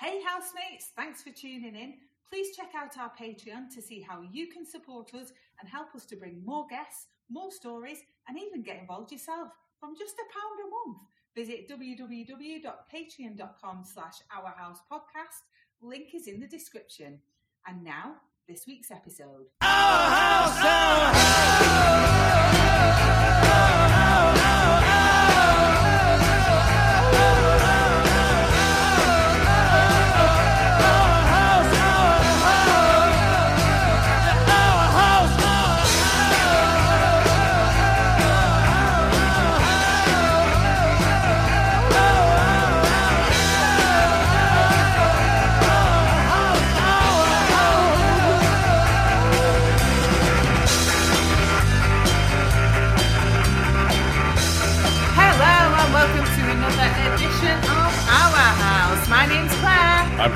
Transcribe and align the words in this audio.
Hey, 0.00 0.22
housemates, 0.24 0.88
thanks 0.96 1.22
for 1.22 1.28
tuning 1.28 1.76
in. 1.76 1.92
Please 2.26 2.56
check 2.56 2.70
out 2.74 2.96
our 2.98 3.12
Patreon 3.20 3.68
to 3.74 3.82
see 3.82 4.00
how 4.00 4.22
you 4.32 4.46
can 4.46 4.64
support 4.64 5.12
us 5.12 5.30
and 5.60 5.68
help 5.68 5.94
us 5.94 6.06
to 6.06 6.16
bring 6.16 6.42
more 6.42 6.66
guests, 6.70 7.08
more 7.28 7.50
stories, 7.50 7.98
and 8.26 8.38
even 8.38 8.62
get 8.62 8.80
involved 8.80 9.12
yourself 9.12 9.50
from 9.78 9.94
just 9.98 10.14
a 10.14 10.24
pound 10.32 10.58
a 10.64 10.68
month. 10.88 11.02
Visit 11.36 11.68
www.patreon.com 11.68 13.84
slash 13.84 14.14
ourhousepodcast. 14.34 15.42
Link 15.82 16.14
is 16.14 16.28
in 16.28 16.40
the 16.40 16.48
description. 16.48 17.20
And 17.66 17.84
now, 17.84 18.14
this 18.48 18.66
week's 18.66 18.90
episode. 18.90 19.48
Our 19.60 20.10
house, 20.10 20.64
our 20.64 21.12
Hello 21.12 22.19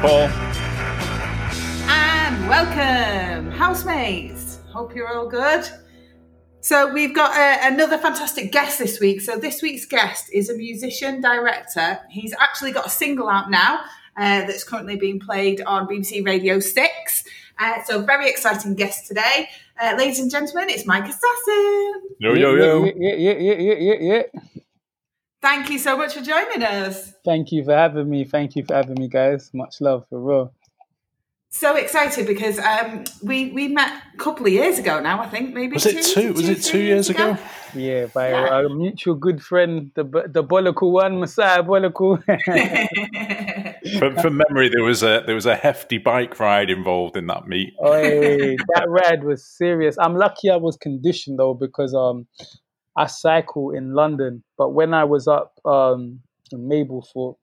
Paul. 0.07 0.29
and 1.89 2.47
welcome, 2.47 3.51
housemates. 3.53 4.59
Hope 4.71 4.95
you're 4.95 5.09
all 5.09 5.27
good. 5.27 5.67
So 6.61 6.93
we've 6.93 7.15
got 7.15 7.31
uh, 7.31 7.73
another 7.73 7.97
fantastic 7.97 8.53
guest 8.53 8.79
this 8.79 9.01
week. 9.01 9.23
So 9.23 9.39
this 9.39 9.63
week's 9.63 9.87
guest 9.87 10.29
is 10.31 10.51
a 10.51 10.55
musician 10.59 11.23
director. 11.23 12.01
He's 12.11 12.35
actually 12.39 12.73
got 12.73 12.87
a 12.87 12.91
single 12.91 13.31
out 13.31 13.51
now 13.51 13.81
uh, 14.19 14.41
that's 14.41 14.63
currently 14.63 14.97
being 14.97 15.21
played 15.21 15.63
on 15.63 15.89
BBC 15.89 16.23
Radio 16.27 16.61
Six. 16.61 17.25
Uh, 17.59 17.83
so 17.85 18.03
very 18.03 18.29
exciting 18.29 18.75
guest 18.75 19.09
today, 19.09 19.49
uh, 19.81 19.95
ladies 19.97 20.19
and 20.19 20.31
gentlemen. 20.31 20.69
It's 20.69 20.85
Mike 20.85 21.05
Assassin. 21.05 22.03
Yo, 22.19 22.35
yo, 22.35 22.55
yo. 22.57 22.85
Yeah, 22.85 22.93
yeah, 22.95 23.15
yeah, 23.15 23.33
yeah, 23.33 23.55
yeah, 23.55 23.75
yeah, 23.79 24.23
yeah. 24.35 24.41
Thank 25.45 25.69
you 25.69 25.79
so 25.79 25.95
much 25.99 26.15
for 26.15 26.23
joining 26.23 26.63
us. 26.63 27.13
Thank 27.23 27.53
you 27.53 27.65
for 27.65 27.75
having 27.75 28.09
me. 28.09 28.25
Thank 28.25 28.57
you 28.57 28.65
for 28.65 28.77
having 28.77 28.95
me, 28.99 29.09
guys. 29.09 29.51
Much 29.53 29.79
love 29.79 30.07
for 30.09 30.19
real. 30.19 30.55
So 31.51 31.77
excited 31.77 32.27
because 32.27 32.59
um, 32.59 33.05
we 33.23 33.51
we 33.51 33.69
met 33.69 33.93
a 34.15 34.17
couple 34.17 34.47
of 34.47 34.53
years 34.55 34.79
ago 34.79 35.01
now. 35.01 35.21
I 35.21 35.29
think 35.29 35.53
maybe 35.53 35.75
Was 35.75 35.85
it 35.85 36.03
two? 36.03 36.33
Was 36.33 36.49
it 36.49 36.63
two 36.63 36.81
years 36.81 37.11
ago? 37.11 37.37
Yeah, 37.75 38.07
by 38.07 38.31
Yeah. 38.31 38.49
our 38.55 38.71
mutual 38.71 39.17
good 39.17 39.43
friend, 39.43 39.91
the 39.95 40.05
the 40.37 40.43
Bolical 40.43 40.93
one, 40.93 41.21
Messiah 41.21 41.63
Bolical. 41.63 42.23
From, 43.99 44.17
from 44.17 44.39
memory, 44.49 44.71
there 44.71 44.83
was 44.83 45.03
a 45.03 45.23
there 45.27 45.35
was 45.35 45.45
a 45.45 45.55
hefty 45.55 45.99
bike 45.99 46.41
ride 46.41 46.71
involved 46.71 47.19
in 47.19 47.27
that 47.27 47.47
meet. 47.47 47.75
Oi, 47.85 48.57
that 48.75 48.87
ride 48.89 49.23
was 49.23 49.45
serious. 49.45 49.99
I'm 50.01 50.17
lucky 50.17 50.49
I 50.49 50.57
was 50.57 50.79
conditioned 50.79 51.39
though 51.39 51.53
because 51.53 51.93
um 51.95 52.27
I 52.97 53.07
cycle 53.07 53.71
in 53.71 53.95
London, 53.95 54.45
but 54.57 54.71
when 54.71 54.95
I 54.95 55.05
was 55.05 55.27
up 55.29 55.59
um 55.65 56.21
in 56.53 56.69
Mablethorpe, 56.69 57.37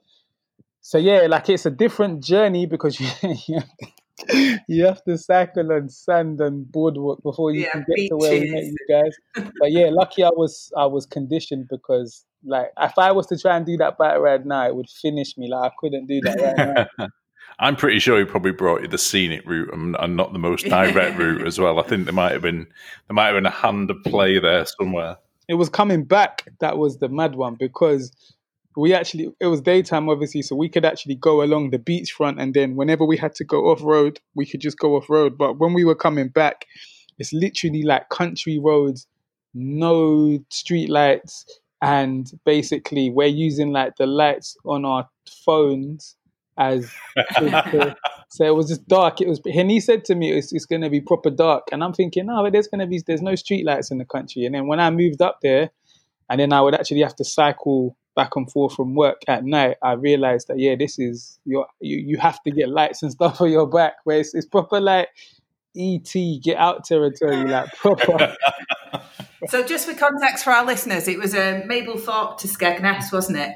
so 0.81 0.97
yeah, 0.97 1.27
like 1.27 1.49
it's 1.49 1.65
a 1.65 1.71
different 1.71 2.23
journey 2.23 2.65
because 2.65 2.99
you 2.99 3.07
you 3.47 3.55
have 3.55 3.77
to, 3.77 4.59
you 4.67 4.85
have 4.85 5.03
to 5.03 5.17
cycle 5.17 5.71
on 5.71 5.89
sand 5.89 6.41
and 6.41 6.69
boardwalk 6.71 7.21
before 7.23 7.51
you 7.51 7.61
Yeah, 7.61 7.71
can 7.71 7.85
get 7.87 8.07
to 8.09 8.17
where 8.17 8.33
we 8.33 8.49
met 8.51 8.63
you 8.63 8.75
guys. 8.89 9.15
But 9.59 9.71
yeah, 9.71 9.89
lucky 9.91 10.23
I 10.23 10.29
was 10.29 10.71
I 10.77 10.85
was 10.85 11.05
conditioned 11.05 11.67
because 11.69 12.25
like 12.43 12.71
if 12.79 12.97
I 12.97 13.11
was 13.11 13.27
to 13.27 13.37
try 13.37 13.57
and 13.57 13.65
do 13.65 13.77
that 13.77 13.97
bike 13.97 14.19
ride 14.19 14.45
now, 14.45 14.67
it 14.67 14.75
would 14.75 14.89
finish 14.89 15.37
me. 15.37 15.49
Like 15.49 15.71
I 15.71 15.75
couldn't 15.79 16.07
do 16.07 16.19
that 16.21 16.37
right 16.39 16.87
now. 16.97 17.07
I'm 17.59 17.75
pretty 17.75 17.99
sure 17.99 18.17
he 18.17 18.25
probably 18.25 18.53
brought 18.53 18.81
you 18.81 18.87
the 18.87 18.97
scenic 18.97 19.45
route 19.45 19.71
and, 19.71 19.95
and 19.99 20.15
not 20.15 20.33
the 20.33 20.39
most 20.39 20.65
direct 20.69 21.17
route 21.17 21.45
as 21.45 21.59
well. 21.59 21.79
I 21.79 21.83
think 21.83 22.05
there 22.05 22.13
might 22.13 22.31
have 22.31 22.41
been 22.41 22.67
there 23.07 23.13
might 23.13 23.27
have 23.27 23.35
been 23.35 23.45
a 23.45 23.51
hand 23.51 23.91
of 23.91 24.03
play 24.03 24.39
there 24.39 24.65
somewhere. 24.65 25.17
It 25.51 25.55
was 25.55 25.67
coming 25.67 26.05
back 26.05 26.47
that 26.61 26.77
was 26.77 26.99
the 26.99 27.09
mad 27.09 27.35
one 27.35 27.55
because 27.55 28.09
we 28.77 28.93
actually 28.93 29.27
it 29.41 29.47
was 29.47 29.59
daytime 29.59 30.07
obviously 30.07 30.41
so 30.41 30.55
we 30.55 30.69
could 30.69 30.85
actually 30.85 31.15
go 31.15 31.43
along 31.43 31.71
the 31.71 31.77
beachfront 31.77 32.41
and 32.41 32.53
then 32.53 32.77
whenever 32.77 33.03
we 33.03 33.17
had 33.17 33.35
to 33.35 33.43
go 33.43 33.69
off 33.69 33.83
road 33.83 34.17
we 34.33 34.45
could 34.45 34.61
just 34.61 34.79
go 34.79 34.95
off 34.95 35.09
road. 35.09 35.37
But 35.37 35.59
when 35.59 35.73
we 35.73 35.83
were 35.83 35.95
coming 36.07 36.29
back 36.29 36.65
it's 37.19 37.33
literally 37.33 37.83
like 37.83 38.07
country 38.07 38.59
roads 38.59 39.07
no 39.53 40.39
street 40.49 40.89
lights 40.89 41.45
and 41.81 42.31
basically 42.45 43.09
we're 43.09 43.27
using 43.27 43.73
like 43.73 43.97
the 43.97 44.05
lights 44.05 44.55
on 44.63 44.85
our 44.85 45.09
phones 45.45 46.15
as 46.57 46.91
so 48.29 48.45
it 48.45 48.55
was 48.55 48.67
just 48.67 48.87
dark. 48.87 49.21
It 49.21 49.27
was, 49.27 49.39
and 49.45 49.71
he 49.71 49.79
said 49.79 50.05
to 50.05 50.15
me, 50.15 50.31
"It's, 50.31 50.53
it's 50.53 50.65
going 50.65 50.81
to 50.81 50.89
be 50.89 51.01
proper 51.01 51.29
dark." 51.29 51.67
And 51.71 51.83
I'm 51.83 51.93
thinking, 51.93 52.27
"No, 52.27 52.43
but 52.43 52.53
there's 52.53 52.67
going 52.67 52.79
to 52.79 52.87
be 52.87 53.01
there's 53.05 53.21
no 53.21 53.35
street 53.35 53.65
lights 53.65 53.91
in 53.91 53.97
the 53.97 54.05
country." 54.05 54.45
And 54.45 54.55
then 54.55 54.67
when 54.67 54.79
I 54.79 54.89
moved 54.89 55.21
up 55.21 55.39
there, 55.41 55.71
and 56.29 56.39
then 56.39 56.53
I 56.53 56.61
would 56.61 56.75
actually 56.75 57.01
have 57.01 57.15
to 57.17 57.23
cycle 57.23 57.95
back 58.15 58.35
and 58.35 58.51
forth 58.51 58.75
from 58.75 58.95
work 58.95 59.21
at 59.27 59.45
night, 59.45 59.77
I 59.81 59.93
realized 59.93 60.47
that 60.49 60.59
yeah, 60.59 60.75
this 60.77 60.99
is 60.99 61.39
your 61.45 61.67
you, 61.79 61.97
you 61.97 62.17
have 62.17 62.41
to 62.43 62.51
get 62.51 62.69
lights 62.69 63.03
and 63.03 63.11
stuff 63.11 63.41
on 63.41 63.51
your 63.51 63.67
back. 63.67 63.95
Where 64.03 64.19
it's, 64.19 64.33
it's 64.33 64.45
proper 64.45 64.79
like 64.79 65.09
ET 65.77 66.13
get 66.43 66.57
out 66.57 66.83
territory, 66.85 67.45
like 67.45 67.71
proper. 67.73 68.35
So, 69.47 69.65
just 69.65 69.87
for 69.87 69.95
context 69.95 70.43
for 70.43 70.51
our 70.51 70.65
listeners, 70.65 71.07
it 71.07 71.17
was 71.17 71.33
um, 71.33 71.63
Mablethorpe 71.63 72.37
to 72.39 72.47
Skegness, 72.47 73.11
wasn't 73.11 73.39
it? 73.39 73.55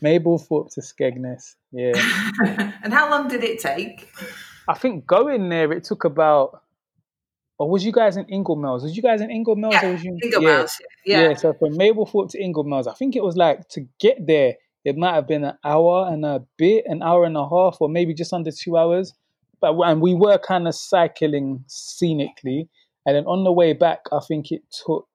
Mabel 0.00 0.38
Mablethorpe 0.38 0.72
to 0.74 0.80
Skegness, 0.80 1.56
yeah. 1.72 2.72
and 2.82 2.92
how 2.92 3.10
long 3.10 3.28
did 3.28 3.44
it 3.44 3.60
take? 3.60 4.10
I 4.68 4.74
think 4.74 5.06
going 5.06 5.48
there 5.48 5.72
it 5.72 5.84
took 5.84 6.04
about. 6.04 6.62
Or 7.58 7.68
was 7.68 7.84
you 7.84 7.92
guys 7.92 8.16
in 8.16 8.24
Ingoldmells? 8.24 8.82
Was 8.82 8.96
you 8.96 9.02
guys 9.02 9.20
in 9.20 9.28
Ingoldmells? 9.28 9.72
Yeah, 9.72 9.86
or 9.86 9.92
was 9.92 10.02
you 10.02 10.16
Single 10.22 10.42
yeah. 10.42 10.66
Yeah. 11.04 11.28
Yeah. 11.28 11.34
so 11.34 11.52
from 11.52 11.74
Mablethorpe 11.74 12.30
to 12.30 12.38
Ingoldmells, 12.38 12.88
I 12.88 12.94
think 12.94 13.16
it 13.16 13.22
was 13.22 13.36
like 13.36 13.68
to 13.70 13.86
get 13.98 14.26
there, 14.26 14.54
it 14.84 14.96
might 14.96 15.14
have 15.14 15.28
been 15.28 15.44
an 15.44 15.58
hour 15.62 16.08
and 16.10 16.24
a 16.24 16.42
bit, 16.56 16.84
an 16.86 17.02
hour 17.02 17.24
and 17.24 17.36
a 17.36 17.46
half, 17.46 17.76
or 17.80 17.90
maybe 17.90 18.14
just 18.14 18.32
under 18.32 18.50
two 18.50 18.78
hours. 18.78 19.12
But 19.60 19.78
and 19.80 20.00
we 20.00 20.14
were 20.14 20.38
kind 20.38 20.66
of 20.66 20.74
cycling 20.74 21.62
scenically, 21.66 22.70
and 23.04 23.14
then 23.14 23.24
on 23.26 23.44
the 23.44 23.52
way 23.52 23.74
back, 23.74 24.00
I 24.10 24.20
think 24.26 24.52
it 24.52 24.62
took 24.86 25.06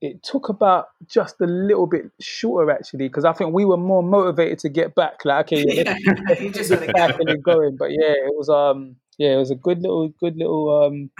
it 0.00 0.22
took 0.22 0.48
about 0.48 0.88
just 1.06 1.40
a 1.40 1.46
little 1.46 1.86
bit 1.86 2.10
shorter 2.20 2.70
actually, 2.70 3.08
because 3.08 3.24
I 3.24 3.32
think 3.32 3.52
we 3.52 3.64
were 3.64 3.76
more 3.76 4.02
motivated 4.02 4.58
to 4.60 4.68
get 4.68 4.94
back. 4.94 5.24
Like, 5.24 5.46
okay, 5.46 5.64
yeah, 5.66 5.96
let's, 6.26 6.40
you 6.40 6.50
just 6.50 6.70
let's 6.70 6.80
want 6.80 6.80
to 6.80 6.86
get 6.86 6.94
back 6.94 7.10
go. 7.10 7.16
and 7.18 7.28
then 7.28 7.40
going. 7.40 7.76
But 7.76 7.90
yeah, 7.90 8.12
it 8.12 8.34
was 8.36 8.48
um 8.48 8.96
yeah, 9.18 9.34
it 9.34 9.36
was 9.36 9.50
a 9.50 9.56
good 9.56 9.82
little 9.82 10.08
good 10.08 10.36
little 10.36 10.84
um 10.84 11.10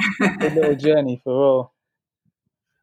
good 0.40 0.54
little 0.54 0.74
journey 0.86 1.20
for 1.22 1.32
all. 1.32 1.72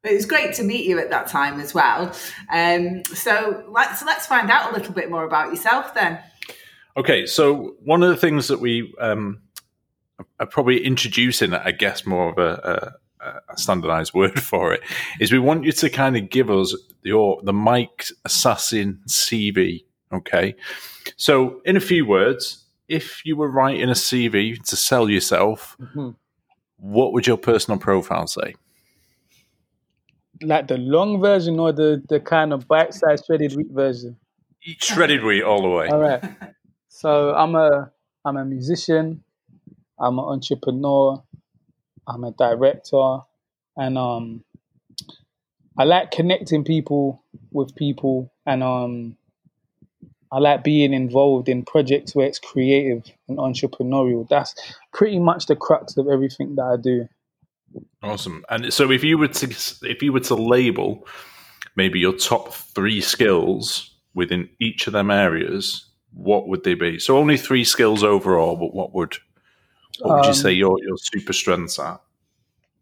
It 0.04 0.14
was 0.14 0.26
great 0.26 0.54
to 0.56 0.64
meet 0.64 0.86
you 0.86 1.00
at 1.00 1.10
that 1.10 1.28
time 1.28 1.60
as 1.60 1.74
well. 1.74 2.14
Um, 2.52 3.04
so 3.06 3.64
let's 3.70 4.04
let's 4.04 4.28
find 4.28 4.52
out 4.52 4.72
a 4.72 4.76
little 4.76 4.94
bit 4.94 5.10
more 5.10 5.24
about 5.24 5.50
yourself 5.50 5.96
then. 5.96 6.20
Okay, 6.98 7.26
so 7.26 7.76
one 7.84 8.04
of 8.04 8.10
the 8.10 8.16
things 8.16 8.48
that 8.48 8.62
we 8.62 8.94
um, 9.00 9.42
are 10.40 10.46
probably 10.46 10.86
introducing, 10.86 11.54
I 11.54 11.72
guess, 11.72 12.06
more 12.06 12.30
of 12.30 12.38
a, 12.38 12.62
a, 12.64 12.94
a 13.50 13.58
standardized 13.58 14.14
word 14.20 14.42
for 14.42 14.74
it, 14.74 14.82
is 15.20 15.32
we 15.32 15.40
want 15.40 15.64
you 15.66 15.72
to 15.72 15.90
kind 15.90 16.16
of 16.18 16.30
give 16.30 16.50
us 16.50 16.76
your 17.04 17.42
the 17.44 17.54
Mike 17.54 18.06
Assassin 18.26 19.02
CV. 19.08 19.84
Okay, 20.14 20.56
so 21.18 21.62
in 21.66 21.76
a 21.76 21.80
few 21.82 22.06
words, 22.06 22.66
if 22.88 23.26
you 23.26 23.36
were 23.36 23.50
writing 23.50 23.90
a 23.90 23.94
CV 23.96 24.58
to 24.66 24.76
sell 24.76 25.10
yourself, 25.10 25.76
Mhm. 25.80 26.16
what 26.78 27.12
would 27.14 27.26
your 27.28 27.38
personal 27.38 27.80
profile 27.80 28.28
say? 28.28 28.56
Like 30.42 30.68
the 30.68 30.78
long 30.78 31.22
version 31.22 31.60
or 31.60 31.72
the 31.72 32.04
the 32.10 32.20
kind 32.20 32.52
of 32.54 32.68
bite-sized 32.68 33.26
shredded 33.26 33.56
wheat 33.56 33.72
version. 33.72 34.18
Shredded 34.80 35.24
wheat 35.24 35.44
all 35.44 35.62
the 35.62 35.70
way. 35.70 35.88
All 35.88 36.00
right. 36.00 36.24
So 36.90 37.34
I'm 37.34 37.56
a 37.56 37.92
I'm 38.26 38.38
a 38.38 38.44
musician. 38.46 39.24
I'm 40.00 40.20
an 40.20 40.26
entrepreneur. 40.26 41.24
I'm 42.08 42.24
a 42.24 42.32
director, 42.32 43.20
and 43.78 43.98
um, 43.98 44.44
I 45.78 45.84
like 45.84 46.12
connecting 46.12 46.64
people 46.64 47.24
with 47.52 47.76
people, 47.76 48.32
and 48.46 48.64
um, 48.64 49.18
I 50.32 50.40
like 50.40 50.64
being 50.64 50.94
involved 50.94 51.50
in 51.50 51.64
projects 51.64 52.16
where 52.16 52.28
it's 52.28 52.40
creative 52.40 53.04
and 53.28 53.38
entrepreneurial. 53.38 54.28
That's 54.28 54.56
pretty 54.94 55.20
much 55.20 55.48
the 55.48 55.56
crux 55.56 55.98
of 55.98 56.08
everything 56.08 56.56
that 56.56 56.64
I 56.64 56.78
do. 56.82 57.08
Awesome. 58.02 58.46
And 58.50 58.72
so, 58.74 58.92
if 58.92 59.04
you 59.04 59.18
were 59.18 59.28
to 59.28 59.48
if 59.84 60.02
you 60.02 60.14
were 60.14 60.22
to 60.22 60.36
label 60.36 61.08
maybe 61.76 62.00
your 62.00 62.14
top 62.14 62.54
three 62.54 63.02
skills 63.02 63.96
within 64.14 64.50
each 64.60 64.88
of 64.88 64.94
them 64.94 65.12
areas, 65.12 65.90
what 66.14 66.48
would 66.48 66.64
they 66.64 66.74
be? 66.74 66.98
So 67.00 67.18
only 67.18 67.38
three 67.38 67.64
skills 67.64 68.04
overall, 68.04 68.56
but 68.56 68.74
what 68.74 68.94
would 68.94 69.18
what 70.00 70.16
would 70.16 70.26
you 70.26 70.34
Um, 70.34 70.42
say 70.42 70.52
your 70.54 70.78
your 70.84 70.98
super 70.98 71.34
strengths 71.34 71.80
are? 71.80 72.02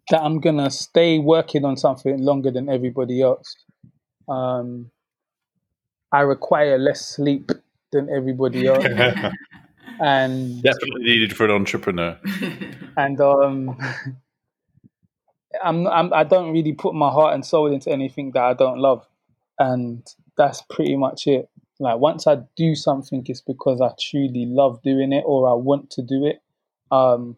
that 0.09 0.21
I'm 0.21 0.39
gonna 0.39 0.69
stay 0.69 1.19
working 1.19 1.65
on 1.65 1.77
something 1.77 2.19
longer 2.19 2.51
than 2.51 2.69
everybody 2.69 3.21
else. 3.21 3.57
Um, 4.29 4.91
I 6.11 6.21
require 6.21 6.77
less 6.77 7.05
sleep 7.05 7.51
than 7.91 8.09
everybody 8.09 8.67
else, 8.67 8.85
and 9.99 10.63
Definitely 10.63 11.03
needed 11.03 11.35
for 11.35 11.45
an 11.45 11.51
entrepreneur. 11.51 12.19
and 12.97 13.19
um, 13.21 13.77
I'm, 15.63 15.87
I'm 15.87 16.13
I 16.13 16.23
don't 16.23 16.53
really 16.53 16.73
put 16.73 16.93
my 16.93 17.09
heart 17.09 17.33
and 17.33 17.45
soul 17.45 17.71
into 17.73 17.91
anything 17.91 18.31
that 18.33 18.43
I 18.43 18.53
don't 18.53 18.79
love, 18.79 19.07
and 19.59 20.05
that's 20.37 20.61
pretty 20.69 20.95
much 20.95 21.27
it. 21.27 21.49
Like 21.79 21.99
once 21.99 22.27
I 22.27 22.37
do 22.55 22.75
something, 22.75 23.25
it's 23.27 23.41
because 23.41 23.81
I 23.81 23.91
truly 23.99 24.45
love 24.45 24.83
doing 24.83 25.11
it 25.13 25.23
or 25.25 25.49
I 25.49 25.53
want 25.53 25.89
to 25.91 26.03
do 26.03 26.25
it. 26.25 26.42
Um, 26.93 27.37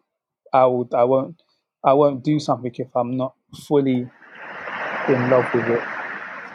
I 0.52 0.66
would 0.66 0.92
I 0.94 1.04
won't 1.04 1.42
I 1.84 1.92
won't 1.94 2.22
do 2.22 2.38
something 2.38 2.72
if 2.74 2.94
I'm 2.94 3.16
not 3.16 3.34
fully 3.66 4.08
in 5.08 5.30
love 5.30 5.46
with 5.54 5.68
it. 5.68 5.82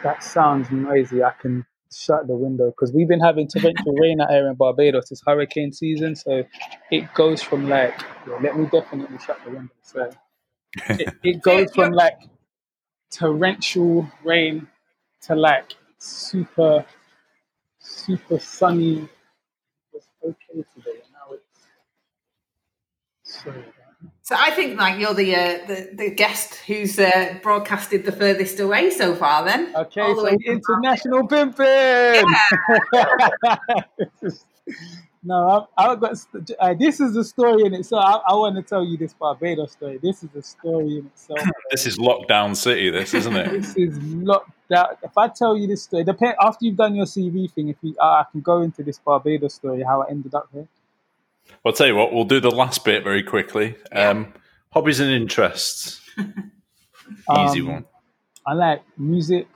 That 0.02 0.22
sounds 0.22 0.70
noisy. 0.70 1.22
I 1.22 1.32
can 1.40 1.64
shut 1.92 2.26
the 2.26 2.34
window 2.34 2.70
because 2.70 2.92
we've 2.92 3.08
been 3.08 3.20
having 3.20 3.48
torrential 3.48 3.92
rain 3.94 4.20
out 4.20 4.30
here 4.30 4.48
in 4.48 4.54
Barbados. 4.54 5.10
It's 5.10 5.22
hurricane 5.26 5.72
season, 5.72 6.16
so 6.16 6.44
it 6.90 7.12
goes 7.14 7.42
from 7.42 7.68
like 7.68 7.94
yeah, 8.28 8.38
let 8.42 8.56
me 8.56 8.66
definitely 8.66 9.18
shut 9.18 9.38
the 9.44 9.50
window. 9.50 9.72
So 9.82 10.10
it, 10.88 11.14
it 11.22 11.42
goes 11.42 11.74
from 11.74 11.92
like 11.92 12.18
torrential 13.10 14.08
rain 14.24 14.68
to 15.22 15.34
like 15.34 15.74
super 15.98 16.84
super 17.78 18.38
sunny. 18.38 19.08
It's 19.92 20.08
okay 20.24 20.64
today. 20.74 21.00
Now 21.12 21.34
it's 21.34 21.44
sorry. 21.52 21.70
about 23.02 23.21
that. 23.21 23.21
So 24.22 24.36
I 24.38 24.50
think 24.50 24.78
like 24.78 24.98
you're 25.00 25.14
the 25.14 25.34
uh, 25.34 25.66
the, 25.66 25.90
the 25.94 26.10
guest 26.10 26.54
who's 26.66 26.98
uh, 26.98 27.38
broadcasted 27.42 28.04
the 28.04 28.12
furthest 28.12 28.60
away 28.60 28.90
so 28.90 29.14
far. 29.14 29.44
Then 29.44 29.74
Okay, 29.74 30.00
All 30.00 30.14
the 30.14 30.20
so 30.20 30.24
way 30.24 30.36
from 30.64 30.84
international 30.84 31.26
pimping. 31.26 32.24
no, 35.24 35.68
I, 35.76 35.86
I 35.86 35.96
got 35.96 36.16
uh, 36.58 36.74
this 36.74 37.00
is 37.00 37.14
the 37.14 37.24
story 37.24 37.64
in 37.64 37.74
itself. 37.74 38.04
I, 38.04 38.32
I 38.32 38.34
want 38.34 38.56
to 38.56 38.62
tell 38.62 38.84
you 38.84 38.96
this 38.96 39.12
Barbados 39.12 39.72
story. 39.72 39.98
This 40.02 40.22
is 40.22 40.30
the 40.30 40.42
story 40.42 40.98
in 40.98 41.06
itself. 41.06 41.40
This 41.70 41.86
is 41.86 41.98
lockdown 41.98 42.54
city, 42.56 42.90
this 42.90 43.14
isn't 43.14 43.36
it? 43.36 43.50
this 43.50 43.76
is 43.76 43.98
lockdown. 43.98 44.96
If 45.02 45.16
I 45.16 45.28
tell 45.28 45.56
you 45.56 45.66
this 45.66 45.82
story, 45.82 46.04
depend 46.04 46.34
after 46.40 46.64
you've 46.64 46.76
done 46.76 46.94
your 46.94 47.06
CV 47.06 47.50
thing. 47.50 47.68
If 47.68 47.76
you, 47.82 47.94
uh, 48.00 48.22
I 48.22 48.24
can 48.30 48.40
go 48.40 48.62
into 48.62 48.82
this 48.82 48.98
Barbados 48.98 49.54
story, 49.54 49.82
how 49.82 50.02
I 50.02 50.10
ended 50.10 50.34
up 50.34 50.48
here. 50.52 50.66
I'll 51.64 51.72
tell 51.72 51.86
you 51.86 51.94
what, 51.96 52.12
we'll 52.12 52.24
do 52.24 52.40
the 52.40 52.50
last 52.50 52.84
bit 52.84 53.04
very 53.04 53.22
quickly. 53.22 53.76
Um, 53.92 54.32
hobbies 54.72 55.00
and 55.00 55.10
interests. 55.10 56.00
Easy 56.18 57.60
Um, 57.60 57.66
one. 57.66 57.84
I 58.46 58.54
like 58.54 58.82
music. 58.98 59.46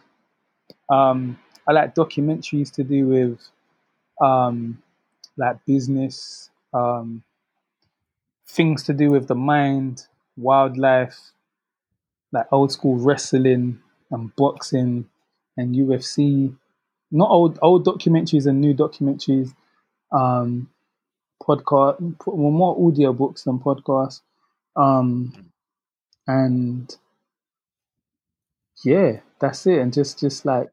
Um, 0.89 1.39
I 1.67 1.73
like 1.73 1.95
documentaries 1.95 2.73
to 2.75 2.85
do 2.85 3.07
with 3.09 3.41
um, 4.21 4.81
like 5.37 5.65
business, 5.67 6.51
um, 6.73 7.25
things 8.47 8.85
to 8.85 8.95
do 8.95 9.11
with 9.11 9.27
the 9.27 9.35
mind, 9.35 10.07
wildlife, 10.37 11.19
like 12.31 12.47
old 12.53 12.71
school 12.71 12.97
wrestling 12.97 13.81
and 14.13 14.35
boxing 14.37 15.09
and 15.57 15.75
UFC. 15.75 16.55
Not 17.11 17.31
old 17.31 17.59
old 17.63 17.85
documentaries 17.85 18.47
and 18.47 18.61
new 18.61 18.75
documentaries. 18.75 19.55
Um, 20.13 20.71
podcast, 21.43 22.17
well, 22.27 22.51
more 22.51 22.87
audio 22.87 23.13
books 23.13 23.45
than 23.45 23.59
podcasts. 23.59 24.21
Um, 24.75 25.33
and 26.27 26.95
yeah, 28.85 29.21
that's 29.41 29.67
it. 29.67 29.79
And 29.79 29.93
just 29.93 30.21
just 30.21 30.45
like 30.45 30.71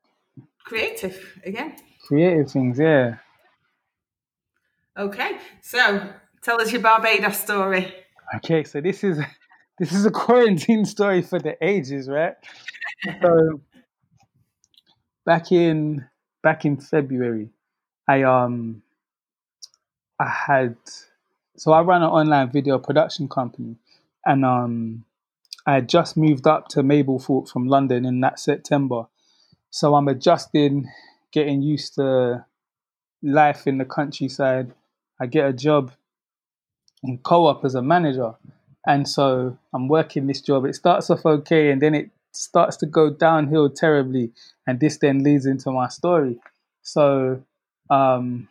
creative 0.65 1.39
again. 1.45 1.75
creative 2.07 2.51
things. 2.51 2.79
Yeah. 2.79 3.17
Okay, 4.97 5.37
so 5.61 6.09
tell 6.41 6.61
us 6.61 6.71
your 6.71 6.81
Barbados 6.81 7.39
story. 7.39 7.93
Okay, 8.35 8.63
so 8.63 8.81
this 8.81 9.03
is 9.03 9.19
this 9.79 9.91
is 9.91 10.05
a 10.05 10.11
quarantine 10.11 10.85
story 10.85 11.21
for 11.21 11.39
the 11.39 11.55
ages, 11.61 12.09
right? 12.09 12.35
so 13.21 13.61
back 15.25 15.51
in 15.51 16.05
back 16.41 16.65
in 16.65 16.77
February, 16.77 17.49
I 18.07 18.23
um 18.23 18.83
I 20.19 20.29
had 20.29 20.75
so 21.55 21.71
I 21.71 21.81
ran 21.81 22.01
an 22.01 22.09
online 22.09 22.51
video 22.51 22.79
production 22.79 23.27
company, 23.27 23.75
and 24.25 24.45
um 24.45 25.05
I 25.65 25.75
had 25.75 25.89
just 25.89 26.17
moved 26.17 26.45
up 26.47 26.67
to 26.69 26.83
Mablethorpe 26.83 27.49
from 27.49 27.67
London 27.67 28.05
in 28.05 28.19
that 28.21 28.39
September, 28.39 29.07
so 29.69 29.95
I'm 29.95 30.07
adjusting, 30.07 30.89
getting 31.31 31.61
used 31.61 31.95
to 31.95 32.45
life 33.23 33.65
in 33.65 33.77
the 33.77 33.85
countryside. 33.85 34.73
I 35.19 35.25
get 35.25 35.47
a 35.47 35.53
job 35.53 35.91
in 37.03 37.17
co-op 37.17 37.65
as 37.65 37.75
a 37.75 37.81
manager. 37.81 38.33
And 38.85 39.07
so 39.07 39.57
i'm 39.73 39.87
working 39.87 40.27
this 40.27 40.41
job. 40.41 40.65
It 40.65 40.75
starts 40.75 41.09
off 41.09 41.25
okay 41.25 41.71
and 41.71 41.81
then 41.81 41.95
it 41.95 42.09
starts 42.33 42.77
to 42.77 42.85
go 42.85 43.09
downhill 43.09 43.69
terribly. 43.69 44.31
And 44.67 44.79
this 44.79 44.97
then 44.97 45.23
leads 45.23 45.45
into 45.45 45.71
my 45.71 45.87
story. 45.87 46.39
So 46.81 47.41
um 47.89 48.47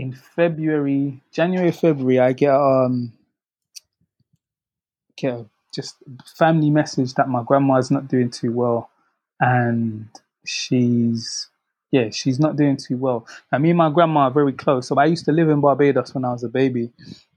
in 0.00 0.12
february 0.12 1.20
january 1.32 1.72
february 1.72 2.18
i 2.20 2.32
get 2.32 2.54
um 2.54 3.12
get 5.16 5.34
a 5.34 5.46
just 5.74 5.96
family 6.36 6.70
message 6.70 7.14
that 7.14 7.28
my 7.28 7.42
grandma's 7.42 7.90
not 7.90 8.08
doing 8.08 8.30
too 8.30 8.52
well 8.52 8.90
and 9.40 10.08
she's 10.44 11.48
yeah 11.90 12.10
she's 12.10 12.40
not 12.40 12.56
doing 12.56 12.76
too 12.76 12.96
well. 12.96 13.26
And 13.52 13.62
me 13.62 13.70
and 13.70 13.78
my 13.78 13.90
grandma 13.90 14.20
are 14.20 14.30
very 14.30 14.52
close. 14.52 14.88
So 14.88 14.98
i 14.98 15.04
used 15.04 15.24
to 15.26 15.32
live 15.32 15.48
in 15.48 15.60
barbados 15.60 16.14
when 16.14 16.24
i 16.24 16.32
was 16.32 16.44
a 16.44 16.48
baby 16.48 16.90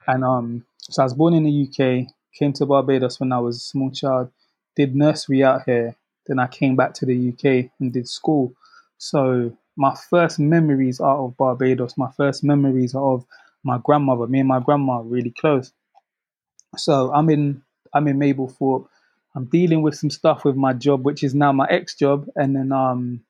and 0.08 0.24
um 0.24 0.66
so 0.80 1.02
i 1.02 1.06
was 1.06 1.14
born 1.14 1.34
in 1.34 1.44
the 1.44 1.68
uk 1.68 2.08
came 2.38 2.54
to 2.54 2.66
barbados 2.66 3.20
when 3.20 3.32
i 3.32 3.40
was 3.40 3.58
a 3.58 3.60
small 3.60 3.92
child 3.92 4.32
did 4.76 4.96
nursery 4.96 5.44
out 5.44 5.64
here 5.66 5.96
then 6.28 6.40
i 6.40 6.48
came 6.48 6.76
back 6.76 6.94
to 6.94 7.06
the 7.06 7.30
uk 7.30 7.70
and 7.80 7.94
did 7.94 8.08
school. 8.08 8.54
So 8.98 9.56
my 9.78 9.96
first 10.10 10.40
memories 10.40 11.00
are 11.00 11.18
of 11.18 11.38
barbados. 11.38 11.98
My 11.98 12.12
first 12.18 12.44
memories 12.44 12.94
are 12.96 13.14
of 13.14 13.26
my 13.64 13.80
grandmother 13.84 14.28
me 14.28 14.40
and 14.40 14.48
my 14.48 14.60
grandma 14.60 14.94
are 14.94 15.04
really 15.04 15.32
close. 15.32 15.72
So 16.78 17.14
i'm 17.14 17.30
in 17.30 17.62
i'm 17.94 18.08
in 18.08 18.18
mablethorpe. 18.18 18.88
I'm 19.36 19.46
dealing 19.46 19.82
with 19.82 19.96
some 19.96 20.10
stuff 20.10 20.44
with 20.44 20.56
my 20.56 20.74
job 20.74 21.06
which 21.06 21.24
is 21.24 21.36
now 21.36 21.52
my 21.52 21.68
ex 21.70 21.96
job. 21.96 22.28
And 22.36 22.56
then 22.56 22.72
um 22.72 23.22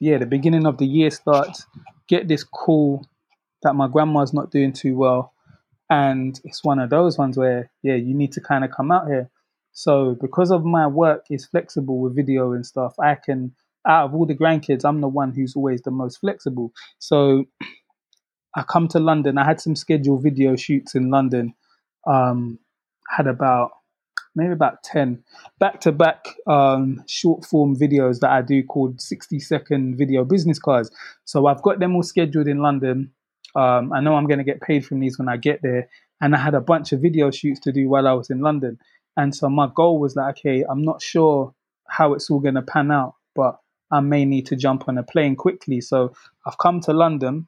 yeah 0.00 0.18
the 0.18 0.26
beginning 0.26 0.66
of 0.66 0.78
the 0.78 0.86
year 0.86 1.10
starts. 1.10 1.66
Get 2.08 2.28
this 2.28 2.44
call 2.44 3.06
that 3.62 3.74
my 3.74 3.88
grandma's 3.88 4.32
not 4.32 4.50
doing 4.50 4.72
too 4.72 4.96
well. 4.96 5.32
And 5.90 6.40
it's 6.44 6.64
one 6.64 6.78
of 6.78 6.90
those 6.90 7.18
ones 7.18 7.36
where 7.36 7.70
yeah 7.82 7.94
you 7.94 8.14
need 8.14 8.32
to 8.32 8.40
kind 8.40 8.64
of 8.64 8.70
come 8.70 8.92
out 8.92 9.08
here. 9.08 9.30
So 9.72 10.14
because 10.20 10.50
of 10.50 10.64
my 10.64 10.86
work 10.86 11.26
is 11.30 11.46
flexible 11.46 11.98
with 11.98 12.14
video 12.14 12.52
and 12.52 12.64
stuff 12.64 12.94
i 13.00 13.14
can 13.14 13.54
out 13.86 14.06
of 14.06 14.14
all 14.14 14.26
the 14.26 14.34
grandkids 14.34 14.84
i'm 14.84 15.00
the 15.00 15.08
one 15.08 15.32
who's 15.32 15.56
always 15.56 15.82
the 15.82 15.90
most 15.90 16.18
flexible. 16.18 16.72
So 16.98 17.44
i 18.56 18.62
come 18.62 18.88
to 18.88 18.98
london. 18.98 19.38
I 19.38 19.44
had 19.44 19.60
some 19.60 19.76
scheduled 19.76 20.22
video 20.22 20.56
shoots 20.56 20.94
in 20.94 21.10
london. 21.10 21.54
Um 22.06 22.58
had 23.08 23.26
about 23.26 23.72
maybe 24.34 24.52
about 24.52 24.82
10 24.82 25.22
back 25.58 25.80
to 25.80 25.92
back 25.92 26.24
short 27.06 27.44
form 27.44 27.76
videos 27.76 28.20
that 28.20 28.30
i 28.30 28.40
do 28.40 28.62
called 28.62 28.98
60 28.98 29.38
second 29.40 29.96
video 29.96 30.24
business 30.24 30.58
cards. 30.58 30.90
So 31.24 31.46
i've 31.46 31.62
got 31.62 31.80
them 31.80 31.94
all 31.96 32.02
scheduled 32.02 32.48
in 32.48 32.58
london. 32.58 33.12
Um, 33.54 33.92
I 33.92 34.00
know 34.00 34.14
I'm 34.14 34.26
going 34.26 34.38
to 34.38 34.44
get 34.44 34.60
paid 34.60 34.84
from 34.84 35.00
these 35.00 35.18
when 35.18 35.28
I 35.28 35.36
get 35.36 35.60
there. 35.62 35.88
And 36.20 36.34
I 36.34 36.38
had 36.38 36.54
a 36.54 36.60
bunch 36.60 36.92
of 36.92 37.00
video 37.00 37.30
shoots 37.30 37.60
to 37.60 37.72
do 37.72 37.88
while 37.88 38.06
I 38.06 38.12
was 38.12 38.30
in 38.30 38.40
London. 38.40 38.78
And 39.16 39.34
so 39.34 39.48
my 39.48 39.68
goal 39.74 39.98
was 39.98 40.16
like, 40.16 40.38
okay, 40.38 40.64
I'm 40.68 40.82
not 40.82 41.02
sure 41.02 41.54
how 41.88 42.14
it's 42.14 42.30
all 42.30 42.40
going 42.40 42.54
to 42.54 42.62
pan 42.62 42.90
out, 42.90 43.14
but 43.34 43.58
I 43.92 44.00
may 44.00 44.24
need 44.24 44.46
to 44.46 44.56
jump 44.56 44.88
on 44.88 44.98
a 44.98 45.02
plane 45.02 45.36
quickly. 45.36 45.80
So 45.80 46.14
I've 46.46 46.58
come 46.58 46.80
to 46.80 46.92
London 46.92 47.46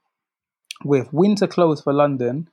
with 0.84 1.12
winter 1.12 1.46
clothes 1.46 1.80
for 1.80 1.92
London 1.92 2.48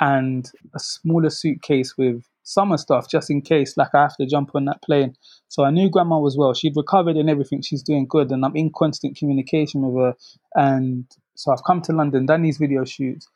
and 0.00 0.50
a 0.74 0.78
smaller 0.78 1.30
suitcase 1.30 1.96
with 1.96 2.24
summer 2.42 2.76
stuff 2.76 3.08
just 3.08 3.30
in 3.30 3.40
case, 3.42 3.76
like 3.76 3.94
I 3.94 4.02
have 4.02 4.16
to 4.16 4.26
jump 4.26 4.50
on 4.54 4.64
that 4.66 4.82
plane. 4.82 5.16
So 5.48 5.64
I 5.64 5.70
knew 5.70 5.90
grandma 5.90 6.18
was 6.18 6.36
well. 6.36 6.54
She'd 6.54 6.76
recovered 6.76 7.16
and 7.16 7.30
everything. 7.30 7.62
She's 7.62 7.82
doing 7.82 8.06
good. 8.06 8.32
And 8.32 8.44
I'm 8.44 8.56
in 8.56 8.70
constant 8.74 9.16
communication 9.16 9.82
with 9.82 10.02
her. 10.02 10.16
And 10.54 11.06
so 11.36 11.52
I've 11.52 11.64
come 11.64 11.82
to 11.82 11.92
London, 11.92 12.26
done 12.26 12.42
these 12.42 12.58
video 12.58 12.84
shoots, 12.84 13.28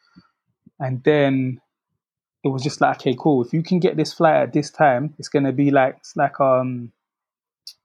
and 0.81 1.03
then 1.05 1.61
it 2.45 2.49
was 2.49 2.63
just 2.63 2.81
like, 2.81 2.97
okay, 3.01 3.17
cool. 3.19 3.45
If 3.45 3.53
you 3.53 3.63
can 3.63 3.81
get 3.81 3.97
this 3.97 4.13
flight 4.13 4.37
at 4.37 4.53
this 4.53 4.71
time, 4.71 5.15
it's 5.19 5.29
gonna 5.29 5.53
be 5.53 5.71
like 5.71 5.97
it's 5.99 6.17
like 6.17 6.41
um 6.41 6.93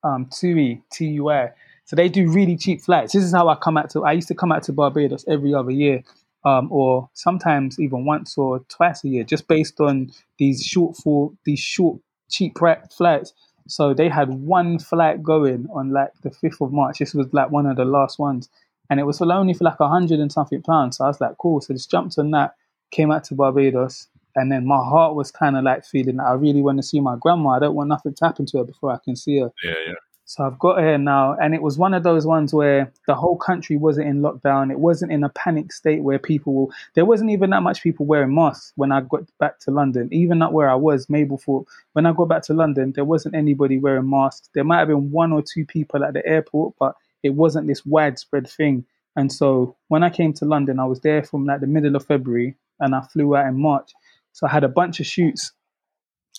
um 0.03 0.27
TUI, 0.27 0.81
TUI. 0.91 1.49
So 1.85 1.95
they 1.95 2.09
do 2.09 2.31
really 2.31 2.55
cheap 2.55 2.81
flights. 2.81 3.13
This 3.13 3.23
is 3.23 3.33
how 3.33 3.47
I 3.49 3.55
come 3.55 3.77
out 3.77 3.89
to 3.91 4.03
I 4.03 4.13
used 4.13 4.29
to 4.29 4.35
come 4.35 4.51
out 4.51 4.63
to 4.63 4.73
Barbados 4.73 5.25
every 5.27 5.53
other 5.53 5.71
year 5.71 6.03
um, 6.45 6.71
or 6.71 7.09
sometimes 7.13 7.79
even 7.79 8.05
once 8.05 8.37
or 8.37 8.59
twice 8.69 9.03
a 9.03 9.07
year, 9.07 9.23
just 9.23 9.47
based 9.47 9.79
on 9.79 10.11
these 10.37 10.63
short 10.63 10.97
for 10.97 11.31
these 11.45 11.59
short 11.59 11.99
cheap 12.29 12.57
flights. 12.57 13.33
So 13.67 13.93
they 13.93 14.09
had 14.09 14.29
one 14.29 14.79
flight 14.79 15.23
going 15.23 15.67
on 15.73 15.91
like 15.91 16.11
the 16.21 16.31
fifth 16.31 16.59
of 16.61 16.73
March. 16.73 16.99
This 16.99 17.13
was 17.13 17.27
like 17.31 17.49
one 17.49 17.65
of 17.65 17.77
the 17.77 17.85
last 17.85 18.19
ones, 18.19 18.49
and 18.89 18.99
it 18.99 19.03
was 19.03 19.21
only 19.21 19.53
for 19.53 19.63
like 19.63 19.79
a 19.79 19.87
hundred 19.87 20.19
and 20.19 20.31
something 20.31 20.61
pounds. 20.61 20.97
So 20.97 21.05
I 21.05 21.07
was 21.07 21.21
like, 21.21 21.37
cool. 21.37 21.61
So 21.61 21.73
just 21.73 21.89
jumped 21.89 22.17
on 22.17 22.31
that, 22.31 22.55
came 22.91 23.11
out 23.11 23.23
to 23.25 23.35
Barbados, 23.35 24.07
and 24.35 24.51
then 24.51 24.67
my 24.67 24.83
heart 24.83 25.15
was 25.15 25.31
kind 25.31 25.55
of 25.55 25.63
like 25.63 25.85
feeling 25.85 26.17
that 26.17 26.25
I 26.25 26.33
really 26.33 26.61
want 26.61 26.79
to 26.79 26.83
see 26.83 26.99
my 26.99 27.15
grandma. 27.17 27.51
I 27.51 27.59
don't 27.59 27.75
want 27.75 27.89
nothing 27.89 28.13
to 28.15 28.25
happen 28.25 28.45
to 28.47 28.57
her 28.57 28.63
before 28.65 28.91
I 28.91 28.97
can 29.03 29.15
see 29.15 29.39
her. 29.39 29.51
Yeah, 29.63 29.75
yeah. 29.87 29.93
So 30.25 30.45
I've 30.45 30.57
got 30.57 30.79
here 30.79 30.97
now, 30.97 31.35
and 31.39 31.53
it 31.53 31.61
was 31.61 31.77
one 31.77 31.93
of 31.93 32.03
those 32.03 32.25
ones 32.25 32.53
where 32.53 32.91
the 33.07 33.13
whole 33.13 33.35
country 33.35 33.75
wasn't 33.75 34.07
in 34.07 34.21
lockdown. 34.21 34.71
It 34.71 34.79
wasn't 34.79 35.11
in 35.11 35.23
a 35.23 35.29
panic 35.29 35.73
state 35.73 36.01
where 36.01 36.17
people, 36.17 36.71
there 36.95 37.05
wasn't 37.05 37.31
even 37.31 37.49
that 37.49 37.61
much 37.61 37.83
people 37.83 38.05
wearing 38.05 38.33
masks 38.33 38.71
when 38.75 38.93
I 38.93 39.01
got 39.01 39.23
back 39.37 39.59
to 39.59 39.71
London. 39.71 40.07
Even 40.13 40.39
not 40.39 40.53
where 40.53 40.69
I 40.69 40.75
was, 40.75 41.07
Mablethorpe, 41.07 41.65
when 41.91 42.05
I 42.05 42.13
got 42.13 42.29
back 42.29 42.41
to 42.43 42.53
London, 42.53 42.93
there 42.93 43.03
wasn't 43.03 43.35
anybody 43.35 43.77
wearing 43.77 44.09
masks. 44.09 44.49
There 44.53 44.63
might 44.63 44.79
have 44.79 44.87
been 44.87 45.11
one 45.11 45.33
or 45.33 45.43
two 45.43 45.65
people 45.65 46.05
at 46.05 46.13
the 46.13 46.25
airport, 46.25 46.75
but 46.79 46.95
it 47.21 47.31
wasn't 47.31 47.67
this 47.67 47.85
widespread 47.85 48.49
thing. 48.49 48.85
And 49.17 49.31
so 49.31 49.75
when 49.89 50.03
I 50.03 50.09
came 50.09 50.33
to 50.33 50.45
London, 50.45 50.79
I 50.79 50.85
was 50.85 51.01
there 51.01 51.23
from 51.23 51.45
like 51.45 51.59
the 51.59 51.67
middle 51.67 51.95
of 51.97 52.05
February, 52.05 52.55
and 52.79 52.95
I 52.95 53.01
flew 53.01 53.35
out 53.35 53.47
in 53.47 53.59
March. 53.59 53.91
So 54.31 54.47
I 54.47 54.51
had 54.51 54.63
a 54.63 54.69
bunch 54.69 54.99
of 54.99 55.05
shoots 55.05 55.51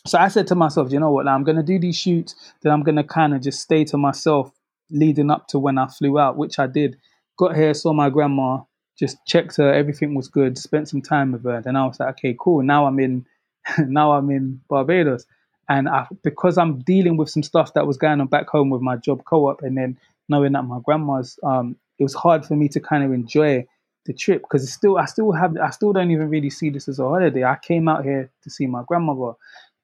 so 0.07 0.19
I 0.19 0.29
said 0.29 0.47
to 0.49 0.55
myself, 0.55 0.93
you 0.93 1.01
know 1.01 1.11
what, 1.11 1.27
I'm 1.27 1.45
going 1.45 1.57
to 1.57 1.63
do 1.63 1.79
these 1.79 1.97
shoots, 1.97 2.35
then 2.63 2.73
I'm 2.73 2.83
going 2.83 2.97
to 2.97 3.05
kind 3.05 3.35
of 3.35 3.41
just 3.41 3.61
stay 3.61 3.85
to 3.85 3.97
myself 3.97 4.51
leading 4.91 5.31
up 5.31 5.49
to 5.49 5.59
when 5.59 5.79
I 5.79 5.87
flew 5.87 6.19
out, 6.19 6.37
which 6.37 6.59
I 6.59 6.67
did. 6.67 6.99
Got 7.39 7.57
here, 7.57 7.73
saw 7.73 7.95
my 7.95 8.11
grandma, 8.11 8.61
just 8.99 9.17
checked 9.27 9.57
her, 9.57 9.73
everything 9.73 10.15
was 10.15 10.29
good, 10.29 10.59
spent 10.59 10.89
some 10.89 11.01
time 11.01 11.33
with 11.33 11.45
her. 11.45 11.63
Then 11.63 11.75
I 11.75 11.87
was 11.87 11.99
like, 11.99 12.11
okay, 12.11 12.37
cool. 12.39 12.63
Now 12.63 12.87
I'm 12.87 13.01
in, 13.01 13.25
now 13.79 14.13
I'm 14.13 14.31
in 14.31 14.61
Barbados, 14.69 15.25
and 15.71 15.89
I, 15.89 16.07
because 16.23 16.59
I'm 16.59 16.81
dealing 16.81 17.17
with 17.17 17.31
some 17.31 17.43
stuff 17.43 17.73
that 17.73 17.87
was 17.87 17.97
going 17.97 18.21
on 18.21 18.27
back 18.27 18.49
home 18.49 18.69
with 18.69 18.83
my 18.83 18.97
job 18.97 19.25
co-op, 19.25 19.63
and 19.63 19.77
then 19.77 19.99
knowing 20.29 20.53
that 20.53 20.63
my 20.65 20.81
grandma's, 20.85 21.39
um, 21.43 21.77
it 21.99 22.03
was 22.03 22.15
hard 22.15 22.45
for 22.45 22.57
me 22.57 22.69
to 22.69 22.81
kind 22.81 23.05
of 23.05 23.13
enjoy 23.13 23.67
the 24.05 24.13
trip 24.13 24.43
because 24.43 24.71
still, 24.71 24.99
I 24.99 25.07
still 25.07 25.33
have, 25.33 25.57
I 25.57 25.71
still 25.71 25.95
don't 25.95 26.11
even 26.11 26.29
really 26.29 26.51
see 26.51 26.69
this 26.69 26.89
as 26.89 26.99
a 26.99 27.05
holiday. 27.05 27.43
I 27.43 27.57
came 27.57 27.89
out 27.89 28.05
here 28.05 28.31
to 28.43 28.51
see 28.51 28.67
my 28.67 28.83
grandmother 28.87 29.33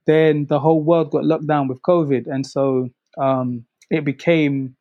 then 0.06 0.46
the 0.46 0.60
whole 0.60 0.82
world 0.82 1.10
got 1.10 1.24
locked 1.24 1.46
down 1.46 1.68
with 1.68 1.82
COVID, 1.82 2.26
and 2.26 2.46
so 2.46 2.88
um, 3.18 3.64
it 3.90 4.04
became 4.04 4.76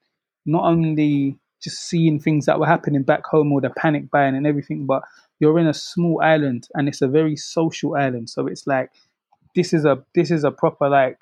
not 0.46 0.64
only 0.64 1.38
just 1.62 1.82
seeing 1.90 2.20
things 2.20 2.46
that 2.46 2.60
were 2.60 2.66
happening 2.66 3.04
back 3.04 3.26
home 3.26 3.52
or 3.52 3.62
the 3.62 3.70
panic 3.70 4.10
buying 4.10 4.36
and 4.36 4.48
everything, 4.48 4.86
but 4.86 5.04
you're 5.40 5.60
in 5.60 5.68
a 5.68 5.74
small 5.74 6.22
island 6.22 6.68
and 6.74 6.88
it's 6.88 7.02
a 7.02 7.08
very 7.08 7.36
social 7.36 7.96
island. 7.96 8.30
So 8.30 8.48
it's 8.48 8.66
like 8.66 8.92
this 9.56 9.74
is 9.74 9.86
a 9.86 10.04
this 10.16 10.32
is 10.32 10.44
a 10.44 10.52
proper 10.52 10.90
like 10.90 11.18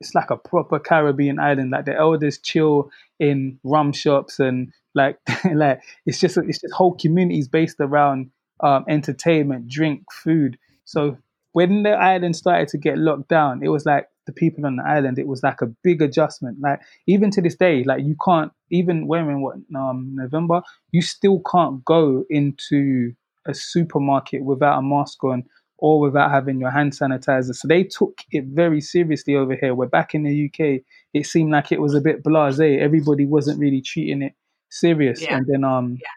it's 0.00 0.14
like 0.14 0.30
a 0.30 0.36
proper 0.36 0.78
Caribbean 0.78 1.38
island. 1.38 1.70
Like 1.70 1.84
the 1.84 1.96
elders 1.96 2.38
chill 2.38 2.90
in 3.18 3.58
rum 3.62 3.92
shops 3.92 4.40
and 4.40 4.72
like 4.94 5.18
like 5.54 5.82
it's 6.06 6.20
just 6.20 6.36
it's 6.36 6.60
just 6.60 6.74
whole 6.74 6.94
communities 6.94 7.48
based 7.48 7.76
around 7.80 8.30
um, 8.60 8.84
entertainment, 8.88 9.68
drink, 9.68 10.04
food. 10.12 10.58
So 10.84 11.16
when 11.52 11.82
the 11.82 11.92
island 11.92 12.36
started 12.36 12.68
to 12.68 12.78
get 12.78 12.98
locked 12.98 13.28
down, 13.28 13.62
it 13.62 13.68
was 13.68 13.84
like 13.84 14.06
the 14.26 14.32
people 14.32 14.66
on 14.66 14.76
the 14.76 14.84
island, 14.84 15.18
it 15.18 15.26
was 15.26 15.42
like 15.42 15.60
a 15.60 15.66
big 15.82 16.00
adjustment. 16.02 16.58
Like 16.60 16.80
even 17.06 17.30
to 17.32 17.42
this 17.42 17.56
day, 17.56 17.84
like 17.84 18.04
you 18.04 18.16
can't 18.24 18.52
even 18.70 19.06
when 19.06 19.28
in 19.28 19.42
what 19.42 19.56
um 19.74 20.12
November, 20.14 20.62
you 20.90 21.02
still 21.02 21.42
can't 21.50 21.84
go 21.84 22.24
into 22.30 23.12
a 23.46 23.54
supermarket 23.54 24.44
without 24.44 24.78
a 24.78 24.82
mask 24.82 25.22
on 25.24 25.44
or 25.78 25.98
without 25.98 26.30
having 26.30 26.60
your 26.60 26.70
hand 26.70 26.92
sanitizer. 26.92 27.54
So 27.54 27.66
they 27.66 27.82
took 27.82 28.20
it 28.30 28.44
very 28.44 28.80
seriously 28.80 29.34
over 29.34 29.56
here. 29.56 29.74
We're 29.74 29.86
back 29.86 30.14
in 30.14 30.22
the 30.22 30.46
UK. 30.46 30.82
It 31.12 31.26
seemed 31.26 31.50
like 31.50 31.72
it 31.72 31.80
was 31.80 31.94
a 31.94 32.00
bit 32.00 32.22
blasé. 32.22 32.78
Everybody 32.78 33.26
wasn't 33.26 33.58
really 33.58 33.82
treating 33.82 34.22
it 34.22 34.34
serious. 34.70 35.20
Yeah. 35.20 35.36
And 35.36 35.46
then 35.46 35.64
um 35.64 35.98
yeah. 36.00 36.08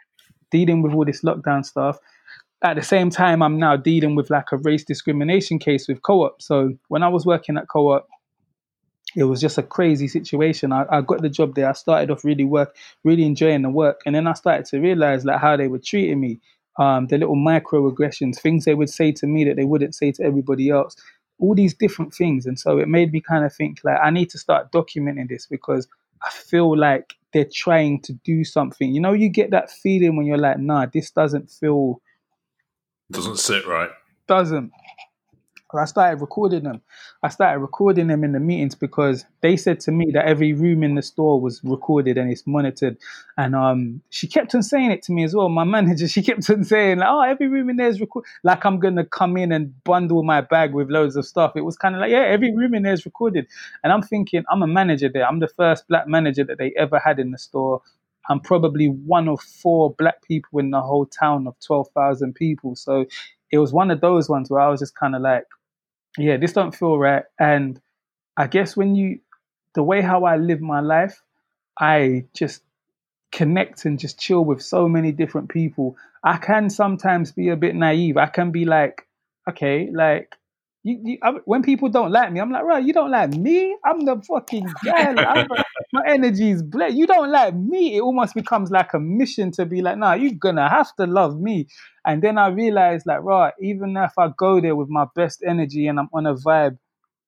dealing 0.52 0.82
with 0.82 0.94
all 0.94 1.06
this 1.06 1.24
lockdown 1.24 1.66
stuff 1.66 1.98
at 2.72 2.76
the 2.76 2.84
same 2.84 3.10
time, 3.10 3.42
I'm 3.42 3.58
now 3.58 3.76
dealing 3.76 4.16
with 4.16 4.30
like 4.30 4.52
a 4.52 4.58
race 4.58 4.84
discrimination 4.84 5.60
case 5.60 5.88
with 5.88 6.02
co-op. 6.02 6.42
So 6.42 6.78
when 6.88 7.04
I 7.04 7.08
was 7.08 7.26
working 7.26 7.58
at 7.58 7.68
co-op, 7.68 8.08
it 9.16 9.24
was 9.24 9.40
just 9.40 9.58
a 9.58 9.64
crazy 9.64 10.08
situation. 10.08 10.72
I, 10.72 10.86
I 10.90 11.02
got 11.02 11.22
the 11.22 11.30
job 11.30 11.56
there. 11.56 11.70
I 11.70 11.74
started 11.74 12.12
off 12.12 12.26
really 12.26 12.44
work, 12.44 12.76
really 13.04 13.24
enjoying 13.24 13.62
the 13.62 13.70
work, 13.70 14.02
and 14.06 14.16
then 14.16 14.28
I 14.28 14.34
started 14.34 14.66
to 14.68 14.80
realize 14.80 15.26
like 15.26 15.40
how 15.40 15.56
they 15.56 15.68
were 15.68 15.80
treating 15.80 16.20
me, 16.20 16.40
um, 16.78 17.08
the 17.08 17.18
little 17.18 17.38
microaggressions, 17.38 18.40
things 18.40 18.66
they 18.66 18.76
would 18.76 18.90
say 18.90 19.12
to 19.14 19.28
me 19.28 19.46
that 19.46 19.56
they 19.56 19.64
wouldn't 19.64 19.96
say 19.96 20.12
to 20.14 20.24
everybody 20.24 20.70
else, 20.70 20.96
all 21.40 21.56
these 21.56 21.74
different 21.74 22.14
things. 22.14 22.46
And 22.46 22.60
so 22.60 22.78
it 22.78 22.90
made 22.90 23.12
me 23.12 23.22
kind 23.22 23.46
of 23.46 23.54
think 23.54 23.80
like 23.84 23.98
I 24.04 24.10
need 24.10 24.30
to 24.32 24.38
start 24.38 24.72
documenting 24.72 25.30
this 25.30 25.48
because 25.48 25.88
I 26.24 26.30
feel 26.30 26.78
like 26.78 27.14
they're 27.34 27.48
trying 27.54 28.02
to 28.04 28.14
do 28.24 28.44
something. 28.44 28.94
You 28.94 29.02
know, 29.02 29.14
you 29.14 29.30
get 29.30 29.52
that 29.52 29.70
feeling 29.70 30.16
when 30.16 30.26
you're 30.26 30.38
like, 30.38 30.60
nah, 30.60 30.88
this 30.92 31.12
doesn't 31.12 31.52
feel 31.52 32.02
doesn't 33.12 33.38
sit 33.38 33.68
right. 33.68 33.90
Doesn't. 34.28 34.72
I 35.78 35.86
started 35.86 36.22
recording 36.22 36.64
them. 36.64 36.82
I 37.24 37.30
started 37.30 37.60
recording 37.60 38.08
them 38.08 38.24
in 38.24 38.32
the 38.32 38.40
meetings 38.40 38.76
because 38.76 39.26
they 39.42 39.58
said 39.58 39.80
to 39.82 39.92
me 39.92 40.12
that 40.14 40.26
every 40.26 40.54
room 40.54 40.84
in 40.84 40.96
the 40.96 41.02
store 41.02 41.42
was 41.42 41.62
recorded 41.64 42.18
and 42.18 42.32
it's 42.32 42.46
monitored. 42.46 42.98
And 43.38 43.56
um, 43.56 44.02
she 44.10 44.28
kept 44.28 44.56
on 44.56 44.64
saying 44.64 44.92
it 44.92 45.02
to 45.04 45.12
me 45.12 45.24
as 45.24 45.36
well. 45.36 45.50
My 45.50 45.64
manager, 45.76 46.08
she 46.08 46.24
kept 46.24 46.50
on 46.50 46.64
saying, 46.64 47.00
like, 47.00 47.10
"Oh, 47.10 47.22
every 47.22 47.48
room 47.48 47.70
in 47.70 47.78
there 47.78 47.88
is 47.88 48.00
recorded." 48.00 48.28
Like 48.44 48.66
I'm 48.66 48.80
gonna 48.80 49.06
come 49.06 49.38
in 49.38 49.52
and 49.52 49.84
bundle 49.84 50.24
my 50.24 50.42
bag 50.42 50.74
with 50.74 50.90
loads 50.90 51.16
of 51.16 51.26
stuff. 51.26 51.54
It 51.56 51.62
was 51.62 51.78
kind 51.78 51.96
of 51.96 52.02
like, 52.02 52.12
yeah, 52.12 52.26
every 52.26 52.56
room 52.56 52.74
in 52.74 52.84
there 52.84 52.94
is 52.94 53.06
recorded. 53.06 53.48
And 53.84 53.92
I'm 53.92 54.02
thinking, 54.02 54.44
I'm 54.50 54.64
a 54.64 54.68
manager 54.68 55.10
there. 55.10 55.28
I'm 55.28 55.40
the 55.40 55.48
first 55.48 55.88
black 55.88 56.08
manager 56.08 56.44
that 56.46 56.58
they 56.58 56.74
ever 56.78 57.00
had 57.00 57.20
in 57.20 57.32
the 57.32 57.38
store. 57.38 57.82
I'm 58.30 58.40
probably 58.40 58.88
one 58.88 59.28
of 59.28 59.42
four 59.42 59.94
black 59.94 60.24
people 60.24 60.60
in 60.60 60.72
the 60.72 60.82
whole 60.82 61.06
town 61.06 61.48
of 61.48 61.56
12,000 61.66 62.34
people. 62.34 62.76
So 62.76 63.06
it 63.52 63.60
was 63.60 63.72
one 63.72 63.92
of 63.92 64.02
those 64.02 64.30
ones 64.30 64.50
where 64.50 64.62
I 64.62 64.70
was 64.70 64.80
just 64.80 64.96
kind 64.96 65.16
of 65.16 65.22
like, 65.22 65.44
yeah, 66.18 66.38
this 66.38 66.54
don't 66.54 66.76
feel 66.76 66.98
right. 66.98 67.24
And 67.40 67.80
I 68.38 68.48
guess 68.48 68.76
when 68.76 68.96
you, 68.96 69.20
the 69.74 69.84
way 69.84 70.02
how 70.02 70.24
I 70.24 70.38
live 70.38 70.62
my 70.62 70.80
life, 70.80 71.22
I 71.80 72.26
just 72.34 72.62
connect 73.32 73.86
and 73.86 74.00
just 74.00 74.20
chill 74.20 74.44
with 74.44 74.62
so 74.62 74.88
many 74.88 75.12
different 75.12 75.50
people. 75.50 75.98
I 76.24 76.38
can 76.38 76.70
sometimes 76.70 77.32
be 77.32 77.50
a 77.50 77.56
bit 77.56 77.76
naive. 77.76 78.18
I 78.18 78.28
can 78.28 78.52
be 78.52 78.66
like, 78.66 79.06
okay, 79.48 79.90
like 79.92 80.36
you, 80.86 81.02
you, 81.04 81.18
I, 81.24 81.32
when 81.46 81.64
people 81.64 81.90
don't 81.90 82.12
like 82.12 82.32
me, 82.32 82.40
I'm 82.40 82.52
like, 82.52 82.64
right, 82.64 82.86
you 82.86 82.94
don't 82.94 83.10
like 83.10 83.32
me? 83.32 83.76
I'm 83.84 84.06
the 84.06 84.22
fucking 84.28 84.78
guy. 84.86 85.14
Like, 85.14 85.48
my 85.92 86.04
energy 86.08 86.52
is 86.52 86.62
blessed. 86.62 86.96
You 86.96 87.08
don't 87.08 87.32
like 87.32 87.56
me. 87.56 87.98
It 87.98 88.02
almost 88.02 88.36
becomes 88.36 88.70
like 88.70 88.94
a 88.94 89.00
mission 89.00 89.50
to 89.54 89.66
be 89.66 89.82
like, 89.82 89.98
nah, 89.98 90.14
you're 90.14 90.34
gonna 90.34 90.70
have 90.70 90.96
to 90.98 91.08
love 91.08 91.40
me. 91.42 91.68
And 92.06 92.22
then 92.22 92.38
I 92.38 92.50
realized, 92.50 93.08
like, 93.08 93.24
right, 93.24 93.52
even 93.60 93.98
if 93.98 94.12
I 94.16 94.30
go 94.38 94.62
there 94.62 94.76
with 94.76 94.88
my 94.88 95.08
best 95.16 95.44
energy 95.44 95.88
and 95.88 96.00
I'm 96.00 96.10
on 96.14 96.28
a 96.28 96.36
vibe, 96.36 96.78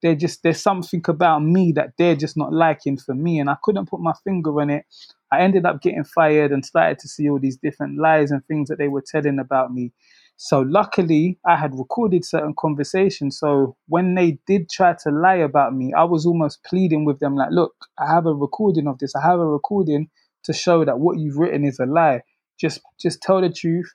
there 0.04 0.14
just 0.14 0.44
there's 0.44 0.62
something 0.62 1.02
about 1.08 1.40
me 1.40 1.72
that 1.72 1.94
they're 1.98 2.16
just 2.16 2.38
not 2.38 2.54
liking 2.54 2.98
for 2.98 3.16
me, 3.16 3.40
and 3.40 3.50
I 3.50 3.56
couldn't 3.64 3.90
put 3.90 4.00
my 4.00 4.14
finger 4.24 4.62
on 4.62 4.70
it. 4.70 4.86
I 5.32 5.40
ended 5.42 5.66
up 5.66 5.82
getting 5.82 6.04
fired 6.04 6.52
and 6.52 6.64
started 6.64 7.00
to 7.00 7.08
see 7.08 7.28
all 7.28 7.40
these 7.40 7.58
different 7.58 7.98
lies 8.00 8.30
and 8.30 8.46
things 8.46 8.70
that 8.70 8.78
they 8.78 8.88
were 8.88 9.04
telling 9.06 9.40
about 9.40 9.74
me. 9.74 9.94
So 10.40 10.60
luckily, 10.60 11.40
I 11.48 11.56
had 11.56 11.76
recorded 11.76 12.24
certain 12.24 12.54
conversations. 12.58 13.40
So 13.40 13.76
when 13.88 14.14
they 14.14 14.38
did 14.46 14.70
try 14.70 14.96
to 15.04 15.10
lie 15.10 15.36
about 15.36 15.74
me, 15.76 15.94
I 15.94 16.04
was 16.04 16.28
almost 16.28 16.64
pleading 16.64 17.06
with 17.06 17.20
them, 17.20 17.36
like, 17.36 17.50
look, 17.52 17.74
I 18.00 18.06
have 18.08 18.28
a 18.28 18.34
recording 18.34 18.88
of 18.88 19.00
this. 19.00 19.16
I 19.16 19.22
have 19.24 19.40
a 19.40 19.46
recording 19.46 20.10
to 20.44 20.54
show 20.54 20.86
that 20.86 21.00
what 21.00 21.18
you've 21.18 21.38
written 21.38 21.66
is 21.66 21.80
a 21.80 21.88
lie. 21.88 22.22
Just, 22.60 22.82
just 23.00 23.20
tell 23.22 23.42
the 23.42 23.50
truth. 23.50 23.92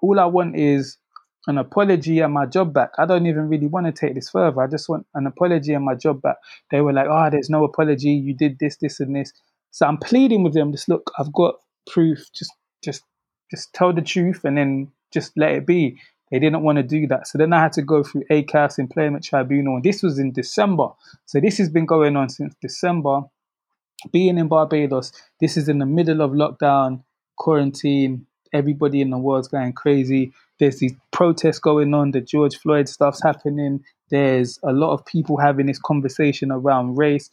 All 0.00 0.18
I 0.18 0.24
want 0.24 0.56
is 0.56 0.96
an 1.46 1.58
apology 1.58 2.20
and 2.20 2.32
my 2.32 2.46
job 2.46 2.72
back. 2.72 2.92
I 2.98 3.04
don't 3.04 3.26
even 3.26 3.50
really 3.50 3.66
want 3.66 3.84
to 3.84 3.92
take 3.92 4.14
this 4.14 4.30
further. 4.30 4.62
I 4.62 4.68
just 4.68 4.88
want 4.88 5.06
an 5.14 5.26
apology 5.26 5.74
and 5.74 5.84
my 5.84 5.94
job 5.94 6.22
back. 6.22 6.36
They 6.70 6.80
were 6.80 6.94
like, 6.94 7.08
oh, 7.10 7.28
there's 7.30 7.50
no 7.50 7.64
apology. 7.64 8.10
You 8.10 8.34
did 8.34 8.58
this, 8.58 8.76
this, 8.76 8.98
and 8.98 9.14
this. 9.14 9.30
So 9.72 9.86
I'm 9.86 9.98
pleading 9.98 10.42
with 10.42 10.54
them. 10.54 10.72
Just 10.72 10.88
look, 10.88 11.10
I've 11.18 11.32
got 11.34 11.56
proof. 11.86 12.32
Just, 12.34 12.52
just, 12.82 13.02
just 13.50 13.74
tell 13.74 13.92
the 13.92 14.00
truth 14.00 14.44
and 14.44 14.56
then 14.56 14.90
just 15.12 15.32
let 15.36 15.52
it 15.52 15.66
be. 15.66 15.98
They 16.30 16.38
didn't 16.38 16.62
want 16.62 16.76
to 16.76 16.82
do 16.82 17.06
that. 17.08 17.26
So 17.28 17.36
then 17.36 17.52
I 17.52 17.60
had 17.60 17.72
to 17.74 17.82
go 17.82 18.02
through 18.02 18.24
ACAS 18.30 18.78
Employment 18.78 19.22
Tribunal. 19.22 19.76
And 19.76 19.84
this 19.84 20.02
was 20.02 20.18
in 20.18 20.32
December. 20.32 20.88
So 21.26 21.40
this 21.40 21.58
has 21.58 21.68
been 21.68 21.84
going 21.84 22.16
on 22.16 22.30
since 22.30 22.54
December. 22.60 23.20
Being 24.10 24.38
in 24.38 24.48
Barbados, 24.48 25.12
this 25.40 25.56
is 25.56 25.68
in 25.68 25.78
the 25.78 25.86
middle 25.86 26.22
of 26.22 26.30
lockdown, 26.32 27.04
quarantine. 27.36 28.26
Everybody 28.52 29.00
in 29.00 29.10
the 29.10 29.18
world's 29.18 29.48
going 29.48 29.74
crazy. 29.74 30.32
There's 30.58 30.78
these 30.78 30.94
protests 31.12 31.58
going 31.58 31.92
on. 31.92 32.12
The 32.12 32.20
George 32.20 32.56
Floyd 32.56 32.88
stuff's 32.88 33.22
happening. 33.22 33.84
There's 34.10 34.58
a 34.62 34.72
lot 34.72 34.92
of 34.92 35.04
people 35.04 35.36
having 35.36 35.66
this 35.66 35.78
conversation 35.78 36.50
around 36.50 36.96
race. 36.96 37.30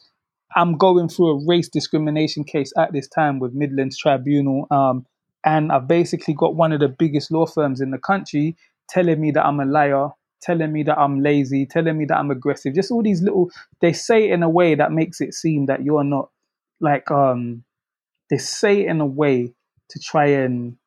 I'm 0.55 0.77
going 0.77 1.09
through 1.09 1.29
a 1.29 1.45
race 1.47 1.69
discrimination 1.69 2.43
case 2.43 2.73
at 2.77 2.91
this 2.91 3.07
time 3.07 3.39
with 3.39 3.53
Midlands 3.53 3.97
Tribunal. 3.97 4.67
Um, 4.71 5.05
and 5.45 5.71
I've 5.71 5.87
basically 5.87 6.33
got 6.33 6.55
one 6.55 6.71
of 6.71 6.79
the 6.79 6.89
biggest 6.89 7.31
law 7.31 7.45
firms 7.45 7.81
in 7.81 7.91
the 7.91 7.97
country 7.97 8.55
telling 8.89 9.21
me 9.21 9.31
that 9.31 9.45
I'm 9.45 9.59
a 9.59 9.65
liar, 9.65 10.09
telling 10.41 10.71
me 10.71 10.83
that 10.83 10.97
I'm 10.97 11.21
lazy, 11.21 11.65
telling 11.65 11.97
me 11.97 12.05
that 12.05 12.17
I'm 12.17 12.31
aggressive. 12.31 12.73
Just 12.73 12.91
all 12.91 13.03
these 13.03 13.21
little 13.21 13.49
they 13.81 13.93
say 13.93 14.29
it 14.29 14.33
in 14.33 14.43
a 14.43 14.49
way 14.49 14.75
that 14.75 14.91
makes 14.91 15.21
it 15.21 15.33
seem 15.33 15.67
that 15.67 15.83
you're 15.83 16.03
not 16.03 16.29
like 16.79 17.09
um 17.11 17.63
they 18.29 18.37
say 18.37 18.81
it 18.81 18.87
in 18.87 19.01
a 19.01 19.05
way 19.05 19.53
to 19.89 19.99
try 19.99 20.27
and 20.27 20.77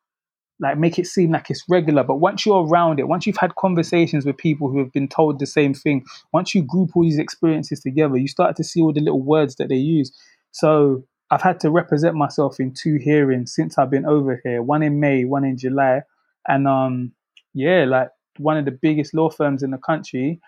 like 0.59 0.77
make 0.77 0.97
it 0.97 1.07
seem 1.07 1.31
like 1.31 1.49
it's 1.49 1.63
regular. 1.67 2.03
But 2.03 2.15
once 2.15 2.45
you're 2.45 2.65
around 2.65 2.99
it, 2.99 3.07
once 3.07 3.25
you've 3.25 3.37
had 3.37 3.55
conversations 3.55 4.25
with 4.25 4.37
people 4.37 4.69
who 4.69 4.79
have 4.79 4.91
been 4.93 5.07
told 5.07 5.39
the 5.39 5.45
same 5.45 5.73
thing, 5.73 6.05
once 6.31 6.55
you 6.55 6.63
group 6.63 6.91
all 6.95 7.03
these 7.03 7.19
experiences 7.19 7.81
together, 7.81 8.17
you 8.17 8.27
start 8.27 8.55
to 8.57 8.63
see 8.63 8.81
all 8.81 8.93
the 8.93 9.01
little 9.01 9.21
words 9.21 9.55
that 9.55 9.69
they 9.69 9.75
use. 9.75 10.11
So 10.51 11.03
I've 11.33 11.41
had 11.41 11.59
to 11.61 11.71
represent 11.71 12.15
myself 12.15 12.59
in 12.59 12.75
two 12.75 12.97
hearings 12.97 13.55
since 13.55 13.79
I've 13.79 13.89
been 13.89 14.05
over 14.05 14.39
here, 14.43 14.61
one 14.61 14.83
in 14.83 14.99
May, 14.99 15.25
one 15.25 15.43
in 15.43 15.57
July. 15.57 16.03
And 16.47 16.67
um 16.67 17.13
yeah, 17.55 17.85
like 17.85 18.09
one 18.37 18.57
of 18.57 18.65
the 18.65 18.71
biggest 18.71 19.15
law 19.15 19.31
firms 19.31 19.63
in 19.63 19.71
the 19.71 19.79
country, 19.79 20.39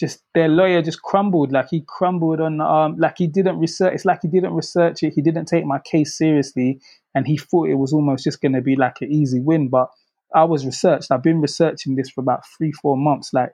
just 0.00 0.24
their 0.34 0.48
lawyer 0.48 0.82
just 0.82 1.00
crumbled. 1.02 1.52
Like 1.52 1.68
he 1.70 1.84
crumbled 1.86 2.40
on 2.40 2.60
um 2.60 2.96
like 2.98 3.18
he 3.18 3.28
didn't 3.28 3.60
research 3.60 3.94
it's 3.94 4.04
like 4.04 4.18
he 4.22 4.28
didn't 4.28 4.54
research 4.54 5.04
it, 5.04 5.12
he 5.14 5.22
didn't 5.22 5.46
take 5.46 5.64
my 5.64 5.78
case 5.78 6.18
seriously 6.18 6.80
and 7.14 7.24
he 7.24 7.36
thought 7.36 7.68
it 7.68 7.76
was 7.76 7.92
almost 7.92 8.24
just 8.24 8.40
gonna 8.40 8.60
be 8.60 8.74
like 8.74 9.00
an 9.02 9.12
easy 9.12 9.38
win. 9.38 9.68
But 9.68 9.90
I 10.34 10.42
was 10.42 10.66
researched. 10.66 11.12
I've 11.12 11.22
been 11.22 11.40
researching 11.40 11.94
this 11.94 12.10
for 12.10 12.20
about 12.20 12.42
three, 12.58 12.72
four 12.72 12.96
months, 12.96 13.32
like 13.32 13.52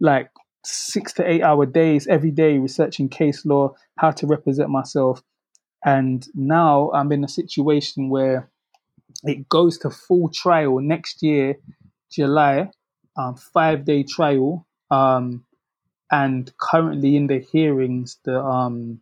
like 0.00 0.30
six 0.64 1.12
to 1.14 1.30
eight 1.30 1.42
hour 1.42 1.66
days 1.66 2.06
every 2.06 2.30
day 2.30 2.56
researching 2.56 3.10
case 3.10 3.44
law, 3.44 3.74
how 3.98 4.12
to 4.12 4.26
represent 4.26 4.70
myself. 4.70 5.22
And 5.84 6.26
now 6.34 6.90
I'm 6.92 7.12
in 7.12 7.24
a 7.24 7.28
situation 7.28 8.10
where 8.10 8.48
it 9.24 9.48
goes 9.48 9.78
to 9.78 9.90
full 9.90 10.28
trial 10.28 10.80
next 10.80 11.22
year, 11.22 11.56
July, 12.10 12.70
um, 13.16 13.36
five 13.36 13.84
day 13.84 14.02
trial. 14.02 14.66
Um, 14.90 15.44
and 16.10 16.52
currently 16.58 17.16
in 17.16 17.28
the 17.28 17.38
hearings, 17.38 18.18
the 18.24 18.40
um, 18.40 19.00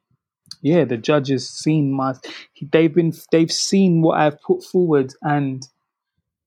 yeah, 0.60 0.84
the 0.84 0.96
judges 0.96 1.48
seen 1.48 1.92
my 1.92 2.14
they've 2.72 2.94
been 2.94 3.12
they've 3.30 3.52
seen 3.52 4.02
what 4.02 4.18
I've 4.18 4.40
put 4.42 4.62
forward 4.62 5.14
and 5.22 5.66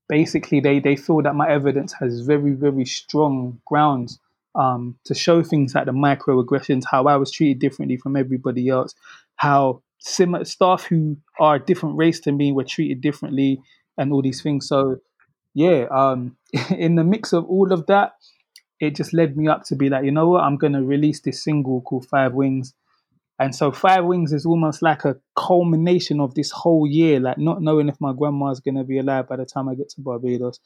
basically 0.08 0.60
they 0.60 0.80
they 0.80 0.96
feel 0.96 1.22
that 1.22 1.36
my 1.36 1.50
evidence 1.50 1.94
has 1.94 2.22
very 2.22 2.52
very 2.52 2.86
strong 2.86 3.62
grounds 3.66 4.20
um, 4.56 4.98
to 5.06 5.14
show 5.14 5.44
things 5.44 5.74
like 5.76 5.86
the 5.86 5.94
microaggressions, 5.94 6.84
how 6.90 7.06
I 7.06 7.16
was 7.16 7.32
treated 7.32 7.60
differently 7.60 7.98
from 7.98 8.16
everybody 8.16 8.68
else, 8.68 8.96
how 9.36 9.82
similar 10.02 10.44
staff 10.46 10.84
who 10.86 11.18
are 11.40 11.56
a 11.56 11.66
different 11.66 11.96
race 11.96 12.20
to 12.22 12.32
me 12.32 12.52
were 12.52 12.64
treated 12.64 13.02
differently, 13.02 13.62
and 13.98 14.12
all 14.12 14.22
these 14.22 14.42
things. 14.42 14.68
So 14.68 14.98
yeah, 15.54 15.86
um, 15.92 16.38
in 16.78 16.96
the 16.96 17.04
mix 17.04 17.34
of 17.34 17.46
all 17.46 17.72
of 17.72 17.86
that, 17.88 18.14
it 18.80 18.96
just 18.96 19.14
led 19.14 19.38
me 19.38 19.48
up 19.48 19.64
to 19.66 19.76
be 19.76 19.90
like, 19.90 20.04
you 20.04 20.12
know 20.12 20.28
what, 20.28 20.44
I'm 20.44 20.58
gonna 20.58 20.84
release 20.84 21.22
this 21.22 21.44
single 21.44 21.82
called 21.82 22.08
Five 22.10 22.34
Wings. 22.34 22.74
And 23.40 23.56
so 23.56 23.72
Five 23.72 24.06
Wings 24.06 24.34
is 24.34 24.46
almost 24.46 24.82
like 24.82 25.06
a 25.06 25.18
culmination 25.36 26.20
of 26.20 26.36
this 26.36 26.52
whole 26.52 26.88
year, 26.88 27.20
like 27.20 27.38
not 27.38 27.62
knowing 27.62 27.90
if 27.90 28.00
my 28.00 28.14
grandma's 28.14 28.60
gonna 28.60 28.84
be 28.84 29.00
alive 29.00 29.28
by 29.28 29.38
the 29.38 29.46
time 29.46 29.70
I 29.70 29.76
get 29.76 29.90
to 29.90 30.02
Barbados, 30.02 30.60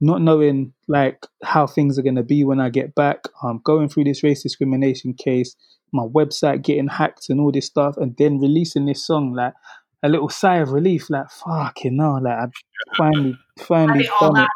not 0.00 0.20
knowing 0.20 0.74
like 0.88 1.26
how 1.42 1.66
things 1.66 1.98
are 1.98 2.02
gonna 2.02 2.22
be 2.22 2.44
when 2.44 2.60
I 2.60 2.68
get 2.68 2.94
back, 2.94 3.24
um, 3.42 3.60
going 3.64 3.88
through 3.88 4.04
this 4.04 4.22
race 4.22 4.42
discrimination 4.42 5.14
case, 5.14 5.56
my 5.96 6.04
website 6.04 6.62
getting 6.62 6.88
hacked 6.88 7.28
and 7.30 7.40
all 7.40 7.52
this 7.52 7.66
stuff, 7.66 7.96
and 7.96 8.16
then 8.16 8.38
releasing 8.38 8.86
this 8.86 9.06
song, 9.06 9.32
like 9.32 9.54
a 10.02 10.08
little 10.08 10.28
sigh 10.28 10.56
of 10.56 10.70
relief, 10.70 11.10
like 11.10 11.30
fucking 11.30 11.96
no, 11.96 12.14
like 12.14 12.38
I 12.38 12.46
finally 12.96 13.38
finally 13.58 14.04
it 14.04 14.10
done 14.20 14.46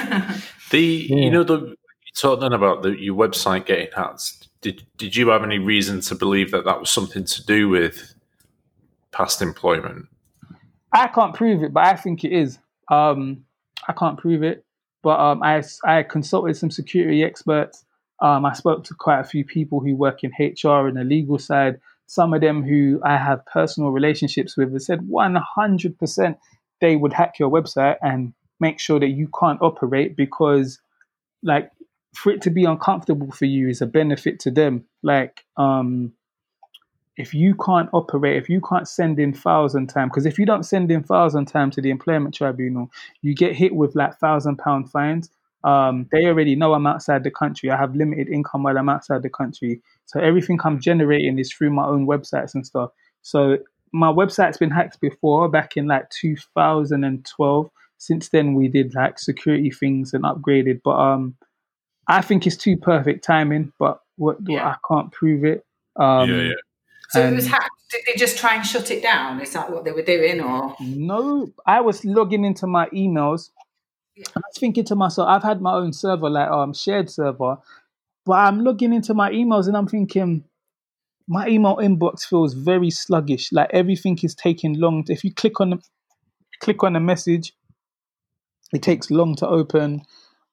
it. 0.00 0.42
The 0.70 0.80
Yeah. 0.80 1.16
you 1.16 1.30
know 1.30 1.44
the 1.44 1.58
you 1.60 2.12
talked 2.16 2.40
then 2.40 2.52
about 2.52 2.82
the, 2.82 2.90
your 2.90 3.16
website 3.16 3.66
getting 3.66 3.88
hacked. 3.94 4.48
Did 4.60 4.84
did 4.96 5.16
you 5.16 5.28
have 5.28 5.42
any 5.42 5.58
reason 5.58 6.00
to 6.02 6.14
believe 6.14 6.50
that 6.52 6.64
that 6.64 6.80
was 6.80 6.90
something 6.90 7.24
to 7.24 7.44
do 7.44 7.68
with 7.68 8.14
past 9.12 9.42
employment? 9.42 10.06
I 10.92 11.08
can't 11.08 11.34
prove 11.34 11.62
it, 11.62 11.72
but 11.72 11.84
I 11.84 11.96
think 11.96 12.24
it 12.24 12.32
is. 12.32 12.58
Um, 12.90 13.44
I 13.88 13.92
can't 13.92 14.18
prove 14.18 14.42
it, 14.42 14.64
but 15.02 15.18
um, 15.20 15.42
I 15.42 15.62
I 15.84 16.02
consulted 16.02 16.56
some 16.56 16.70
security 16.70 17.22
experts. 17.22 17.84
Um, 18.20 18.44
I 18.44 18.52
spoke 18.52 18.84
to 18.84 18.94
quite 18.94 19.20
a 19.20 19.24
few 19.24 19.44
people 19.44 19.80
who 19.80 19.96
work 19.96 20.20
in 20.22 20.32
HR 20.38 20.86
and 20.86 20.96
the 20.96 21.04
legal 21.04 21.38
side. 21.38 21.80
Some 22.06 22.34
of 22.34 22.40
them 22.40 22.62
who 22.62 23.00
I 23.04 23.16
have 23.16 23.46
personal 23.46 23.90
relationships 23.90 24.56
with 24.56 24.72
have 24.72 24.82
said 24.82 25.00
100% 25.00 26.36
they 26.80 26.96
would 26.96 27.12
hack 27.12 27.38
your 27.38 27.50
website 27.50 27.96
and 28.02 28.32
make 28.58 28.80
sure 28.80 29.00
that 29.00 29.08
you 29.08 29.28
can't 29.38 29.60
operate 29.62 30.16
because, 30.16 30.80
like, 31.42 31.70
for 32.14 32.32
it 32.32 32.42
to 32.42 32.50
be 32.50 32.64
uncomfortable 32.64 33.30
for 33.30 33.44
you 33.44 33.68
is 33.68 33.80
a 33.80 33.86
benefit 33.86 34.40
to 34.40 34.50
them. 34.50 34.84
Like, 35.02 35.44
um, 35.56 36.12
if 37.16 37.34
you 37.34 37.54
can't 37.54 37.90
operate, 37.92 38.36
if 38.36 38.48
you 38.48 38.60
can't 38.60 38.88
send 38.88 39.18
in 39.18 39.34
files 39.34 39.74
on 39.74 39.86
time, 39.86 40.08
because 40.08 40.26
if 40.26 40.38
you 40.38 40.46
don't 40.46 40.64
send 40.64 40.90
in 40.90 41.02
files 41.02 41.34
on 41.34 41.44
time 41.44 41.70
to 41.72 41.82
the 41.82 41.90
employment 41.90 42.34
tribunal, 42.34 42.90
you 43.20 43.34
get 43.34 43.54
hit 43.54 43.74
with 43.74 43.94
like 43.94 44.18
thousand 44.18 44.56
pound 44.56 44.90
fines. 44.90 45.30
Um, 45.62 46.08
they 46.10 46.26
already 46.26 46.56
know 46.56 46.72
I'm 46.72 46.86
outside 46.86 47.24
the 47.24 47.30
country. 47.30 47.70
I 47.70 47.76
have 47.76 47.94
limited 47.94 48.28
income 48.28 48.62
while 48.62 48.78
I'm 48.78 48.88
outside 48.88 49.22
the 49.22 49.30
country, 49.30 49.82
so 50.06 50.20
everything 50.20 50.58
I'm 50.64 50.80
generating 50.80 51.38
is 51.38 51.52
through 51.52 51.70
my 51.70 51.86
own 51.86 52.06
websites 52.06 52.54
and 52.54 52.66
stuff. 52.66 52.90
So 53.22 53.58
my 53.92 54.08
website's 54.08 54.58
been 54.58 54.70
hacked 54.70 55.00
before, 55.00 55.48
back 55.48 55.76
in 55.76 55.86
like 55.86 56.08
2012. 56.10 57.70
Since 57.98 58.28
then, 58.30 58.54
we 58.54 58.68
did 58.68 58.94
like 58.94 59.18
security 59.18 59.70
things 59.70 60.14
and 60.14 60.24
upgraded, 60.24 60.80
but 60.82 60.96
um, 60.96 61.36
I 62.08 62.22
think 62.22 62.46
it's 62.46 62.56
too 62.56 62.76
perfect 62.76 63.24
timing. 63.24 63.72
But 63.78 64.00
what, 64.16 64.38
what 64.42 64.62
I 64.62 64.76
can't 64.88 65.12
prove 65.12 65.44
it. 65.44 65.64
Um, 65.96 66.30
yeah, 66.30 66.42
yeah. 66.42 66.52
So 67.10 67.26
it 67.26 67.34
was 67.34 67.46
hacked. 67.46 67.70
Did 67.90 68.02
they 68.06 68.16
just 68.16 68.38
try 68.38 68.54
and 68.54 68.64
shut 68.64 68.90
it 68.90 69.02
down? 69.02 69.40
Is 69.40 69.52
that 69.52 69.70
what 69.70 69.84
they 69.84 69.90
were 69.90 70.02
doing, 70.02 70.40
or 70.40 70.76
No, 70.80 71.52
I 71.66 71.80
was 71.80 72.04
logging 72.04 72.44
into 72.44 72.68
my 72.68 72.86
emails. 72.90 73.50
Yeah. 74.16 74.26
I 74.36 74.40
was 74.40 74.58
thinking 74.58 74.84
to 74.84 74.94
myself, 74.96 75.28
I've 75.28 75.42
had 75.42 75.60
my 75.60 75.74
own 75.74 75.92
server, 75.92 76.28
like 76.30 76.48
um 76.50 76.74
shared 76.74 77.10
server, 77.10 77.56
but 78.26 78.32
I'm 78.32 78.60
logging 78.60 78.92
into 78.92 79.14
my 79.14 79.30
emails 79.30 79.66
and 79.66 79.76
I'm 79.76 79.88
thinking, 79.88 80.44
my 81.28 81.48
email 81.48 81.76
inbox 81.76 82.24
feels 82.24 82.54
very 82.54 82.90
sluggish. 82.90 83.52
Like 83.52 83.70
everything 83.72 84.18
is 84.22 84.34
taking 84.34 84.78
long. 84.78 85.04
If 85.08 85.24
you 85.24 85.32
click 85.32 85.60
on 85.60 85.80
click 86.60 86.82
on 86.82 86.96
a 86.96 87.00
message, 87.00 87.54
it 88.72 88.82
takes 88.82 89.10
long 89.10 89.36
to 89.36 89.48
open. 89.48 90.02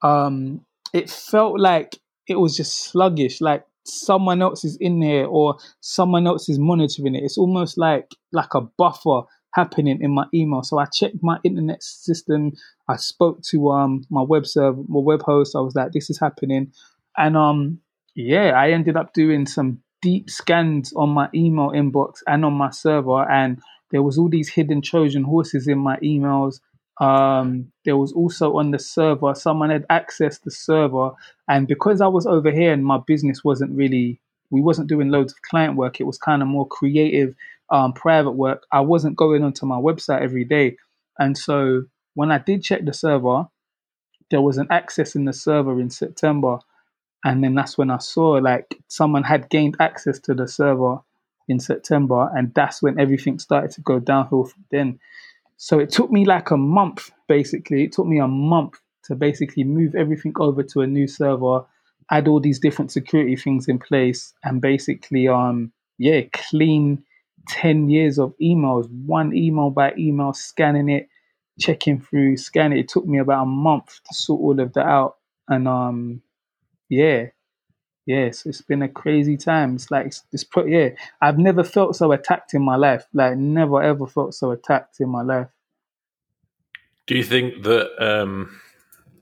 Um, 0.01 0.65
it 0.93 1.09
felt 1.09 1.59
like 1.59 1.97
it 2.27 2.35
was 2.35 2.55
just 2.55 2.91
sluggish, 2.91 3.41
like 3.41 3.65
someone 3.85 4.41
else 4.41 4.63
is 4.65 4.77
in 4.79 4.99
there 4.99 5.25
or 5.25 5.57
someone 5.81 6.27
else 6.27 6.49
is 6.49 6.59
monitoring 6.59 7.15
it. 7.15 7.23
It's 7.23 7.37
almost 7.37 7.77
like 7.77 8.11
like 8.31 8.53
a 8.53 8.61
buffer 8.61 9.21
happening 9.57 9.99
in 10.01 10.11
my 10.11 10.25
email. 10.33 10.63
So 10.63 10.77
I 10.77 10.85
checked 10.85 11.21
my 11.21 11.37
internet 11.43 11.81
system. 11.83 12.53
I 12.87 12.97
spoke 12.97 13.41
to 13.51 13.57
um 13.71 13.91
my 14.09 14.21
web 14.21 14.45
server, 14.45 14.83
my 14.87 15.01
web 15.09 15.21
host. 15.23 15.55
I 15.55 15.61
was 15.67 15.75
like, 15.75 15.91
this 15.91 16.09
is 16.09 16.19
happening, 16.19 16.71
and 17.17 17.35
um 17.35 17.79
yeah, 18.15 18.47
I 18.63 18.71
ended 18.71 18.95
up 18.97 19.13
doing 19.13 19.45
some 19.45 19.79
deep 20.01 20.29
scans 20.29 20.93
on 20.93 21.09
my 21.09 21.27
email 21.33 21.71
inbox 21.71 22.23
and 22.25 22.45
on 22.45 22.53
my 22.53 22.71
server, 22.71 23.21
and 23.29 23.59
there 23.91 24.03
was 24.03 24.17
all 24.17 24.29
these 24.29 24.49
hidden 24.49 24.81
Trojan 24.81 25.23
horses 25.23 25.67
in 25.67 25.79
my 25.79 25.97
emails. 25.97 26.59
Um, 26.99 27.71
there 27.85 27.97
was 27.97 28.11
also 28.13 28.57
on 28.57 28.71
the 28.71 28.79
server, 28.79 29.35
someone 29.35 29.69
had 29.69 29.87
accessed 29.87 30.41
the 30.43 30.51
server, 30.51 31.11
and 31.47 31.67
because 31.67 32.01
I 32.01 32.07
was 32.07 32.25
over 32.25 32.51
here 32.51 32.73
and 32.73 32.83
my 32.83 32.99
business 33.11 33.43
wasn't 33.43 33.77
really, 33.77 34.19
we 34.49 34.61
wasn't 34.61 34.89
doing 34.89 35.09
loads 35.11 35.33
of 35.33 35.41
client 35.49 35.75
work. 35.77 35.99
It 35.99 36.05
was 36.05 36.17
kind 36.17 36.41
of 36.41 36.47
more 36.47 36.67
creative, 36.67 37.35
um, 37.69 37.93
private 37.93 38.31
work. 38.31 38.65
I 38.71 38.81
wasn't 38.81 39.17
going 39.17 39.43
onto 39.43 39.65
my 39.65 39.77
website 39.77 40.21
every 40.21 40.45
day, 40.45 40.77
and 41.19 41.37
so 41.37 41.83
when 42.13 42.31
I 42.31 42.39
did 42.39 42.63
check 42.63 42.85
the 42.85 42.93
server, 42.93 43.47
there 44.31 44.41
was 44.41 44.57
an 44.57 44.67
access 44.69 45.15
in 45.15 45.25
the 45.25 45.33
server 45.33 45.79
in 45.79 45.89
September, 45.89 46.59
and 47.23 47.43
then 47.43 47.55
that's 47.55 47.77
when 47.77 47.91
I 47.91 47.97
saw 47.97 48.31
like 48.33 48.75
someone 48.87 49.23
had 49.23 49.49
gained 49.49 49.77
access 49.79 50.19
to 50.19 50.33
the 50.33 50.47
server 50.47 50.99
in 51.47 51.59
September, 51.59 52.29
and 52.35 52.53
that's 52.53 52.81
when 52.81 52.99
everything 52.99 53.39
started 53.39 53.71
to 53.71 53.81
go 53.81 53.99
downhill 53.99 54.45
from 54.45 54.65
then. 54.71 54.99
So 55.57 55.79
it 55.79 55.89
took 55.89 56.11
me 56.11 56.25
like 56.25 56.51
a 56.51 56.57
month, 56.57 57.09
basically. 57.27 57.83
It 57.83 57.91
took 57.91 58.05
me 58.05 58.19
a 58.19 58.27
month 58.27 58.79
to 59.05 59.15
basically 59.15 59.63
move 59.63 59.95
everything 59.95 60.33
over 60.39 60.61
to 60.61 60.81
a 60.81 60.87
new 60.87 61.07
server, 61.07 61.65
add 62.11 62.27
all 62.27 62.39
these 62.39 62.59
different 62.59 62.91
security 62.91 63.35
things 63.35 63.67
in 63.67 63.79
place, 63.79 64.33
and 64.43 64.61
basically, 64.61 65.27
um, 65.27 65.71
yeah, 65.97 66.21
clean 66.33 67.03
10 67.49 67.89
years 67.89 68.19
of 68.19 68.33
emails, 68.41 68.89
one 69.05 69.35
email 69.35 69.69
by 69.69 69.93
email, 69.97 70.33
scanning 70.33 70.89
it, 70.89 71.09
checking 71.59 72.01
through, 72.01 72.37
scanning 72.37 72.77
it. 72.77 72.81
It 72.81 72.87
took 72.89 73.05
me 73.05 73.19
about 73.19 73.43
a 73.43 73.47
month 73.47 73.99
to 74.07 74.15
sort 74.15 74.41
all 74.41 74.59
of 74.59 74.73
that 74.73 74.85
out. 74.85 75.17
And 75.47 75.67
um, 75.67 76.21
yeah, 76.89 77.27
yes, 78.05 78.45
it's 78.45 78.61
been 78.61 78.81
a 78.81 78.89
crazy 78.89 79.37
time. 79.37 79.75
It's 79.75 79.91
like 79.91 80.07
it's, 80.07 80.23
it's 80.31 80.43
pro- 80.43 80.65
yeah, 80.65 80.89
I've 81.21 81.37
never 81.37 81.63
felt 81.63 81.95
so 81.95 82.11
attacked 82.11 82.53
in 82.53 82.63
my 82.63 82.75
life. 82.75 83.05
Like 83.13 83.37
never 83.37 83.81
ever 83.81 84.07
felt 84.07 84.33
so 84.33 84.51
attacked 84.51 84.99
in 84.99 85.09
my 85.09 85.21
life. 85.21 85.47
Do 87.05 87.15
you 87.15 87.23
think 87.23 87.63
that? 87.63 87.89
Um, 88.03 88.59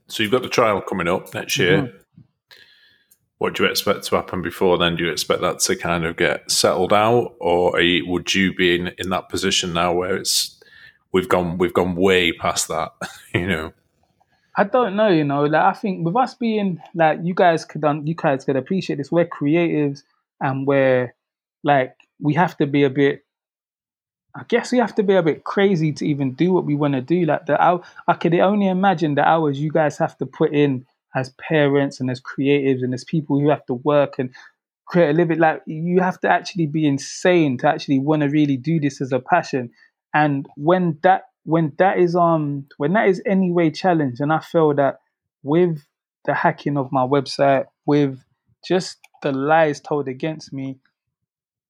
so 0.08 0.22
you've 0.22 0.32
got 0.32 0.42
the 0.42 0.48
trial 0.48 0.80
coming 0.80 1.08
up 1.08 1.34
next 1.34 1.58
year. 1.58 1.82
Mm-hmm. 1.82 1.96
What 3.38 3.54
do 3.54 3.64
you 3.64 3.70
expect 3.70 4.04
to 4.04 4.16
happen 4.16 4.40
before 4.40 4.78
then? 4.78 4.96
Do 4.96 5.04
you 5.04 5.10
expect 5.10 5.42
that 5.42 5.58
to 5.60 5.76
kind 5.76 6.06
of 6.06 6.16
get 6.16 6.50
settled 6.50 6.92
out, 6.92 7.34
or 7.38 7.78
you, 7.80 8.06
would 8.06 8.34
you 8.34 8.54
be 8.54 8.76
in, 8.76 8.88
in 8.98 9.10
that 9.10 9.28
position 9.28 9.74
now 9.74 9.92
where 9.92 10.16
it's 10.16 10.58
we've 11.12 11.28
gone 11.28 11.58
we've 11.58 11.74
gone 11.74 11.96
way 11.96 12.32
past 12.32 12.68
that? 12.68 12.92
you 13.34 13.46
know. 13.46 13.72
I 14.56 14.64
don't 14.64 14.96
know, 14.96 15.08
you 15.08 15.24
know. 15.24 15.44
Like 15.44 15.62
I 15.62 15.72
think 15.74 16.04
with 16.04 16.16
us 16.16 16.34
being 16.34 16.80
like 16.94 17.18
you 17.22 17.34
guys 17.34 17.66
could 17.66 17.84
you 18.04 18.14
guys 18.14 18.44
could 18.44 18.56
appreciate 18.56 18.96
this. 18.96 19.12
We're 19.12 19.26
creatives 19.26 20.02
and 20.40 20.66
we're 20.66 21.14
like 21.62 21.94
we 22.18 22.34
have 22.34 22.56
to 22.58 22.66
be 22.66 22.84
a 22.84 22.90
bit. 22.90 23.24
I 24.34 24.44
guess 24.48 24.72
we 24.72 24.78
have 24.78 24.94
to 24.96 25.02
be 25.02 25.14
a 25.14 25.22
bit 25.22 25.44
crazy 25.44 25.92
to 25.92 26.06
even 26.06 26.32
do 26.32 26.52
what 26.52 26.64
we 26.64 26.74
want 26.74 26.94
to 26.94 27.02
do. 27.02 27.26
Like 27.26 27.44
the 27.44 27.60
I, 27.60 27.78
I 28.08 28.14
could 28.14 28.34
only 28.34 28.68
imagine 28.68 29.14
the 29.14 29.28
hours 29.28 29.60
you 29.60 29.70
guys 29.70 29.98
have 29.98 30.16
to 30.18 30.26
put 30.26 30.54
in 30.54 30.86
as 31.16 31.30
parents 31.30 31.98
and 31.98 32.10
as 32.10 32.20
creatives 32.20 32.82
and 32.82 32.94
as 32.94 33.02
people 33.02 33.40
who 33.40 33.48
have 33.48 33.64
to 33.66 33.74
work 33.74 34.18
and 34.18 34.30
create 34.84 35.10
a 35.10 35.12
living. 35.14 35.38
Like 35.38 35.62
you 35.66 36.00
have 36.00 36.20
to 36.20 36.28
actually 36.28 36.66
be 36.66 36.86
insane 36.86 37.58
to 37.58 37.68
actually 37.68 37.98
want 37.98 38.22
to 38.22 38.28
really 38.28 38.56
do 38.56 38.78
this 38.78 39.00
as 39.00 39.12
a 39.12 39.18
passion. 39.18 39.70
And 40.14 40.46
when 40.56 40.98
that 41.02 41.22
when 41.44 41.72
that 41.78 41.98
is 41.98 42.14
um 42.14 42.66
when 42.76 42.92
that 42.92 43.08
is 43.08 43.22
anyway 43.26 43.70
challenged, 43.70 44.20
and 44.20 44.32
I 44.32 44.40
feel 44.40 44.74
that 44.74 45.00
with 45.42 45.82
the 46.26 46.34
hacking 46.34 46.76
of 46.76 46.92
my 46.92 47.02
website, 47.02 47.64
with 47.86 48.22
just 48.66 48.98
the 49.22 49.32
lies 49.32 49.80
told 49.80 50.08
against 50.08 50.52
me, 50.52 50.78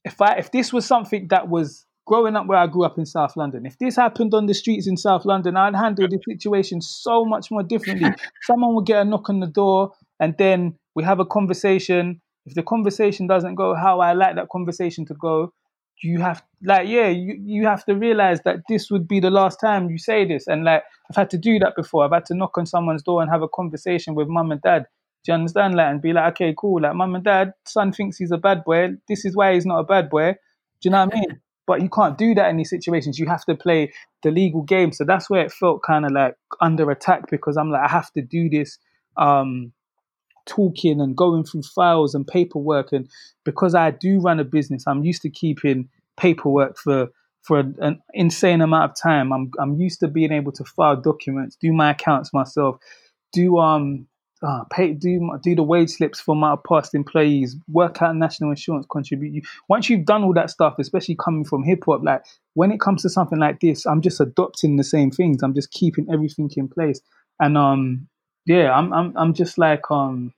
if 0.05 0.21
I 0.21 0.35
if 0.35 0.51
this 0.51 0.73
was 0.73 0.85
something 0.85 1.29
that 1.29 1.49
was 1.49 1.86
growing 2.07 2.37
up 2.37 2.47
where 2.47 2.59
I 2.59 2.67
grew 2.69 2.85
up 2.85 2.99
in 2.99 3.05
South 3.05 3.37
London, 3.37 3.67
if 3.67 3.79
this 3.79 3.97
happened 3.97 4.33
on 4.33 4.47
the 4.47 4.55
streets 4.55 4.87
in 4.87 4.97
South 4.97 5.25
London, 5.25 5.57
I'd 5.57 5.75
handle 5.75 6.09
the 6.09 6.21
situation 6.27 6.81
so 6.81 7.25
much 7.25 7.51
more 7.51 7.63
differently. 7.63 8.11
Someone 8.43 8.75
would 8.75 8.87
get 8.87 9.03
a 9.03 9.05
knock 9.05 9.29
on 9.29 9.41
the 9.41 9.47
door, 9.47 9.93
and 10.21 10.35
then 10.39 10.79
we 10.95 11.05
have 11.05 11.21
a 11.21 11.27
conversation. 11.27 12.21
If 12.47 12.55
the 12.55 12.63
conversation 12.63 13.27
doesn't 13.27 13.57
go 13.57 13.75
how 13.75 14.01
I 14.01 14.13
like 14.13 14.37
that 14.37 14.49
conversation 14.51 15.05
to 15.07 15.15
go, 15.15 15.53
you 16.03 16.21
have 16.21 16.43
like 16.63 16.89
yeah, 16.89 17.09
you, 17.09 17.39
you 17.43 17.65
have 17.67 17.85
to 17.87 17.95
realize 17.95 18.41
that 18.45 18.59
this 18.69 18.91
would 18.91 19.09
be 19.09 19.19
the 19.19 19.31
last 19.31 19.59
time 19.61 19.91
you 19.91 19.99
say 19.99 20.25
this. 20.25 20.47
And 20.47 20.65
like 20.65 20.85
I've 21.11 21.17
had 21.17 21.31
to 21.31 21.39
do 21.39 21.59
that 21.59 21.75
before. 21.77 22.05
I've 22.05 22.13
had 22.13 22.25
to 22.27 22.35
knock 22.35 22.57
on 22.57 22.67
someone's 22.67 23.03
door 23.03 23.21
and 23.21 23.31
have 23.31 23.43
a 23.43 23.49
conversation 23.49 24.15
with 24.15 24.29
mum 24.29 24.53
and 24.53 24.63
dad. 24.63 24.87
Do 25.25 25.33
you 25.33 25.35
understand? 25.35 25.75
Like 25.75 25.91
and 25.91 26.01
be 26.01 26.13
like, 26.13 26.35
okay, 26.35 26.55
cool. 26.57 26.83
Like 26.83 26.95
mum 26.95 27.17
and 27.17 27.25
dad, 27.25 27.53
son 27.67 27.93
thinks 27.93 28.17
he's 28.17 28.31
a 28.31 28.39
bad 28.39 28.63
boy. 28.65 28.91
This 29.09 29.25
is 29.25 29.35
why 29.35 29.55
he's 29.55 29.67
not 29.67 29.81
a 29.81 29.85
bad 29.85 30.09
boy. 30.09 30.37
Do 30.81 30.89
you 30.89 30.91
know 30.91 31.05
what 31.05 31.15
I 31.15 31.21
mean? 31.21 31.41
But 31.67 31.83
you 31.83 31.89
can't 31.89 32.17
do 32.17 32.35
that 32.35 32.49
in 32.49 32.57
these 32.57 32.71
situations. 32.71 33.19
You 33.19 33.27
have 33.27 33.45
to 33.47 33.55
play 33.55 33.93
the 34.23 34.31
legal 34.31 34.63
game. 34.63 34.93
So 34.93 35.05
that's 35.05 35.29
where 35.29 35.45
it 35.45 35.53
felt 35.53 35.83
kind 35.83 36.05
of 36.05 36.13
like 36.13 36.37
under 36.61 36.91
attack 36.91 37.29
because 37.31 37.57
I'm 37.57 37.71
like, 37.71 37.83
I 37.83 37.89
have 37.89 38.13
to 38.13 38.23
do 38.23 38.49
this. 38.49 38.79
Um, 39.17 39.73
talking 40.47 41.01
and 41.01 41.17
going 41.17 41.45
through 41.45 41.63
files 41.63 42.15
and 42.15 42.27
paperwork 42.27 42.93
and 42.93 43.09
because 43.45 43.75
I 43.75 43.91
do 43.91 44.21
run 44.21 44.41
a 44.41 44.45
business 44.45 44.85
I'm 44.87 45.05
used 45.05 45.23
to 45.23 45.31
keeping 45.31 45.89
paperwork 46.17 46.79
for 46.79 47.09
for 47.43 47.61
an 47.81 48.01
insane 48.15 48.61
amount 48.61 48.91
of 48.91 48.97
time 48.97 49.33
I'm 49.33 49.51
I'm 49.59 49.75
used 49.75 50.01
to 50.01 50.09
being 50.09 50.33
able 50.33 50.53
to 50.53 50.65
file 50.65 50.97
documents 51.01 51.57
do 51.61 51.73
my 51.73 51.91
accounts 51.91 52.33
myself 52.33 52.79
do 53.33 53.59
um 53.59 54.07
uh, 54.47 54.65
pay 54.71 54.93
do 54.93 55.19
my, 55.21 55.37
do 55.43 55.55
the 55.55 55.63
wage 55.63 55.91
slips 55.91 56.21
for 56.21 56.37
my 56.37 56.55
past 56.69 56.95
employees 56.95 57.57
work 57.69 58.01
out 58.01 58.15
national 58.15 58.51
insurance 58.51 58.87
contribute 58.91 59.45
once 59.69 59.91
you've 59.91 60.05
done 60.05 60.23
all 60.23 60.33
that 60.33 60.51
stuff 60.51 60.75
especially 60.79 61.17
coming 61.17 61.45
from 61.45 61.65
hip 61.65 61.83
hop 61.87 62.03
like 62.05 62.25
when 62.55 62.71
it 62.71 62.81
comes 62.81 63.03
to 63.03 63.09
something 63.09 63.39
like 63.39 63.61
this 63.61 63.87
I'm 63.87 64.01
just 64.01 64.21
adopting 64.21 64.77
the 64.77 64.85
same 64.85 65.11
things 65.11 65.43
I'm 65.43 65.55
just 65.55 65.71
keeping 65.73 66.07
everything 66.13 66.51
in 66.57 66.69
place 66.69 67.01
and 67.41 67.59
um 67.59 68.09
yeah, 68.47 68.73
I'm 68.73 68.93
I'm 68.93 69.13
I'm 69.17 69.35
just 69.35 69.59
like 69.59 69.91
um, 69.91 70.33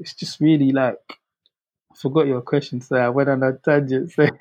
it's 0.00 0.14
just 0.14 0.40
really 0.40 0.72
like 0.72 0.98
I 1.10 1.94
forgot 1.94 2.26
your 2.26 2.42
question, 2.42 2.80
so 2.80 2.96
I 2.96 3.08
went 3.08 3.28
on 3.28 3.42
a 3.42 3.52
tangent. 3.52 4.10
So. 4.12 4.26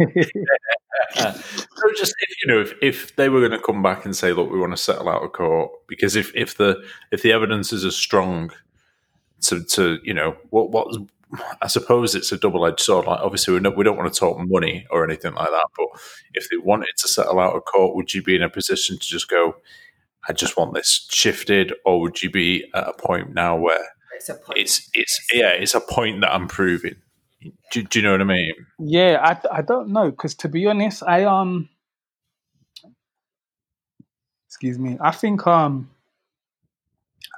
so 1.13 1.93
just 1.95 2.15
if 2.19 2.35
you 2.43 2.47
know 2.47 2.61
if, 2.61 2.73
if 2.81 3.15
they 3.15 3.29
were 3.29 3.39
going 3.39 3.51
to 3.51 3.59
come 3.59 3.83
back 3.83 4.05
and 4.05 4.15
say, 4.15 4.33
look, 4.33 4.51
we 4.51 4.59
want 4.59 4.73
to 4.73 4.77
settle 4.77 5.07
out 5.07 5.23
of 5.23 5.31
court 5.33 5.71
because 5.87 6.15
if 6.15 6.31
if 6.35 6.57
the 6.57 6.83
if 7.11 7.21
the 7.21 7.31
evidence 7.31 7.71
is 7.71 7.85
as 7.85 7.95
strong 7.95 8.51
to 9.41 9.63
to 9.63 9.99
you 10.03 10.13
know 10.13 10.35
what 10.49 10.71
what 10.71 10.87
I 11.61 11.67
suppose 11.67 12.13
it's 12.13 12.31
a 12.31 12.37
double 12.37 12.65
edged 12.65 12.81
sword. 12.81 13.05
Like 13.05 13.21
obviously 13.21 13.53
we 13.53 13.61
don't, 13.61 13.77
we 13.77 13.83
don't 13.83 13.97
want 13.97 14.13
to 14.13 14.19
talk 14.19 14.37
money 14.39 14.85
or 14.89 15.03
anything 15.03 15.33
like 15.33 15.49
that, 15.49 15.67
but 15.77 15.87
if 16.33 16.49
they 16.49 16.57
wanted 16.57 16.89
to 16.97 17.07
settle 17.07 17.39
out 17.39 17.55
of 17.55 17.63
court, 17.65 17.95
would 17.95 18.13
you 18.13 18.21
be 18.21 18.35
in 18.35 18.41
a 18.41 18.49
position 18.49 18.97
to 18.97 19.07
just 19.07 19.29
go? 19.29 19.55
I 20.27 20.33
just 20.33 20.55
want 20.57 20.73
this 20.73 21.07
shifted, 21.09 21.73
or 21.85 22.01
would 22.01 22.21
you 22.21 22.29
be 22.29 22.69
at 22.75 22.87
a 22.87 22.93
point 22.93 23.33
now 23.33 23.55
where 23.57 23.87
It's 24.15 24.29
a 24.29 24.35
point. 24.35 24.59
it's 24.59 24.89
it's 24.93 25.19
yeah, 25.33 25.49
it's 25.49 25.73
a 25.73 25.81
point 25.81 26.21
that 26.21 26.33
I'm 26.33 26.47
proving. 26.47 26.95
Do, 27.71 27.81
do 27.81 27.99
you 27.99 28.03
know 28.03 28.11
what 28.11 28.21
I 28.21 28.25
mean? 28.25 28.53
Yeah, 28.77 29.17
I, 29.23 29.57
I 29.57 29.61
don't 29.63 29.89
know 29.89 30.11
because 30.11 30.35
to 30.35 30.49
be 30.49 30.67
honest, 30.67 31.01
I 31.01 31.23
um, 31.23 31.69
excuse 34.47 34.77
me, 34.77 34.97
I 35.01 35.11
think 35.11 35.47
um, 35.47 35.89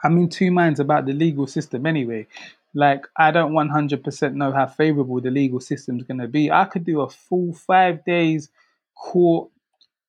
I'm 0.03 0.17
in 0.17 0.29
two 0.29 0.51
minds 0.51 0.79
about 0.79 1.05
the 1.05 1.13
legal 1.13 1.47
system 1.47 1.85
anyway. 1.85 2.27
Like 2.73 3.05
I 3.17 3.31
don't 3.31 3.53
100% 3.53 4.33
know 4.33 4.51
how 4.51 4.65
favorable 4.65 5.21
the 5.21 5.31
legal 5.31 5.59
system's 5.59 6.03
going 6.03 6.19
to 6.19 6.27
be. 6.27 6.51
I 6.51 6.65
could 6.65 6.85
do 6.85 7.01
a 7.01 7.09
full 7.09 7.53
five 7.53 8.03
days 8.03 8.49
court. 8.95 9.49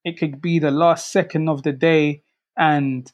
It 0.05 0.19
could 0.19 0.41
be 0.41 0.59
the 0.59 0.71
last 0.71 1.11
second 1.11 1.49
of 1.49 1.63
the 1.63 1.73
day, 1.73 2.23
and 2.57 3.11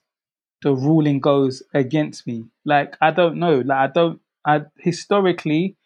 the 0.63 0.75
ruling 0.75 1.21
goes 1.21 1.63
against 1.75 2.27
me. 2.27 2.47
Like 2.65 2.97
I 3.01 3.11
don't 3.11 3.37
know. 3.37 3.61
Like 3.61 3.91
I 3.91 3.93
don't. 3.93 4.21
I 4.45 4.63
historically 4.79 5.77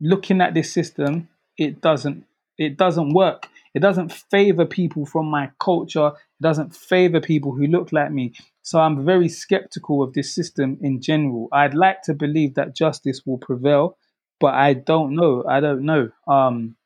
looking 0.00 0.40
at 0.40 0.54
this 0.54 0.72
system, 0.72 1.28
it 1.56 1.80
doesn't 1.80 2.26
it 2.58 2.76
doesn't 2.76 3.12
work. 3.14 3.48
It 3.74 3.80
doesn't 3.80 4.12
favor 4.12 4.64
people 4.64 5.04
from 5.04 5.26
my 5.26 5.50
culture. 5.58 6.08
It 6.08 6.42
doesn't 6.42 6.74
favor 6.74 7.20
people 7.20 7.52
who 7.52 7.66
look 7.66 7.92
like 7.92 8.12
me. 8.12 8.32
So 8.62 8.80
I'm 8.80 9.04
very 9.04 9.28
skeptical 9.28 10.02
of 10.02 10.12
this 10.14 10.32
system 10.34 10.78
in 10.80 11.00
general. 11.00 11.48
I'd 11.52 11.74
like 11.74 12.02
to 12.02 12.14
believe 12.14 12.54
that 12.54 12.74
justice 12.74 13.22
will 13.26 13.38
prevail, 13.38 13.98
but 14.40 14.54
I 14.54 14.74
don't 14.74 15.14
know. 15.14 15.44
I 15.48 15.60
don't 15.60 15.82
know. 15.84 16.10
Um, 16.28 16.76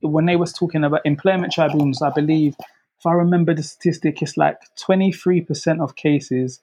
when 0.00 0.26
they 0.26 0.36
was 0.36 0.52
talking 0.52 0.82
about 0.82 1.02
employment 1.04 1.52
tribunals, 1.52 2.02
I 2.02 2.10
believe 2.10 2.56
if 2.98 3.06
I 3.06 3.12
remember 3.12 3.54
the 3.54 3.62
statistic, 3.62 4.22
it's 4.22 4.36
like 4.36 4.58
23% 4.86 5.80
of 5.80 5.96
cases 5.96 6.60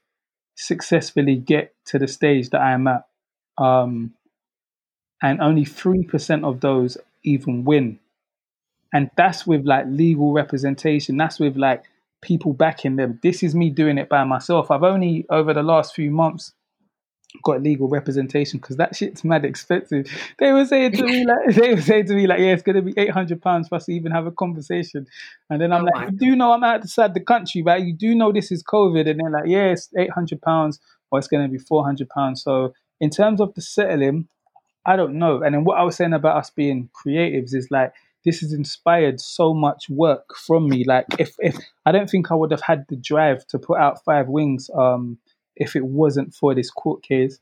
successfully 0.56 1.38
get 1.38 1.74
to 1.86 1.98
the 1.98 2.08
stage 2.08 2.50
that 2.50 2.62
I 2.62 2.74
am 2.74 2.88
at. 2.88 3.06
Um, 3.58 4.14
and 5.22 5.42
only 5.42 5.66
3% 5.66 6.46
of 6.46 6.62
those 6.62 6.98
even 7.24 7.66
win. 7.66 8.00
And 8.94 9.10
that's 9.18 9.46
with 9.46 9.66
like 9.66 9.86
legal 9.88 10.32
representation. 10.34 11.18
That's 11.18 11.40
with 11.40 11.56
like 11.58 11.84
people 12.22 12.54
backing 12.54 12.96
them. 12.96 13.20
This 13.24 13.44
is 13.44 13.56
me 13.56 13.70
doing 13.70 13.98
it 13.98 14.10
by 14.10 14.24
myself. 14.24 14.72
I've 14.72 14.84
only 14.84 15.26
over 15.30 15.54
the 15.54 15.64
last 15.64 15.94
few 15.96 16.12
months 16.12 16.54
got 17.44 17.62
legal 17.62 17.88
representation 17.88 18.60
because 18.60 18.78
that 18.78 18.96
shit's 18.96 19.24
mad 19.24 19.46
expensive. 19.46 20.08
They 20.40 20.52
were 20.52 20.66
saying 20.66 20.94
to 20.94 21.04
me 21.06 21.26
like 21.28 21.56
they 21.56 21.74
were 21.74 21.82
saying 21.82 22.08
to 22.08 22.14
me 22.16 22.28
like, 22.28 22.40
yeah, 22.40 22.54
it's 22.54 22.64
gonna 22.64 22.82
be 22.82 22.94
eight 22.98 23.12
hundred 23.12 23.42
pounds 23.42 23.68
for 23.68 23.76
us 23.76 23.86
to 23.86 23.94
even 23.94 24.12
have 24.12 24.26
a 24.26 24.32
conversation. 24.32 25.06
And 25.50 25.62
then 25.62 25.72
I'm 25.72 25.84
Oh 25.84 25.86
like, 25.86 26.12
you 26.12 26.18
do 26.18 26.36
know 26.36 26.52
I'm 26.54 26.64
outside 26.64 27.14
the 27.14 27.20
country, 27.20 27.62
right? 27.62 27.84
You 27.84 27.94
do 27.94 28.16
know 28.16 28.32
this 28.32 28.52
is 28.52 28.64
COVID, 28.64 29.10
and 29.10 29.20
they're 29.20 29.30
like, 29.30 29.48
yeah, 29.48 29.72
it's 29.72 29.90
eight 29.98 30.12
hundred 30.12 30.42
pounds 30.42 30.80
or 31.12 31.20
it's 31.20 31.28
gonna 31.28 31.48
be 31.48 31.60
four 31.60 31.84
hundred 31.86 32.10
pounds. 32.10 32.42
So 32.44 32.74
in 33.00 33.10
terms 33.10 33.40
of 33.42 33.54
the 33.54 33.62
settling, 33.62 34.28
I 34.86 34.96
don't 34.96 35.16
know. 35.16 35.42
And 35.44 35.54
then 35.54 35.64
what 35.64 35.78
I 35.78 35.84
was 35.84 35.96
saying 35.96 36.14
about 36.14 36.38
us 36.38 36.50
being 36.50 36.90
creatives 37.06 37.54
is 37.54 37.68
like 37.70 37.94
this 38.26 38.42
has 38.42 38.54
inspired 38.54 39.20
so 39.20 39.54
much 39.54 39.90
work 39.90 40.36
from 40.36 40.68
me. 40.68 40.84
Like 40.84 41.06
if 41.18 41.36
if 41.40 41.58
I 41.86 41.92
don't 41.92 42.10
think 42.10 42.32
I 42.32 42.36
would 42.36 42.52
have 42.52 42.62
had 42.62 42.86
the 42.90 42.96
drive 42.96 43.46
to 43.48 43.60
put 43.60 43.80
out 43.80 44.04
Five 44.04 44.28
Wings 44.28 44.70
um 44.78 45.18
if 45.56 45.76
it 45.76 45.86
wasn't 45.86 46.34
for 46.34 46.54
this 46.54 46.70
court 46.70 47.04
case. 47.04 47.40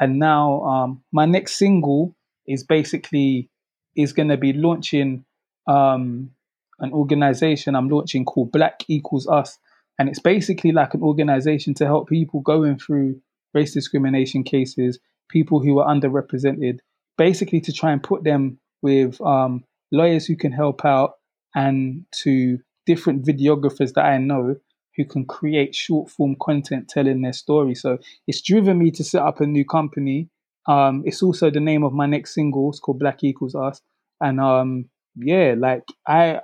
And 0.00 0.18
now 0.18 0.62
um 0.62 1.02
my 1.12 1.26
next 1.26 1.56
single 1.56 2.14
is 2.46 2.64
basically 2.64 3.50
is 3.96 4.12
gonna 4.12 4.36
be 4.36 4.52
launching 4.52 5.24
um 5.66 6.30
an 6.78 6.92
organization 6.92 7.74
I'm 7.74 7.88
launching 7.88 8.24
called 8.24 8.52
Black 8.52 8.84
Equals 8.88 9.26
Us. 9.28 9.58
And 9.98 10.10
it's 10.10 10.20
basically 10.20 10.72
like 10.72 10.92
an 10.92 11.02
organization 11.02 11.72
to 11.74 11.86
help 11.86 12.08
people 12.08 12.40
going 12.40 12.78
through 12.78 13.18
race 13.54 13.72
discrimination 13.72 14.44
cases, 14.44 14.98
people 15.30 15.60
who 15.60 15.78
are 15.78 15.88
underrepresented, 15.88 16.80
basically 17.16 17.62
to 17.62 17.72
try 17.72 17.92
and 17.92 18.02
put 18.02 18.22
them 18.22 18.58
with 18.82 19.18
um, 19.22 19.64
lawyers 19.92 20.26
who 20.26 20.36
can 20.36 20.52
help 20.52 20.84
out 20.84 21.14
and 21.54 22.04
to 22.22 22.58
different 22.86 23.24
videographers 23.24 23.92
that 23.94 24.04
I 24.04 24.18
know 24.18 24.56
who 24.96 25.04
can 25.04 25.26
create 25.26 25.74
short 25.74 26.10
form 26.10 26.36
content 26.40 26.88
telling 26.88 27.22
their 27.22 27.32
story. 27.32 27.74
So 27.74 27.98
it's 28.26 28.40
driven 28.40 28.78
me 28.78 28.90
to 28.92 29.04
set 29.04 29.22
up 29.22 29.40
a 29.40 29.46
new 29.46 29.64
company. 29.64 30.28
Um, 30.66 31.02
it's 31.04 31.22
also 31.22 31.50
the 31.50 31.60
name 31.60 31.84
of 31.84 31.92
my 31.92 32.06
next 32.06 32.34
single. 32.34 32.70
It's 32.70 32.80
called 32.80 32.98
Black 32.98 33.22
Equals 33.22 33.54
Us. 33.54 33.80
And 34.20 34.40
um, 34.40 34.86
yeah, 35.16 35.54
like 35.56 35.84
I 36.06 36.40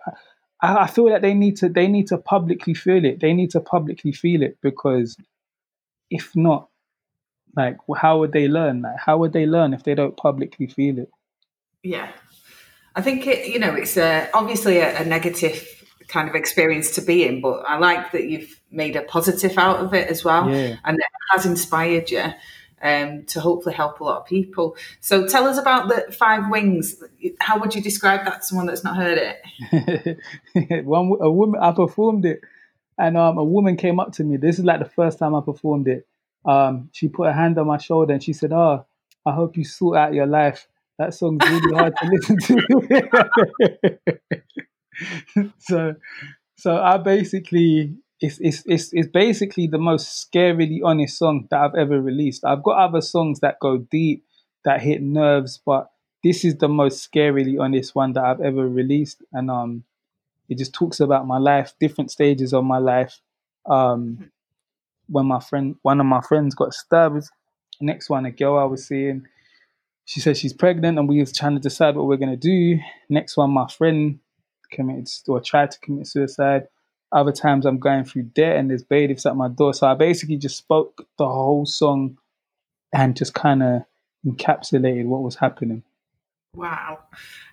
I, 0.60 0.84
I 0.84 0.86
feel 0.86 1.08
that 1.08 1.22
they 1.22 1.34
need 1.34 1.56
to 1.58 1.68
they 1.68 1.88
need 1.88 2.06
to 2.08 2.18
publicly 2.18 2.74
feel 2.74 3.04
it. 3.04 3.20
They 3.20 3.32
need 3.32 3.50
to 3.50 3.60
publicly 3.60 4.12
feel 4.12 4.42
it 4.42 4.58
because 4.62 5.16
if 6.10 6.36
not, 6.36 6.68
like 7.56 7.78
how 7.96 8.18
would 8.20 8.32
they 8.32 8.48
learn? 8.48 8.82
Like 8.82 8.98
how 8.98 9.18
would 9.18 9.32
they 9.32 9.46
learn 9.46 9.72
if 9.72 9.82
they 9.84 9.94
don't 9.94 10.16
publicly 10.16 10.66
feel 10.66 10.98
it? 10.98 11.10
Yeah, 11.82 12.12
I 12.94 13.02
think 13.02 13.26
it. 13.26 13.48
You 13.48 13.58
know, 13.58 13.74
it's 13.74 13.96
a, 13.96 14.28
obviously 14.34 14.78
a, 14.78 15.00
a 15.00 15.04
negative 15.04 15.66
kind 16.08 16.28
of 16.28 16.34
experience 16.34 16.94
to 16.96 17.00
be 17.02 17.24
in, 17.24 17.40
but 17.40 17.62
I 17.66 17.78
like 17.78 18.12
that 18.12 18.24
you've 18.28 18.60
made 18.70 18.96
a 18.96 19.02
positive 19.02 19.56
out 19.58 19.78
of 19.78 19.94
it 19.94 20.08
as 20.08 20.24
well, 20.24 20.50
Yeah. 20.50 20.76
and 20.84 20.98
it 20.98 21.06
has 21.30 21.46
inspired 21.46 22.10
you. 22.10 22.24
Um, 22.84 23.22
to 23.26 23.38
hopefully 23.38 23.76
help 23.76 24.00
a 24.00 24.04
lot 24.04 24.18
of 24.22 24.26
people. 24.26 24.76
So 24.98 25.24
tell 25.28 25.46
us 25.46 25.56
about 25.56 25.86
the 25.88 26.12
five 26.12 26.50
wings. 26.50 27.00
How 27.38 27.60
would 27.60 27.76
you 27.76 27.80
describe 27.80 28.24
that 28.24 28.40
to 28.40 28.44
someone 28.44 28.66
that's 28.66 28.82
not 28.82 28.96
heard 28.96 29.18
it? 29.18 30.18
One 30.84 31.16
a 31.20 31.30
woman 31.30 31.60
I 31.60 31.70
performed 31.70 32.24
it, 32.26 32.40
and 32.98 33.16
um, 33.16 33.38
a 33.38 33.44
woman 33.44 33.76
came 33.76 34.00
up 34.00 34.10
to 34.14 34.24
me. 34.24 34.36
This 34.36 34.58
is 34.58 34.64
like 34.64 34.80
the 34.80 34.84
first 34.88 35.20
time 35.20 35.32
I 35.34 35.40
performed 35.40 35.86
it. 35.86 36.08
Um, 36.44 36.88
she 36.92 37.06
put 37.08 37.28
a 37.28 37.32
hand 37.32 37.56
on 37.56 37.68
my 37.68 37.78
shoulder 37.78 38.12
and 38.14 38.22
she 38.22 38.32
said, 38.32 38.52
"Oh, 38.52 38.84
I 39.24 39.32
hope 39.32 39.56
you 39.56 39.64
sort 39.64 39.96
out 39.96 40.12
your 40.12 40.26
life. 40.26 40.66
That 40.98 41.14
song's 41.14 41.48
really 41.48 41.74
hard 41.74 41.94
to 41.96 42.08
listen 42.08 42.38
to." 42.38 43.98
so, 45.58 45.94
so 46.56 46.76
I 46.76 46.98
basically 46.98 47.96
it's, 48.20 48.38
it's 48.40 48.62
it's 48.66 48.92
it's 48.92 49.08
basically 49.08 49.66
the 49.66 49.78
most 49.78 50.30
scarily 50.32 50.78
honest 50.84 51.18
song 51.18 51.48
that 51.50 51.60
I've 51.60 51.74
ever 51.74 52.00
released. 52.00 52.44
I've 52.44 52.62
got 52.62 52.78
other 52.78 53.00
songs 53.00 53.40
that 53.40 53.58
go 53.60 53.78
deep, 53.78 54.24
that 54.64 54.80
hit 54.80 55.02
nerves, 55.02 55.60
but 55.64 55.90
this 56.22 56.44
is 56.44 56.56
the 56.56 56.68
most 56.68 57.10
scarily 57.10 57.60
honest 57.60 57.94
one 57.94 58.12
that 58.12 58.24
I've 58.24 58.40
ever 58.40 58.68
released, 58.68 59.22
and 59.32 59.50
um, 59.50 59.84
it 60.48 60.58
just 60.58 60.72
talks 60.72 61.00
about 61.00 61.26
my 61.26 61.38
life, 61.38 61.74
different 61.80 62.10
stages 62.10 62.54
of 62.54 62.64
my 62.64 62.78
life. 62.78 63.20
Um, 63.66 64.30
when 65.08 65.26
my 65.26 65.40
friend, 65.40 65.76
one 65.82 66.00
of 66.00 66.06
my 66.06 66.20
friends 66.20 66.54
got 66.54 66.74
stabbed. 66.74 67.24
Next 67.80 68.08
one, 68.08 68.24
a 68.26 68.30
girl 68.30 68.58
I 68.58 68.64
was 68.64 68.86
seeing, 68.86 69.26
she 70.04 70.20
said 70.20 70.36
she's 70.36 70.52
pregnant, 70.52 70.98
and 70.98 71.08
we 71.08 71.20
was 71.20 71.32
trying 71.32 71.54
to 71.54 71.60
decide 71.60 71.96
what 71.96 72.06
we're 72.06 72.16
gonna 72.16 72.36
do. 72.36 72.78
Next 73.08 73.36
one, 73.36 73.50
my 73.50 73.68
friend 73.68 74.18
committed 74.70 75.08
or 75.28 75.40
tried 75.40 75.70
to 75.70 75.80
commit 75.80 76.06
suicide. 76.06 76.68
Other 77.12 77.32
times, 77.32 77.66
I'm 77.66 77.78
going 77.78 78.04
through 78.04 78.22
debt, 78.22 78.56
and 78.56 78.70
there's 78.70 78.82
bailiffs 78.82 79.26
at 79.26 79.36
my 79.36 79.48
door. 79.48 79.74
So 79.74 79.86
I 79.86 79.94
basically 79.94 80.38
just 80.38 80.56
spoke 80.56 81.06
the 81.18 81.28
whole 81.28 81.66
song, 81.66 82.18
and 82.92 83.16
just 83.16 83.34
kind 83.34 83.62
of 83.62 83.82
encapsulated 84.26 85.06
what 85.06 85.22
was 85.22 85.36
happening. 85.36 85.82
Wow. 86.54 86.98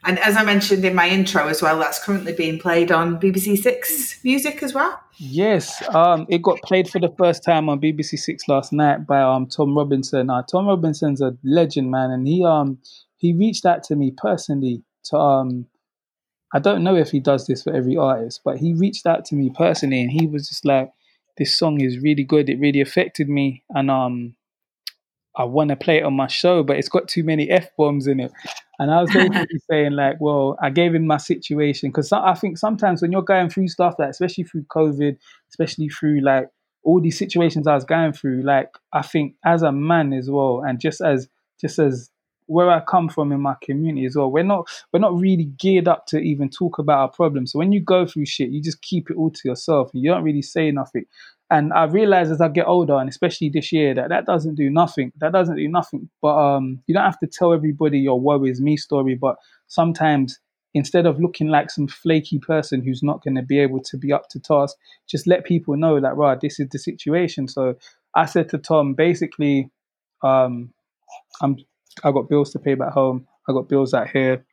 And 0.04 0.20
as 0.20 0.36
I 0.36 0.44
mentioned 0.44 0.84
in 0.84 0.94
my 0.94 1.08
intro 1.08 1.48
as 1.48 1.62
well, 1.62 1.80
that's 1.80 2.04
currently 2.04 2.34
being 2.34 2.60
played 2.60 2.92
on 2.92 3.18
BBC 3.18 3.58
Six 3.58 4.20
Music 4.26 4.62
as 4.62 4.74
well. 4.74 5.00
Yes, 5.18 5.82
um, 5.96 6.26
it 6.30 6.42
got 6.42 6.62
played 6.64 6.90
for 6.90 7.00
the 7.00 7.14
first 7.18 7.42
time 7.42 7.70
on 7.70 7.80
BBC 7.80 8.20
Six 8.20 8.50
last 8.50 8.74
night 8.74 9.08
by 9.08 9.22
um 9.22 9.48
Tom 9.48 9.78
Robinson. 9.78 10.30
Uh, 10.30 10.44
Tom 10.44 10.68
Robinson's 10.68 11.22
a 11.22 11.38
legend, 11.46 11.92
man, 11.92 12.12
and 12.12 12.28
he 12.28 12.44
um 12.44 12.78
he 13.16 13.34
reached 13.34 13.66
out 13.66 13.84
to 13.84 13.96
me 13.96 14.12
personally 14.18 14.84
to 15.06 15.18
um 15.18 15.66
I 16.54 16.60
don't 16.60 16.84
know 16.84 16.98
if 16.98 17.12
he 17.12 17.22
does 17.22 17.48
this 17.48 17.64
for 17.64 17.74
every 17.74 17.96
artist, 17.96 18.42
but 18.44 18.58
he 18.58 18.74
reached 18.74 19.06
out 19.06 19.24
to 19.26 19.36
me 19.36 19.50
personally, 19.56 20.02
and 20.02 20.12
he 20.12 20.28
was 20.28 20.50
just 20.50 20.66
like, 20.66 20.92
"This 21.38 21.58
song 21.58 21.80
is 21.80 22.00
really 22.00 22.26
good. 22.26 22.50
It 22.50 22.60
really 22.60 22.82
affected 22.82 23.30
me, 23.30 23.64
and 23.70 23.90
um 23.90 24.36
I 25.36 25.44
want 25.46 25.70
to 25.70 25.76
play 25.76 25.98
it 25.98 26.04
on 26.04 26.14
my 26.14 26.28
show, 26.28 26.64
but 26.64 26.78
it's 26.78 26.90
got 26.90 27.08
too 27.08 27.24
many 27.24 27.50
f 27.50 27.70
bombs 27.78 28.08
in 28.08 28.20
it." 28.20 28.32
And 28.80 28.92
I 28.92 29.02
was 29.02 29.12
basically 29.12 29.60
saying 29.70 29.92
like, 29.92 30.16
well, 30.20 30.58
I 30.62 30.70
gave 30.70 30.96
him 30.96 31.06
my 31.06 31.18
situation 31.18 31.90
because 31.90 32.12
I 32.12 32.34
think 32.34 32.58
sometimes 32.58 33.02
when 33.02 33.12
you're 33.12 33.22
going 33.22 33.50
through 33.50 33.68
stuff 33.68 33.96
like, 34.00 34.10
especially 34.10 34.46
through 34.46 34.64
COVID, 34.64 35.18
especially 35.50 35.90
through 35.90 36.22
like 36.22 36.48
all 36.84 37.02
these 37.02 37.18
situations 37.18 37.68
I 37.68 37.76
was 37.76 37.84
going 37.84 38.14
through, 38.14 38.44
like 38.44 38.70
I 38.94 39.02
think 39.02 39.36
as 39.46 39.62
a 39.64 39.72
man 39.72 40.14
as 40.14 40.30
well, 40.30 40.64
and 40.66 40.80
just 40.80 41.02
as 41.02 41.28
just 41.60 41.78
as 41.78 42.10
where 42.50 42.72
I 42.72 42.80
come 42.80 43.10
from 43.10 43.32
in 43.32 43.42
my 43.42 43.56
community 43.62 44.06
as 44.06 44.16
well, 44.16 44.32
we're 44.32 44.44
not 44.44 44.68
we're 44.92 45.00
not 45.00 45.16
really 45.16 45.46
geared 45.46 45.88
up 45.88 46.08
to 46.08 46.18
even 46.18 46.50
talk 46.50 46.80
about 46.80 47.00
our 47.00 47.10
problems. 47.10 47.52
So 47.52 47.60
when 47.60 47.72
you 47.72 47.82
go 47.82 48.08
through 48.08 48.26
shit, 48.26 48.50
you 48.50 48.62
just 48.62 48.82
keep 48.82 49.12
it 49.12 49.18
all 49.18 49.30
to 49.30 49.48
yourself 49.48 49.92
and 49.94 50.02
you 50.02 50.10
don't 50.10 50.24
really 50.24 50.42
say 50.42 50.72
nothing. 50.72 51.06
And 51.52 51.74
I 51.74 51.86
realize 51.86 52.30
as 52.30 52.42
I 52.42 52.48
get 52.48 52.68
older, 52.68 52.96
and 52.96 53.10
especially 53.10 53.50
this 53.50 53.72
year, 53.72 53.96
that 53.96 54.10
that 54.10 54.26
doesn't 54.26 54.56
do 54.56 54.70
nothing. 54.70 55.12
That 55.20 55.32
doesn't 55.32 55.56
do 55.56 55.68
nothing. 55.68 56.10
But 56.22 56.38
um, 56.38 56.82
you 56.86 56.94
don't 56.94 57.04
have 57.04 57.20
to 57.20 57.28
tell 57.28 57.54
everybody 57.54 58.00
your 58.00 58.20
worries, 58.20 58.62
me 58.62 58.78
story. 58.78 59.16
But 59.16 59.38
sometimes 59.68 60.40
instead 60.76 61.06
of 61.06 61.20
looking 61.20 61.48
like 61.48 61.72
some 61.72 61.88
flaky 61.88 62.38
person 62.38 62.84
who's 62.84 63.02
not 63.02 63.24
going 63.24 63.36
to 63.36 63.42
be 63.42 63.60
able 63.60 63.82
to 63.82 63.98
be 63.98 64.14
up 64.14 64.30
to 64.30 64.40
task, 64.40 64.76
just 65.08 65.26
let 65.26 65.44
people 65.44 65.76
know 65.76 66.00
that 66.00 66.16
right, 66.16 66.40
this 66.40 66.60
is 66.60 66.70
the 66.70 66.78
situation. 66.78 67.48
So 67.48 67.76
I 68.16 68.26
said 68.26 68.50
to 68.50 68.58
Tom, 68.60 68.94
basically, 68.94 69.70
um, 70.22 70.72
I'm 71.42 71.58
I 72.04 72.12
got 72.12 72.30
bills 72.30 72.52
to 72.52 72.60
pay 72.60 72.76
back 72.76 72.94
home. 72.94 73.28
I 73.48 73.54
got 73.54 73.68
bills 73.68 73.94
out 73.94 74.10
here. 74.10 74.46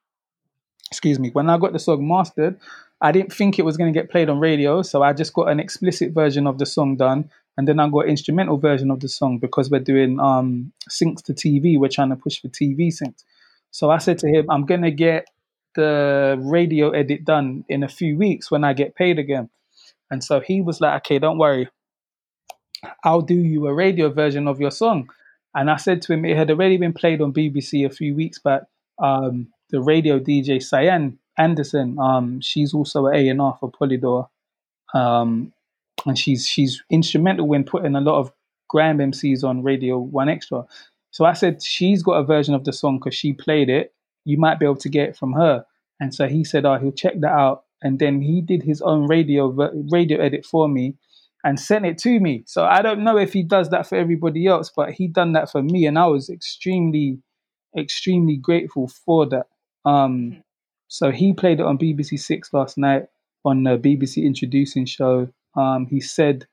Excuse 0.90 1.18
me. 1.18 1.30
When 1.30 1.50
I 1.50 1.58
got 1.58 1.72
the 1.72 1.78
song 1.78 2.06
mastered, 2.08 2.58
I 3.00 3.12
didn't 3.12 3.32
think 3.32 3.58
it 3.58 3.64
was 3.64 3.76
going 3.76 3.92
to 3.92 3.98
get 3.98 4.10
played 4.10 4.30
on 4.30 4.38
radio, 4.38 4.82
so 4.82 5.02
I 5.02 5.12
just 5.12 5.34
got 5.34 5.48
an 5.48 5.60
explicit 5.60 6.12
version 6.12 6.46
of 6.46 6.58
the 6.58 6.66
song 6.66 6.96
done, 6.96 7.30
and 7.56 7.68
then 7.68 7.78
I 7.78 7.88
got 7.88 8.04
an 8.04 8.10
instrumental 8.10 8.56
version 8.56 8.90
of 8.90 9.00
the 9.00 9.08
song 9.08 9.38
because 9.38 9.70
we're 9.70 9.80
doing 9.80 10.18
um, 10.18 10.72
syncs 10.90 11.22
to 11.24 11.34
TV. 11.34 11.78
We're 11.78 11.88
trying 11.88 12.10
to 12.10 12.16
push 12.16 12.40
for 12.40 12.48
TV 12.48 12.88
syncs. 12.88 13.24
So 13.70 13.90
I 13.90 13.98
said 13.98 14.18
to 14.20 14.28
him, 14.28 14.50
I'm 14.50 14.64
going 14.64 14.82
to 14.82 14.90
get 14.90 15.26
the 15.74 16.38
radio 16.40 16.90
edit 16.90 17.24
done 17.24 17.64
in 17.68 17.82
a 17.82 17.88
few 17.88 18.16
weeks 18.16 18.50
when 18.50 18.64
I 18.64 18.72
get 18.72 18.94
paid 18.94 19.18
again. 19.18 19.50
And 20.10 20.24
so 20.24 20.40
he 20.40 20.62
was 20.62 20.80
like, 20.80 21.02
okay, 21.02 21.18
don't 21.18 21.38
worry. 21.38 21.68
I'll 23.04 23.20
do 23.22 23.34
you 23.34 23.66
a 23.66 23.74
radio 23.74 24.08
version 24.10 24.48
of 24.48 24.60
your 24.60 24.70
song. 24.70 25.10
And 25.54 25.70
I 25.70 25.76
said 25.76 26.02
to 26.02 26.12
him, 26.12 26.24
it 26.24 26.36
had 26.36 26.50
already 26.50 26.76
been 26.76 26.92
played 26.92 27.20
on 27.20 27.32
BBC 27.32 27.84
a 27.84 27.90
few 27.90 28.14
weeks 28.14 28.38
back. 28.38 28.62
Um, 28.98 29.48
the 29.70 29.80
radio 29.80 30.18
DJ 30.18 30.62
Sian 30.62 31.18
Anderson, 31.38 31.98
um, 31.98 32.40
she's 32.40 32.72
also 32.74 33.06
an 33.06 33.38
A&R 33.38 33.56
for 33.60 33.70
Polydor. 33.70 34.28
Um, 34.94 35.52
and 36.04 36.18
she's 36.18 36.46
she's 36.46 36.82
instrumental 36.90 37.48
when 37.48 37.64
putting 37.64 37.96
a 37.96 38.00
lot 38.00 38.18
of 38.18 38.32
grime 38.68 38.98
MCs 38.98 39.44
on 39.44 39.62
Radio 39.62 40.04
1Xtra. 40.04 40.66
So 41.10 41.24
I 41.24 41.32
said, 41.32 41.62
she's 41.62 42.02
got 42.02 42.14
a 42.14 42.24
version 42.24 42.54
of 42.54 42.64
the 42.64 42.72
song 42.72 42.98
because 42.98 43.14
she 43.14 43.32
played 43.32 43.70
it. 43.70 43.94
You 44.24 44.38
might 44.38 44.58
be 44.58 44.66
able 44.66 44.76
to 44.76 44.88
get 44.88 45.08
it 45.10 45.16
from 45.16 45.32
her. 45.32 45.64
And 45.98 46.14
so 46.14 46.28
he 46.28 46.44
said, 46.44 46.64
oh, 46.66 46.78
he'll 46.78 46.92
check 46.92 47.20
that 47.20 47.32
out. 47.32 47.64
And 47.82 47.98
then 47.98 48.20
he 48.20 48.42
did 48.42 48.62
his 48.62 48.82
own 48.82 49.06
radio 49.06 49.48
radio 49.90 50.20
edit 50.20 50.44
for 50.44 50.68
me 50.68 50.94
and 51.44 51.60
sent 51.60 51.86
it 51.86 51.96
to 51.98 52.18
me. 52.18 52.42
So 52.46 52.64
I 52.64 52.82
don't 52.82 53.04
know 53.04 53.16
if 53.16 53.32
he 53.32 53.42
does 53.42 53.70
that 53.70 53.86
for 53.86 53.96
everybody 53.96 54.46
else, 54.46 54.70
but 54.74 54.90
he 54.90 55.06
done 55.06 55.32
that 55.34 55.50
for 55.50 55.62
me, 55.62 55.86
and 55.86 55.98
I 55.98 56.06
was 56.06 56.28
extremely, 56.28 57.18
extremely 57.78 58.36
grateful 58.36 58.88
for 58.88 59.26
that. 59.26 59.46
Um, 59.84 60.42
so 60.88 61.10
he 61.10 61.32
played 61.32 61.60
it 61.60 61.66
on 61.66 61.78
BBC 61.78 62.18
Six 62.18 62.52
last 62.52 62.78
night 62.78 63.06
on 63.44 63.64
the 63.64 63.78
BBC 63.78 64.24
Introducing 64.24 64.86
show. 64.86 65.28
Um, 65.56 65.86
he 65.86 66.00
said 66.00 66.46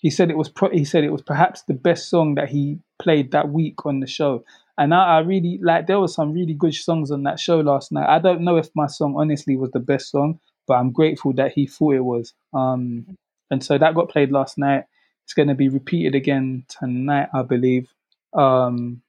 he 0.00 0.10
said 0.10 0.30
it 0.30 0.36
was 0.36 0.48
pro- 0.48 0.70
he 0.70 0.84
said 0.84 1.04
it 1.04 1.12
was 1.12 1.22
perhaps 1.22 1.62
the 1.62 1.74
best 1.74 2.08
song 2.08 2.34
that 2.34 2.50
he 2.50 2.78
played 2.98 3.32
that 3.32 3.50
week 3.50 3.86
on 3.86 4.00
the 4.00 4.06
show. 4.06 4.44
And 4.76 4.92
I, 4.92 5.16
I 5.16 5.18
really 5.20 5.58
like 5.62 5.86
there 5.86 6.00
were 6.00 6.08
some 6.08 6.32
really 6.32 6.54
good 6.54 6.74
songs 6.74 7.10
on 7.10 7.22
that 7.22 7.40
show 7.40 7.60
last 7.60 7.92
night. 7.92 8.08
I 8.08 8.18
don't 8.18 8.42
know 8.42 8.56
if 8.56 8.68
my 8.74 8.86
song 8.86 9.14
honestly 9.16 9.56
was 9.56 9.70
the 9.70 9.80
best 9.80 10.10
song, 10.10 10.40
but 10.66 10.74
I'm 10.74 10.92
grateful 10.92 11.32
that 11.34 11.52
he 11.52 11.66
thought 11.66 11.94
it 11.94 12.04
was. 12.04 12.34
Um, 12.52 13.16
and 13.50 13.62
so 13.62 13.78
that 13.78 13.94
got 13.94 14.10
played 14.10 14.32
last 14.32 14.58
night. 14.58 14.84
It's 15.24 15.32
going 15.32 15.48
to 15.48 15.54
be 15.54 15.68
repeated 15.68 16.14
again 16.14 16.66
tonight, 16.68 17.28
I 17.32 17.42
believe. 17.42 17.88
Um, 18.34 19.00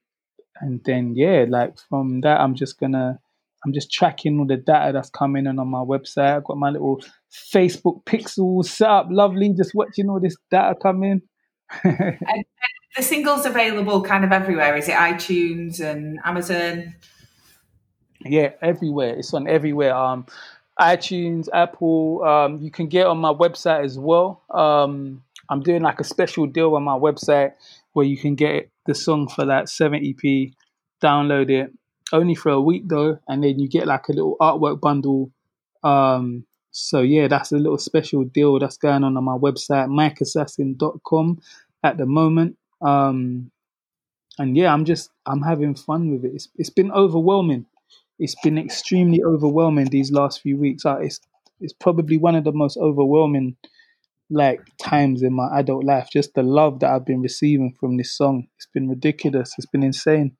and 0.61 0.81
then 0.85 1.15
yeah, 1.15 1.45
like 1.47 1.77
from 1.77 2.21
that, 2.21 2.39
I'm 2.39 2.55
just 2.55 2.79
gonna 2.79 3.19
I'm 3.65 3.73
just 3.73 3.91
tracking 3.91 4.39
all 4.39 4.45
the 4.45 4.57
data 4.57 4.91
that's 4.93 5.09
coming 5.09 5.47
in 5.47 5.57
on 5.57 5.67
my 5.67 5.79
website. 5.79 6.37
I've 6.37 6.43
got 6.43 6.57
my 6.57 6.69
little 6.69 7.01
Facebook 7.53 8.03
pixels 8.05 8.65
set 8.65 8.89
up, 8.89 9.07
lovely, 9.09 9.53
just 9.53 9.73
watching 9.73 10.07
all 10.07 10.19
this 10.19 10.37
data 10.51 10.75
come 10.81 11.03
in. 11.03 11.21
And 11.83 12.45
the 12.95 13.03
single's 13.03 13.45
available 13.45 14.01
kind 14.03 14.23
of 14.23 14.31
everywhere. 14.31 14.77
Is 14.77 14.87
it 14.87 14.93
iTunes 14.93 15.81
and 15.81 16.19
Amazon? 16.23 16.95
Yeah, 18.23 18.51
everywhere. 18.61 19.15
It's 19.17 19.33
on 19.33 19.49
everywhere. 19.49 19.93
Um, 19.93 20.27
iTunes, 20.79 21.49
Apple. 21.53 22.23
Um, 22.23 22.61
you 22.61 22.71
can 22.71 22.87
get 22.87 23.07
on 23.07 23.17
my 23.17 23.33
website 23.33 23.83
as 23.83 23.99
well. 23.99 24.43
Um, 24.49 25.23
I'm 25.49 25.61
doing 25.61 25.81
like 25.81 25.99
a 25.99 26.05
special 26.05 26.45
deal 26.45 26.75
on 26.75 26.83
my 26.83 26.97
website 26.97 27.53
where 27.93 28.05
you 28.05 28.17
can 28.17 28.35
get 28.35 28.69
the 28.85 28.95
song 28.95 29.27
for 29.27 29.45
that 29.45 29.65
70p, 29.65 30.53
download 31.01 31.49
it 31.49 31.73
only 32.13 32.35
for 32.35 32.49
a 32.51 32.61
week 32.61 32.83
though, 32.87 33.19
and 33.27 33.43
then 33.43 33.59
you 33.59 33.67
get 33.67 33.87
like 33.87 34.07
a 34.09 34.13
little 34.13 34.37
artwork 34.39 34.79
bundle. 34.79 35.31
Um, 35.83 36.45
so 36.71 37.01
yeah, 37.01 37.27
that's 37.27 37.51
a 37.51 37.57
little 37.57 37.77
special 37.77 38.23
deal 38.25 38.59
that's 38.59 38.77
going 38.77 39.03
on 39.03 39.17
on 39.17 39.23
my 39.23 39.37
website, 39.37 39.87
mikeassassin.com 39.89 41.39
at 41.83 41.97
the 41.97 42.05
moment. 42.05 42.57
Um, 42.81 43.51
and 44.37 44.57
yeah, 44.57 44.73
I'm 44.73 44.85
just 44.85 45.09
I'm 45.25 45.41
having 45.41 45.75
fun 45.75 46.11
with 46.11 46.25
it. 46.25 46.33
It's, 46.35 46.49
it's 46.55 46.69
been 46.69 46.91
overwhelming. 46.91 47.65
It's 48.19 48.35
been 48.43 48.57
extremely 48.57 49.23
overwhelming 49.23 49.85
these 49.87 50.11
last 50.11 50.41
few 50.41 50.57
weeks. 50.57 50.83
It's 50.85 51.19
it's 51.61 51.73
probably 51.73 52.17
one 52.17 52.35
of 52.35 52.43
the 52.43 52.51
most 52.51 52.77
overwhelming 52.77 53.55
like 54.29 54.61
times 54.81 55.21
in 55.21 55.33
my 55.33 55.47
adult 55.57 55.83
life. 55.83 56.09
Just 56.11 56.33
the 56.33 56.43
love 56.43 56.79
that 56.79 56.91
I've 56.91 57.05
been 57.05 57.21
receiving 57.21 57.75
from 57.79 57.97
this 57.97 58.15
song. 58.15 58.47
It's 58.57 58.67
been 58.73 58.89
ridiculous. 58.89 59.53
It's 59.57 59.67
been 59.67 59.83
insane. 59.83 60.35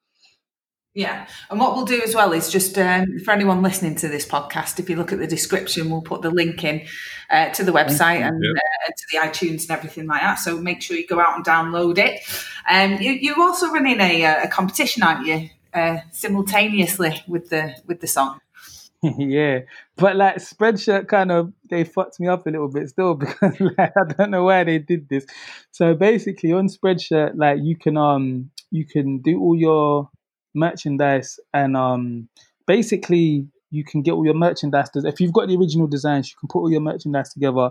Yeah, 0.96 1.28
and 1.50 1.60
what 1.60 1.76
we'll 1.76 1.84
do 1.84 2.02
as 2.02 2.16
well 2.16 2.32
is 2.32 2.50
just 2.50 2.78
um, 2.78 3.20
for 3.20 3.32
anyone 3.32 3.62
listening 3.62 3.96
to 3.96 4.08
this 4.08 4.26
podcast, 4.26 4.80
if 4.80 4.90
you 4.90 4.96
look 4.96 5.12
at 5.12 5.20
the 5.20 5.28
description, 5.28 5.90
we'll 5.90 6.02
put 6.02 6.22
the 6.22 6.30
link 6.32 6.64
in 6.64 6.88
uh, 7.30 7.50
to 7.50 7.66
the 7.66 7.74
website 7.74 8.22
and 8.22 8.42
Yeah. 8.42 8.52
uh, 8.88 8.92
to 8.96 9.06
the 9.12 9.18
iTunes 9.18 9.64
and 9.64 9.72
everything 9.72 10.08
like 10.08 10.22
that. 10.22 10.36
So 10.36 10.58
make 10.58 10.82
sure 10.82 10.96
you 10.96 11.06
go 11.06 11.20
out 11.20 11.36
and 11.36 11.46
download 11.46 11.98
it. 11.98 12.22
Um, 12.70 12.94
you, 13.02 13.12
you're 13.12 13.42
also 13.42 13.72
running 13.72 14.00
a, 14.00 14.24
uh, 14.24 14.44
a 14.46 14.48
competition, 14.48 15.04
aren't 15.04 15.28
you? 15.28 15.50
Uh, 15.74 15.98
simultaneously 16.14 17.22
with 17.28 17.50
the 17.50 17.76
with 17.86 18.00
the 18.00 18.08
song. 18.08 18.40
yeah, 19.18 19.60
but 19.98 20.16
like 20.16 20.38
Spreadshirt 20.38 21.10
kind 21.10 21.30
of 21.30 21.52
they 21.70 21.84
fucked 21.84 22.22
me 22.22 22.30
up 22.30 22.48
a 22.48 22.50
little 22.50 22.70
bit 22.70 22.88
still 22.88 23.16
because 23.16 23.60
like 23.60 23.92
I 23.98 24.14
don't 24.18 24.32
know 24.32 24.46
why 24.46 24.64
they 24.64 24.80
did 24.80 25.10
this. 25.10 25.26
So 25.72 25.94
basically, 25.94 26.54
on 26.54 26.70
Spreadshirt, 26.70 27.34
like 27.36 27.60
you 27.62 27.76
can 27.76 27.98
um 27.98 28.50
you 28.72 28.86
can 28.86 29.18
do 29.20 29.42
all 29.42 29.58
your 29.58 30.10
merchandise 30.56 31.40
and 31.54 31.78
um 31.78 32.28
basically 32.68 33.48
you 33.72 33.84
can 33.84 34.02
get 34.02 34.12
all 34.14 34.26
your 34.26 34.34
merchandise. 34.34 34.90
If 34.96 35.20
you've 35.20 35.34
got 35.34 35.48
the 35.48 35.58
original 35.58 35.88
designs, 35.88 36.30
you 36.30 36.36
can 36.40 36.48
put 36.48 36.60
all 36.60 36.72
your 36.72 36.82
merchandise 36.82 37.32
together. 37.34 37.70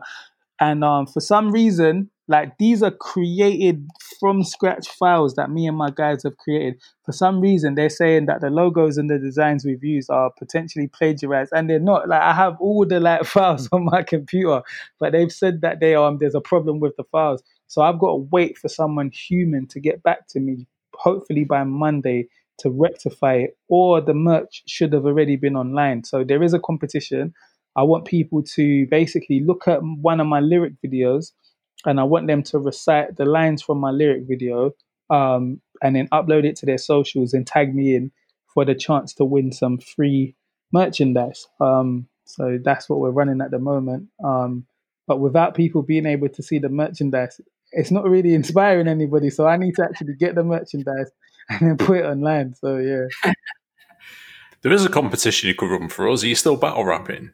And 0.61 0.85
um, 0.85 1.07
for 1.07 1.21
some 1.21 1.51
reason, 1.51 2.11
like 2.29 2.57
these 2.59 2.83
are 2.83 2.91
created 2.91 3.87
from 4.21 4.45
scratch 4.45 4.89
files 4.89 5.35
that 5.35 5.51
me 5.51 5.67
and 5.67 5.77
my 5.77 5.91
guys 5.91 6.23
have 6.23 6.37
created. 6.37 6.81
For 7.05 7.13
some 7.13 7.41
reason, 7.41 7.75
they're 7.75 7.91
saying 7.91 8.27
that 8.27 8.41
the 8.41 8.51
logos 8.51 8.97
and 8.97 9.11
the 9.11 9.19
designs 9.19 9.65
we've 9.65 9.85
used 9.85 10.11
are 10.11 10.31
potentially 10.39 10.87
plagiarized, 10.87 11.53
and 11.55 11.69
they're 11.69 11.81
not. 11.81 12.09
Like 12.09 12.23
I 12.23 12.33
have 12.33 12.57
all 12.61 12.87
the 12.87 13.01
like 13.01 13.25
files 13.25 13.69
on 13.73 13.85
my 13.85 14.03
computer, 14.03 14.63
but 15.01 15.13
they've 15.13 15.33
said 15.33 15.61
that 15.63 15.81
they 15.81 15.95
um 15.95 16.19
there's 16.19 16.35
a 16.35 16.41
problem 16.41 16.81
with 16.81 16.97
the 16.97 17.05
files. 17.05 17.43
So 17.67 17.83
I've 17.83 17.99
got 17.99 18.13
to 18.13 18.29
wait 18.31 18.57
for 18.57 18.69
someone 18.69 19.11
human 19.11 19.67
to 19.69 19.81
get 19.81 20.03
back 20.03 20.29
to 20.29 20.41
me, 20.41 20.67
hopefully 20.95 21.45
by 21.45 21.65
Monday, 21.65 22.29
to 22.59 22.71
rectify 22.71 23.35
it, 23.35 23.57
or 23.69 24.01
the 24.01 24.15
merch 24.15 24.63
should 24.67 24.93
have 24.93 25.07
already 25.07 25.37
been 25.37 25.57
online. 25.57 26.05
So 26.05 26.25
there 26.25 26.43
is 26.43 26.55
a 26.55 26.61
competition. 26.61 27.35
I 27.77 27.83
want 27.83 28.05
people 28.05 28.43
to 28.55 28.87
basically 28.87 29.41
look 29.45 29.67
at 29.67 29.81
one 29.83 30.21
of 30.21 30.27
my 30.27 30.41
lyric 30.41 30.75
videos 30.85 31.33
and 31.85 32.01
I 32.01 32.05
want 32.05 32.29
them 32.29 32.43
to 32.45 32.59
recite 32.59 33.17
the 33.17 33.25
lines 33.25 33.63
from 33.63 33.79
my 33.79 33.91
lyric 33.91 34.25
video 34.27 34.73
um, 35.11 35.61
and 35.83 35.97
then 35.97 36.09
upload 36.13 36.45
it 36.45 36.57
to 36.57 36.67
their 36.67 36.79
socials 36.79 37.35
and 37.35 37.47
tag 37.47 37.75
me 37.75 37.95
in 37.95 38.13
for 38.53 38.65
the 38.65 38.75
chance 38.75 39.13
to 39.15 39.25
win 39.25 39.53
some 39.53 39.79
free 39.79 40.37
merchandise. 40.73 41.47
Um, 41.61 42.09
so 42.25 42.59
that's 42.63 42.89
what 42.89 43.01
we're 43.01 43.11
running 43.11 43.41
at 43.41 43.51
the 43.51 43.59
moment. 43.59 44.09
Um, 44.25 44.67
but 45.07 45.21
without 45.21 45.55
people 45.55 45.83
being 45.83 46.07
able 46.07 46.29
to 46.31 46.43
see 46.43 46.59
the 46.59 46.69
merchandise, 46.69 47.41
it's 47.73 47.91
not 47.91 48.09
really 48.09 48.35
inspiring 48.41 48.89
anybody. 48.89 49.31
So 49.31 49.47
I 49.47 49.57
need 49.57 49.75
to 49.77 49.83
actually 49.83 50.15
get 50.15 50.35
the 50.35 50.45
merchandise 50.45 51.11
and 51.49 51.69
then 51.69 51.77
put 51.77 51.99
it 51.99 52.05
online. 52.05 52.55
So 52.55 52.77
yeah. 52.79 53.33
There 54.63 54.73
is 54.73 54.85
a 54.85 54.89
competition 54.89 55.49
you 55.49 55.55
could 55.55 55.71
run 55.71 55.89
for 55.89 56.09
us. 56.09 56.25
Are 56.25 56.27
you 56.27 56.35
still 56.35 56.57
battle 56.57 56.85
rapping? 56.85 57.33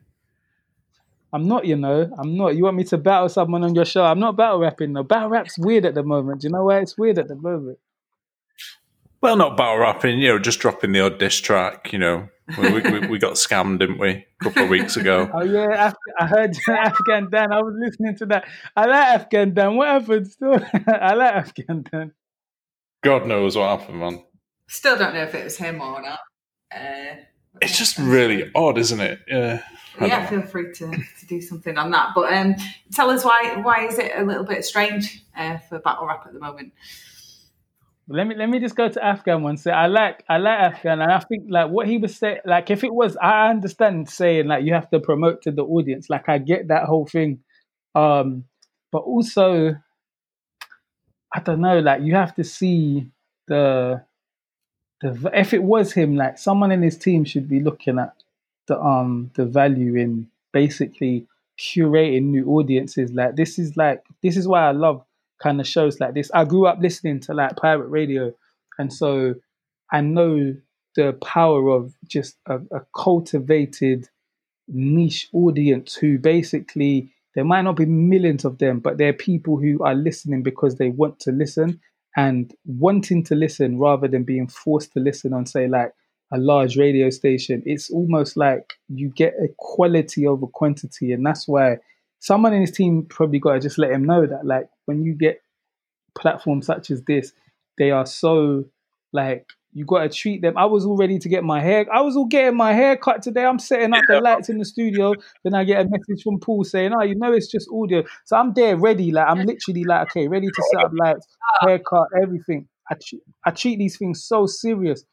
I'm 1.33 1.47
not, 1.47 1.65
you 1.65 1.77
know, 1.77 2.11
I'm 2.19 2.37
not. 2.37 2.57
You 2.57 2.65
want 2.65 2.77
me 2.77 2.85
to 2.85 2.99
battle 2.99 3.29
someone 3.29 3.63
on 3.63 3.75
your 3.75 3.85
show? 3.85 4.05
I'm 4.05 4.19
not 4.19 4.37
battle 4.37 4.59
rapping. 4.59 4.93
No, 4.93 5.05
battle 5.05 5.29
rap's 5.29 5.57
weird 5.57 5.85
at 5.85 5.95
the 5.95 6.03
moment. 6.03 6.41
Do 6.41 6.49
you 6.49 6.53
know 6.53 6.65
why 6.65 6.81
it's 6.81 6.99
weird 6.99 7.19
at 7.19 7.29
the 7.29 7.37
moment? 7.37 7.79
Well, 9.21 9.37
not 9.37 9.57
battle 9.57 9.79
rapping, 9.79 10.19
you 10.19 10.29
know, 10.29 10.39
just 10.39 10.61
dropping 10.61 10.93
the 10.93 11.01
odd 11.01 11.19
diss 11.19 11.39
track, 11.41 11.93
you 11.93 11.99
know. 11.99 12.29
We, 12.59 12.81
we, 12.81 13.07
we 13.07 13.19
got 13.19 13.35
scammed, 13.35 13.79
didn't 13.79 13.99
we, 13.99 14.09
a 14.11 14.45
couple 14.45 14.65
of 14.65 14.71
weeks 14.71 14.97
ago? 14.97 15.31
Oh 15.35 15.45
yeah, 15.45 15.89
Af- 15.89 15.97
I 16.19 16.27
heard 16.27 16.57
Afghan 16.69 17.31
Dan. 17.31 17.53
I 17.53 17.63
was 17.63 17.75
listening 17.79 18.17
to 18.17 18.27
that. 18.27 18.45
I 18.77 18.87
like 18.87 19.07
Afghan 19.21 19.55
Dan. 19.55 19.77
What 19.77 19.87
happened? 19.87 20.27
Still, 20.27 20.59
I 20.89 21.15
like 21.15 21.35
Afghan 21.35 21.85
Dan. 21.93 22.13
God 23.03 23.27
knows 23.27 23.57
what 23.57 23.79
happened, 23.79 24.01
man. 24.01 24.25
Still 24.69 24.97
don't 24.97 25.15
know 25.15 25.23
if 25.23 25.35
it 25.35 25.45
was 25.45 25.57
him 25.57 25.81
or 25.81 26.01
not. 26.03 26.21
Uh, 26.75 27.17
It's 27.61 27.77
just 27.77 27.99
really 27.99 28.51
odd, 28.55 28.79
isn't 28.79 29.01
it? 29.01 29.21
Yeah. 29.27 29.63
Yeah, 30.01 30.27
feel 30.27 30.43
free 30.43 30.73
to, 30.73 30.91
to 30.91 31.27
do 31.27 31.41
something 31.41 31.77
on 31.77 31.91
that. 31.91 32.11
But 32.15 32.33
um, 32.33 32.55
tell 32.93 33.11
us 33.11 33.25
why 33.25 33.61
why 33.63 33.87
is 33.87 33.99
it 33.99 34.13
a 34.17 34.25
little 34.25 34.45
bit 34.45 34.65
strange 34.65 35.25
uh, 35.37 35.59
for 35.59 35.79
battle 35.81 36.07
rap 36.07 36.25
at 36.27 36.33
the 36.33 36.39
moment? 36.39 36.73
Let 38.09 38.27
me 38.27 38.35
let 38.35 38.49
me 38.49 38.61
just 38.61 38.77
go 38.77 38.89
to 38.89 39.05
Afghan 39.05 39.43
one. 39.43 39.57
So 39.57 39.71
I 39.73 39.87
like 39.89 40.25
I 40.29 40.39
like 40.39 40.59
Afghan, 40.59 41.01
and 41.01 41.13
I 41.13 41.19
think 41.19 41.45
like 41.49 41.71
what 41.71 41.87
he 41.87 41.99
was 41.99 42.17
saying. 42.17 42.39
Like 42.45 42.71
if 42.71 42.83
it 42.83 42.95
was, 42.95 43.17
I 43.17 43.51
understand 43.51 44.09
saying 44.09 44.47
like 44.47 44.65
you 44.65 44.73
have 44.75 44.89
to 44.91 45.01
promote 45.01 45.43
to 45.43 45.51
the 45.51 45.65
audience. 45.65 46.09
Like 46.09 46.29
I 46.29 46.39
get 46.39 46.69
that 46.69 46.85
whole 46.85 47.07
thing, 47.07 47.41
um, 47.95 48.45
but 48.91 48.99
also 48.99 49.75
I 51.33 51.41
don't 51.41 51.61
know. 51.61 51.79
Like 51.79 52.03
you 52.03 52.15
have 52.15 52.35
to 52.37 52.45
see 52.45 53.11
the 53.47 54.03
the 55.01 55.31
if 55.35 55.53
it 55.55 55.63
was 55.63 55.93
him, 55.93 56.17
like 56.17 56.39
someone 56.39 56.73
in 56.73 56.83
his 56.83 56.99
team 56.99 57.25
should 57.25 57.49
be 57.49 57.61
looking 57.61 57.99
at 57.99 58.15
the 58.67 58.81
um 58.81 59.31
the 59.35 59.47
value 59.47 59.97
in 59.97 60.29
basically 60.53 61.27
curating 61.59 62.25
new 62.25 62.47
audiences. 62.49 63.13
Like 63.13 63.37
this 63.37 63.59
is 63.59 63.77
like 63.77 64.05
this 64.23 64.37
is 64.37 64.49
why 64.49 64.69
I 64.69 64.73
love 64.73 65.05
kind 65.43 65.61
of 65.61 65.67
shows 65.67 66.01
like 66.01 66.15
this. 66.15 66.31
I 66.35 66.45
grew 66.45 66.67
up 66.67 66.79
listening 66.81 67.21
to 67.21 67.35
like 67.35 67.57
pirate 67.57 67.89
radio, 67.89 68.35
and 68.79 68.93
so 68.93 69.35
I 69.91 70.01
know 70.01 70.57
the 70.97 71.13
power 71.15 71.69
of 71.69 71.95
just 72.07 72.37
a, 72.47 72.57
a 72.73 72.81
cultivated 72.95 74.09
niche 74.69 75.29
audience 75.33 75.95
who 75.95 76.19
basically 76.19 77.13
there 77.35 77.45
might 77.45 77.63
not 77.63 77.77
be 77.77 77.87
millions 77.87 78.45
of 78.45 78.59
them, 78.59 78.81
but 78.81 78.99
they're 78.99 79.13
people 79.13 79.57
who 79.57 79.83
are 79.85 79.95
listening 79.95 80.43
because 80.43 80.77
they 80.77 80.91
want 80.91 81.21
to 81.21 81.33
listen 81.33 81.81
and 82.17 82.53
wanting 82.65 83.23
to 83.25 83.35
listen 83.35 83.79
rather 83.79 84.09
than 84.09 84.25
being 84.25 84.49
forced 84.49 84.93
to 84.93 85.01
listen 85.01 85.33
on 85.33 85.47
say 85.47 85.69
like 85.69 85.93
a 86.33 86.39
large 86.39 86.77
radio 86.77 87.11
station. 87.11 87.63
It's 87.67 87.91
almost 87.91 88.37
like 88.37 88.75
you 88.89 89.11
get 89.11 89.35
a 89.35 89.49
quality 89.59 90.27
over 90.27 90.47
quantity, 90.47 91.13
and 91.13 91.25
that's 91.25 91.47
why 91.47 91.79
someone 92.19 92.53
in 92.53 92.61
his 92.61 92.73
team 92.73 93.07
probably 93.09 93.39
got 93.39 93.55
to 93.55 93.61
just 93.61 93.79
let 93.79 93.93
him 93.93 94.05
know 94.05 94.27
that 94.27 94.45
like 94.45 94.69
when 94.87 95.03
you 95.03 95.15
get 95.15 95.41
platforms 96.17 96.67
such 96.67 96.91
as 96.91 97.03
this, 97.05 97.33
they 97.79 97.91
are 97.91 98.07
so 98.07 98.65
like 99.13 99.47
you 99.73 99.85
got 99.85 100.01
to 100.01 100.09
treat 100.09 100.43
them. 100.43 100.57
I 100.57 100.65
was 100.65 100.85
all 100.85 100.97
ready 100.97 101.19
to 101.19 101.29
get 101.29 101.45
my 101.45 101.61
hair. 101.61 101.87
I 101.93 102.01
was 102.01 102.17
all 102.17 102.27
getting 102.27 102.57
my 102.57 102.73
hair 102.73 102.97
cut 102.97 103.23
today. 103.23 103.45
I'm 103.45 103.59
setting 103.59 103.95
up 103.95 104.03
the 104.09 104.21
lights 104.21 104.49
in 104.49 104.59
the 104.59 104.65
studio. 104.65 105.15
Then 105.45 105.55
I 105.55 105.65
get 105.65 105.87
a 105.87 105.89
message 105.89 106.23
from 106.25 106.41
Paul 106.41 106.65
saying, 106.65 106.93
"Oh, 106.93 107.03
you 107.03 107.15
know, 107.15 107.33
it's 107.33 107.47
just 107.47 107.69
audio." 107.73 108.03
So 108.25 108.37
I'm 108.37 108.53
there, 108.55 108.77
ready. 108.77 109.13
Like 109.13 109.29
I'm 109.29 109.45
literally 109.45 109.85
like, 109.85 110.11
okay, 110.11 110.29
ready 110.29 110.49
to 110.49 110.63
set 110.73 110.85
up 110.85 110.93
lights, 110.95 111.27
haircut, 111.61 112.09
everything. 112.21 112.69
I 112.91 112.95
tre- 112.95 113.21
I 113.45 113.51
treat 113.53 113.79
these 113.79 113.97
things 113.97 114.25
so 114.25 114.47
serious, 114.47 115.05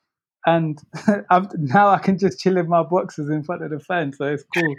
and 0.48 0.80
I'm, 1.30 1.48
now 1.58 1.90
I 1.90 2.00
can 2.00 2.18
just 2.18 2.40
chill 2.40 2.58
in 2.58 2.68
my 2.68 2.82
boxes 2.82 3.30
in 3.30 3.44
front 3.44 3.64
of 3.64 3.70
the 3.70 3.80
fan. 3.80 4.12
So 4.14 4.26
it's 4.26 4.44
cool. 4.56 4.76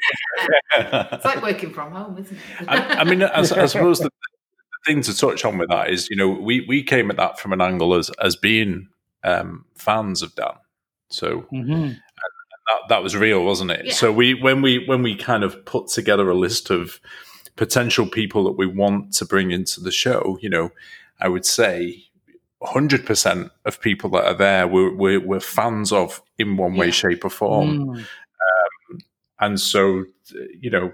It's 0.76 1.24
like 1.24 1.42
working 1.42 1.72
from 1.72 1.92
home, 1.92 2.18
isn't 2.18 2.36
it? 2.36 2.68
I, 2.68 3.00
I 3.00 3.04
mean, 3.04 3.22
I, 3.22 3.40
I 3.40 3.66
suppose 3.66 4.00
the, 4.00 4.10
the 4.10 4.92
thing 4.92 5.02
to 5.02 5.16
touch 5.16 5.44
on 5.44 5.58
with 5.58 5.68
that 5.68 5.90
is, 5.90 6.08
you 6.10 6.16
know, 6.16 6.28
we, 6.28 6.64
we 6.66 6.82
came 6.82 7.10
at 7.10 7.16
that 7.18 7.38
from 7.38 7.52
an 7.52 7.60
angle 7.60 7.94
as, 7.94 8.10
as 8.20 8.34
being 8.34 8.88
um, 9.24 9.64
fans 9.74 10.20
have 10.20 10.35
done. 10.35 10.57
So 11.11 11.40
hmm 11.50 11.92
that, 12.70 12.88
that 12.90 13.02
was 13.02 13.16
real, 13.16 13.44
wasn't 13.44 13.70
it? 13.70 13.87
Yeah. 13.87 13.92
So 13.94 14.12
we 14.12 14.35
when 14.35 14.61
we 14.61 14.85
when 14.87 15.02
we 15.02 15.14
kind 15.16 15.42
of 15.42 15.64
put 15.64 15.88
together 15.88 16.28
a 16.28 16.35
list 16.35 16.68
of 16.70 17.00
potential 17.57 18.07
people 18.07 18.44
that 18.44 18.59
we 18.59 18.66
want 18.66 19.14
to 19.14 19.24
bring 19.24 19.50
into 19.50 19.81
the 19.81 19.90
show, 19.90 20.38
you 20.42 20.50
know, 20.50 20.70
I 21.18 21.28
would 21.28 21.46
say 21.46 22.04
hundred 22.62 23.07
percent 23.07 23.50
of 23.64 23.81
people 23.81 24.11
that 24.11 24.24
are 24.24 24.35
there 24.35 24.66
we're, 24.66 24.92
we're, 24.94 25.20
we're 25.24 25.40
fans 25.40 25.92
of 25.92 26.20
in 26.38 26.57
one 26.57 26.74
way, 26.74 26.87
Yeah. 26.87 26.92
shape, 26.92 27.24
or 27.24 27.31
form. 27.31 27.78
Mm. 27.78 28.04
and 29.40 29.61
so 29.61 30.04
you 30.61 30.68
know 30.70 30.92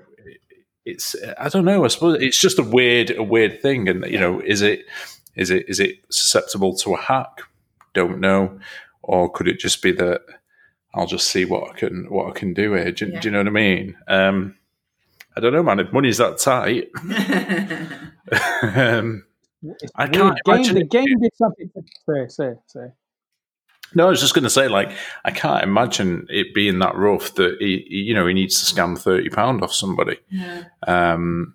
it's 0.85 1.17
i 1.39 1.49
don't 1.49 1.65
know 1.65 1.85
i 1.85 1.89
suppose 1.89 2.21
it's 2.23 2.39
just 2.39 2.59
a 2.59 2.63
weird 2.63 3.11
a 3.13 3.23
weird 3.23 3.63
thing 3.63 3.89
and 3.89 4.05
you 4.05 4.19
know 4.21 4.41
is 4.41 4.61
it 4.61 4.85
is 5.35 5.49
it 5.51 5.65
is 5.69 5.81
it 5.81 5.97
susceptible 6.11 6.77
to 6.77 6.93
a 6.95 7.01
hack 7.01 7.41
don't 7.95 8.21
know 8.21 8.59
or 9.03 9.31
could 9.31 9.49
it 9.49 9.59
just 9.59 9.83
be 9.83 9.93
that 9.93 10.21
i'll 10.95 11.07
just 11.07 11.29
see 11.29 11.45
what 11.45 11.71
i 11.71 11.73
can 11.79 12.07
what 12.11 12.29
i 12.29 12.31
can 12.39 12.53
do 12.55 12.75
here 12.75 12.93
do, 12.93 13.07
Yeah. 13.07 13.21
do 13.21 13.29
you 13.29 13.33
know 13.33 13.39
what 13.39 13.47
i 13.47 13.51
mean 13.51 13.97
um 14.09 14.55
i 15.37 15.41
don't 15.41 15.53
know 15.53 15.63
man 15.63 15.81
if 15.81 15.93
money's 15.93 16.19
that 16.19 16.39
tight 16.39 16.89
um, 18.63 19.25
I 19.95 20.07
can't 20.09 20.39
game, 20.45 20.55
imagine 20.55 20.75
the 20.77 20.85
game 20.85 21.19
did 21.21 21.35
something. 21.37 21.71
To, 21.75 21.83
sorry, 22.05 22.29
sorry, 22.31 22.57
sorry. 22.67 22.93
No, 23.95 24.07
I 24.07 24.11
was 24.11 24.21
just 24.21 24.35
going 24.35 24.45
to 24.45 24.51
say, 24.51 24.69
like, 24.69 24.91
I 25.25 25.31
can't 25.31 25.63
imagine 25.63 26.27
it 26.29 26.53
being 26.55 26.79
that 26.81 26.97
rough 26.97 27.35
that 27.37 27.57
he, 27.61 27.85
he- 27.89 27.97
you 27.97 28.15
know, 28.15 28.27
he 28.27 28.35
needs 28.35 28.61
to 28.63 28.75
scam 28.75 28.99
thirty 28.99 29.29
pound 29.31 29.63
off 29.63 29.73
somebody. 29.73 30.19
Yeah. 30.31 30.65
Um, 30.87 31.55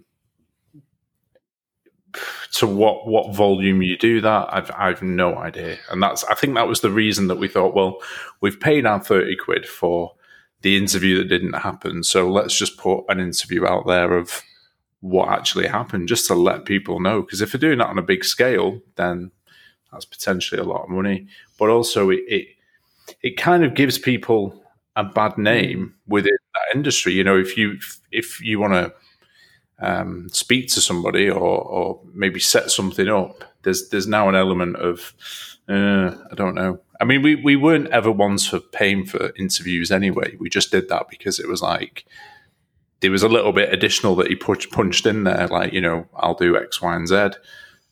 to 2.53 2.67
what 2.67 3.07
what 3.07 3.35
volume 3.35 3.81
you 3.81 3.97
do 3.97 4.21
that, 4.21 4.47
I've 4.51 4.71
I've 4.75 5.01
no 5.01 5.37
idea, 5.37 5.77
and 5.91 6.01
that's 6.01 6.23
I 6.25 6.35
think 6.35 6.55
that 6.55 6.67
was 6.67 6.81
the 6.81 6.91
reason 6.91 7.27
that 7.27 7.37
we 7.37 7.47
thought, 7.47 7.75
well, 7.75 7.99
we've 8.41 8.59
paid 8.59 8.85
our 8.85 8.99
thirty 8.99 9.35
quid 9.35 9.67
for 9.67 10.13
the 10.61 10.75
interview 10.77 11.17
that 11.17 11.29
didn't 11.29 11.53
happen. 11.53 12.03
So 12.03 12.29
let's 12.29 12.57
just 12.57 12.77
put 12.77 13.05
an 13.07 13.19
interview 13.19 13.65
out 13.65 13.87
there 13.87 14.17
of 14.17 14.41
what 15.01 15.29
actually 15.29 15.67
happened, 15.67 16.07
just 16.09 16.27
to 16.27 16.35
let 16.35 16.65
people 16.65 16.99
know. 16.99 17.21
Because 17.21 17.41
if 17.41 17.51
they're 17.51 17.59
doing 17.59 17.79
that 17.79 17.87
on 17.87 17.97
a 17.97 18.03
big 18.03 18.25
scale, 18.25 18.81
then 18.95 19.31
that's 19.91 20.05
potentially 20.05 20.59
a 20.59 20.65
lot 20.65 20.83
of 20.83 20.89
money. 20.89 21.27
But 21.57 21.69
also, 21.69 22.09
it 22.09 22.21
it, 22.27 22.47
it 23.21 23.37
kind 23.37 23.63
of 23.63 23.75
gives 23.75 23.97
people 23.97 24.63
a 24.95 25.03
bad 25.03 25.37
name 25.37 25.95
within 26.07 26.37
that 26.55 26.77
industry. 26.77 27.13
You 27.13 27.23
know, 27.23 27.37
if 27.37 27.57
you 27.57 27.77
if 28.11 28.41
you 28.41 28.59
want 28.59 28.73
to 28.73 28.93
um, 29.81 30.29
speak 30.29 30.67
to 30.69 30.81
somebody 30.81 31.29
or, 31.29 31.39
or 31.39 32.01
maybe 32.13 32.39
set 32.39 32.71
something 32.71 33.07
up, 33.07 33.43
there's 33.63 33.89
there's 33.89 34.07
now 34.07 34.29
an 34.29 34.35
element 34.35 34.75
of 34.77 35.13
uh, 35.67 36.15
I 36.31 36.35
don't 36.35 36.55
know. 36.55 36.79
I 36.99 37.05
mean, 37.05 37.21
we, 37.21 37.35
we 37.35 37.55
weren't 37.55 37.87
ever 37.89 38.11
ones 38.11 38.45
for 38.45 38.59
paying 38.59 39.05
for 39.05 39.31
interviews 39.37 39.91
anyway. 39.91 40.35
We 40.37 40.49
just 40.49 40.71
did 40.71 40.89
that 40.89 41.07
because 41.09 41.39
it 41.39 41.47
was 41.47 41.61
like 41.61 42.05
there 42.99 43.11
was 43.11 43.23
a 43.23 43.29
little 43.29 43.53
bit 43.53 43.73
additional 43.73 44.15
that 44.15 44.27
he 44.27 44.35
punched 44.35 45.05
in 45.05 45.23
there, 45.23 45.47
like 45.47 45.71
you 45.71 45.81
know, 45.81 46.07
I'll 46.15 46.33
do 46.33 46.57
X, 46.57 46.81
Y, 46.81 46.95
and 46.95 47.07
Z. 47.07 47.29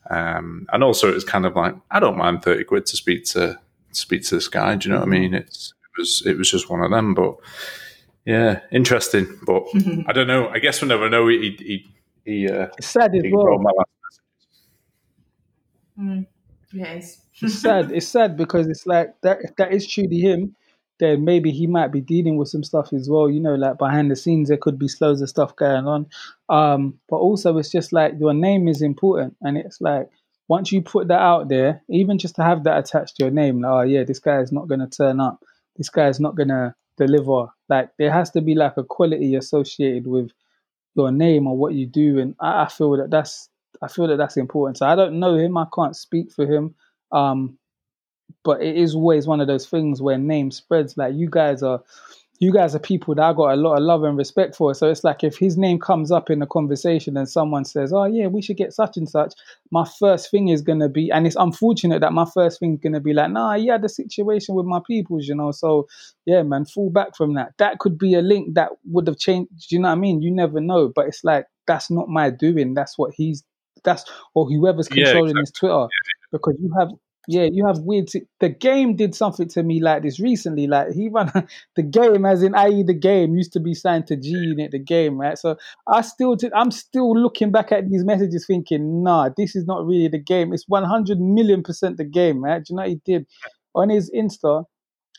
Um, 0.10 0.68
and 0.72 0.84
also, 0.84 1.10
it 1.10 1.16
was 1.16 1.24
kind 1.24 1.46
of 1.46 1.56
like 1.56 1.76
I 1.92 2.00
don't 2.00 2.18
mind 2.18 2.44
thirty 2.44 2.64
quid 2.64 2.86
to 2.88 2.98
speak 2.98 3.26
to 3.26 3.60
speak 3.92 4.26
to 4.26 4.36
this 4.36 4.48
guy. 4.48 4.76
Do 4.76 4.90
you 4.90 4.94
know 4.94 5.00
what 5.00 5.08
I 5.08 5.12
mean? 5.12 5.34
It's 5.34 5.74
it 5.84 6.00
was 6.00 6.24
it 6.26 6.38
was 6.38 6.52
just 6.52 6.70
one 6.70 6.82
of 6.82 6.92
them, 6.92 7.14
but 7.14 7.36
yeah, 8.28 8.60
interesting. 8.72 9.26
But 9.46 9.64
I 10.08 10.12
don't 10.14 10.28
know. 10.28 10.50
I 10.50 10.60
guess 10.60 10.82
we'll 10.82 10.90
never 10.90 11.10
know. 11.10 11.28
He 11.30 11.56
he 11.60 11.86
he. 12.26 12.50
Uh, 12.50 12.68
It's 12.78 12.88
sad 12.88 13.16
as 13.16 13.24
he 13.24 13.32
well. 13.32 13.42
ignored 13.44 13.62
my 13.62 13.72
last 13.78 13.90
Yes. 16.74 17.22
it's 17.42 17.56
sad. 17.60 17.92
It's 17.92 18.08
sad 18.08 18.38
because 18.38 18.68
it's 18.68 18.86
like 18.86 19.14
that. 19.22 19.40
If 19.42 19.56
that 19.56 19.72
is 19.74 19.88
truly 19.88 20.20
him, 20.20 20.56
then 21.00 21.24
maybe 21.24 21.52
he 21.52 21.66
might 21.68 21.92
be 21.92 22.02
dealing 22.02 22.38
with 22.38 22.50
some 22.50 22.64
stuff 22.64 22.92
as 22.94 23.10
well. 23.10 23.30
You 23.30 23.40
know, 23.40 23.56
like 23.56 23.78
behind 23.78 24.12
the 24.12 24.16
scenes, 24.16 24.50
there 24.50 24.58
could 24.58 24.78
be 24.78 24.90
loads 25.00 25.22
of 25.22 25.30
stuff 25.30 25.56
going 25.56 25.88
on. 25.88 26.08
Um, 26.50 27.00
but 27.10 27.18
also, 27.18 27.58
it's 27.58 27.72
just 27.72 27.94
like 27.94 28.14
your 28.20 28.34
name 28.34 28.68
is 28.68 28.82
important, 28.82 29.36
and 29.42 29.58
it's 29.58 29.80
like 29.80 30.10
once 30.50 30.72
you 30.72 30.82
put 30.82 31.08
that 31.08 31.22
out 31.22 31.50
there, 31.50 31.82
even 31.90 32.18
just 32.18 32.36
to 32.36 32.44
have 32.44 32.64
that 32.66 32.80
attached 32.80 33.16
to 33.18 33.24
your 33.24 33.32
name, 33.32 33.62
like, 33.62 33.72
oh 33.72 33.82
yeah, 33.82 34.04
this 34.04 34.20
guy 34.20 34.40
is 34.42 34.52
not 34.52 34.68
going 34.68 34.82
to 34.82 34.88
turn 34.88 35.20
up. 35.20 35.44
This 35.78 35.90
guy 35.90 36.08
is 36.10 36.20
not 36.20 36.36
going 36.36 36.50
to 36.50 36.76
deliver. 36.98 37.48
Like 37.70 37.92
there 37.98 38.12
has 38.12 38.32
to 38.32 38.42
be 38.42 38.56
like 38.56 38.78
a 38.78 38.84
quality 38.84 39.36
associated 39.36 40.08
with 40.08 40.32
your 40.96 41.12
name 41.12 41.48
or 41.48 41.58
what 41.58 41.74
you 41.74 41.86
do, 41.86 42.20
and 42.20 42.36
I, 42.40 42.64
I 42.64 42.68
feel 42.70 42.98
that 42.98 43.12
that's 43.12 43.50
I 43.82 43.88
feel 43.88 44.08
that 44.08 44.18
that's 44.18 44.38
important. 44.38 44.78
So 44.78 44.88
I 44.88 44.96
don't 44.96 45.20
know 45.20 45.36
him. 45.36 45.58
I 45.58 45.66
can't 45.74 45.96
speak 45.96 46.32
for 46.32 46.46
him. 46.46 46.76
Um, 47.12 47.58
but 48.44 48.62
it 48.62 48.76
is 48.76 48.96
always 48.96 49.28
one 49.28 49.42
of 49.42 49.48
those 49.48 49.68
things 49.68 50.02
where 50.02 50.18
name 50.18 50.52
spreads. 50.52 50.98
Like 50.98 51.16
you 51.16 51.30
guys 51.30 51.64
are, 51.64 51.82
you 52.40 52.54
guys 52.54 52.76
are 52.76 52.80
people 52.80 53.16
that 53.16 53.24
I 53.24 53.34
got 53.34 53.54
a 53.54 53.56
lot 53.56 53.78
of 53.78 53.84
love 53.84 54.04
and 54.04 54.18
respect 54.18 54.56
for. 54.56 54.74
So 54.76 54.90
it's 54.90 55.04
like 55.04 55.24
if 55.24 55.38
his 55.38 55.58
name 55.58 55.80
comes 55.80 56.12
up 56.12 56.30
in 56.30 56.42
a 56.42 56.48
conversation 56.48 57.18
and 57.18 57.28
someone 57.28 57.66
says, 57.66 57.92
"Oh 57.92 58.06
yeah, 58.06 58.28
we 58.28 58.42
should 58.42 58.58
get 58.58 58.74
such 58.74 58.98
and 58.98 59.10
such," 59.10 59.34
my 59.72 59.86
first 60.00 60.30
thing 60.30 60.50
is 60.50 60.62
gonna 60.62 60.90
be, 60.90 61.10
and 61.12 61.26
it's 61.26 61.36
unfortunate 61.36 62.02
that 62.02 62.14
my 62.14 62.26
first 62.26 62.60
thing 62.60 62.74
is 62.74 62.80
gonna 62.80 63.00
be 63.00 63.14
like, 63.14 63.32
"Nah, 63.32 63.56
yeah, 63.56 63.78
the 63.78 63.90
situation 63.90 64.56
with 64.56 64.66
my 64.66 64.80
peoples, 64.86 65.28
you 65.28 65.36
know." 65.36 65.52
So 65.52 65.88
yeah, 66.26 66.44
man, 66.44 66.66
fall 66.66 66.90
back 66.90 67.16
from 67.16 67.34
that. 67.36 67.54
That 67.58 67.80
could 67.80 67.98
be 67.98 68.14
a 68.14 68.22
link 68.22 68.54
that 68.56 68.70
would 68.86 69.08
have 69.08 69.18
changed. 69.18 69.72
You 69.72 69.80
know 69.80 69.90
what 69.90 69.98
I 69.98 70.00
mean? 70.00 70.22
You 70.22 70.32
never 70.32 70.60
know. 70.60 70.92
But 70.94 71.08
it's 71.08 71.24
like 71.24 71.48
that's 71.66 71.90
not 71.90 72.10
my 72.10 72.30
doing. 72.30 72.74
That's 72.74 72.98
what 72.98 73.14
he's. 73.16 73.44
That's 73.84 74.04
or 74.34 74.48
whoever's 74.48 74.90
Yeah, 74.92 75.06
controlling 75.06 75.38
his 75.38 75.52
Twitter 75.52 75.88
because 76.32 76.56
you 76.60 76.72
have 76.78 76.90
yeah, 77.28 77.48
you 77.52 77.66
have 77.68 77.80
weird. 77.80 78.10
si- 78.10 78.28
The 78.40 78.50
game 78.50 78.96
did 78.96 79.14
something 79.14 79.48
to 79.50 79.64
me 79.64 79.82
like 79.82 80.04
this 80.04 80.20
recently. 80.20 80.66
Like 80.68 80.94
he 80.94 81.10
ran 81.10 81.32
the 81.76 81.84
game, 81.84 82.26
as 82.26 82.42
in 82.42 82.56
i.e. 82.56 82.84
the 82.84 82.94
game 82.94 83.36
used 83.36 83.52
to 83.54 83.60
be 83.60 83.74
signed 83.74 84.08
to 84.08 84.16
G 84.16 84.30
Unit, 84.30 84.72
the 84.72 84.80
game, 84.80 85.20
right? 85.20 85.38
So 85.38 85.58
I 85.88 86.02
still, 86.02 86.38
t- 86.38 86.50
I'm 86.56 86.72
still 86.72 87.14
looking 87.20 87.52
back 87.52 87.72
at 87.74 87.90
these 87.90 88.06
messages, 88.06 88.46
thinking, 88.48 89.04
nah, 89.04 89.30
this 89.36 89.56
is 89.56 89.66
not 89.66 89.86
really 89.86 90.08
the 90.08 90.20
game. 90.20 90.54
It's 90.54 90.66
100 90.68 91.20
million 91.20 91.64
percent 91.64 91.98
the 91.98 92.06
game, 92.06 92.44
right? 92.44 92.64
Do 92.64 92.74
you 92.74 92.78
know 92.78 92.84
what 92.84 92.90
he 92.90 93.02
did 93.06 93.28
on 93.76 93.90
his 93.90 94.10
Insta? 94.12 94.64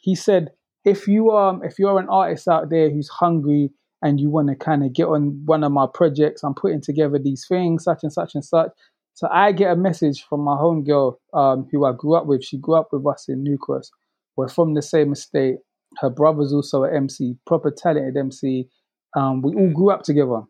He 0.03 0.15
said, 0.15 0.51
if 0.85 1.07
you 1.09 1.31
um, 1.33 1.63
if 1.65 1.79
you're 1.79 1.99
an 2.01 2.09
artist 2.09 2.49
out 2.49 2.71
there 2.71 2.91
who's 2.91 3.09
hungry 3.09 3.71
and 4.03 4.21
you 4.21 4.31
want 4.31 4.49
to 4.49 4.57
kind 4.57 4.85
of 4.85 4.93
get 4.93 5.09
on 5.09 5.43
one 5.45 5.65
of 5.65 5.73
my 5.73 5.87
projects, 5.93 6.43
I'm 6.45 6.55
putting 6.55 6.81
together 6.81 7.19
these 7.19 7.47
things, 7.49 7.85
such 7.85 8.01
and 8.03 8.13
such 8.13 8.35
and 8.35 8.45
such. 8.45 8.71
So 9.19 9.27
I 9.33 9.51
get 9.51 9.73
a 9.73 9.75
message 9.75 10.23
from 10.29 10.43
my 10.43 10.55
homegirl 10.55 11.17
um, 11.35 11.67
who 11.73 11.85
I 11.85 11.91
grew 11.91 12.15
up 12.15 12.27
with. 12.27 12.45
She 12.45 12.57
grew 12.57 12.77
up 12.77 12.93
with 12.93 13.05
us 13.05 13.29
in 13.29 13.43
New 13.43 13.59
Cross. 13.59 13.91
We're 14.37 14.47
from 14.47 14.75
the 14.75 14.81
same 14.81 15.11
estate. 15.11 15.57
Her 15.97 16.09
brother's 16.09 16.53
also 16.53 16.85
an 16.85 16.95
MC, 16.95 17.35
proper 17.45 17.73
talented 17.73 18.17
MC. 18.17 18.69
Um, 19.17 19.43
we 19.43 19.57
all 19.57 19.73
grew 19.75 19.91
up 19.91 20.05
together. 20.05 20.43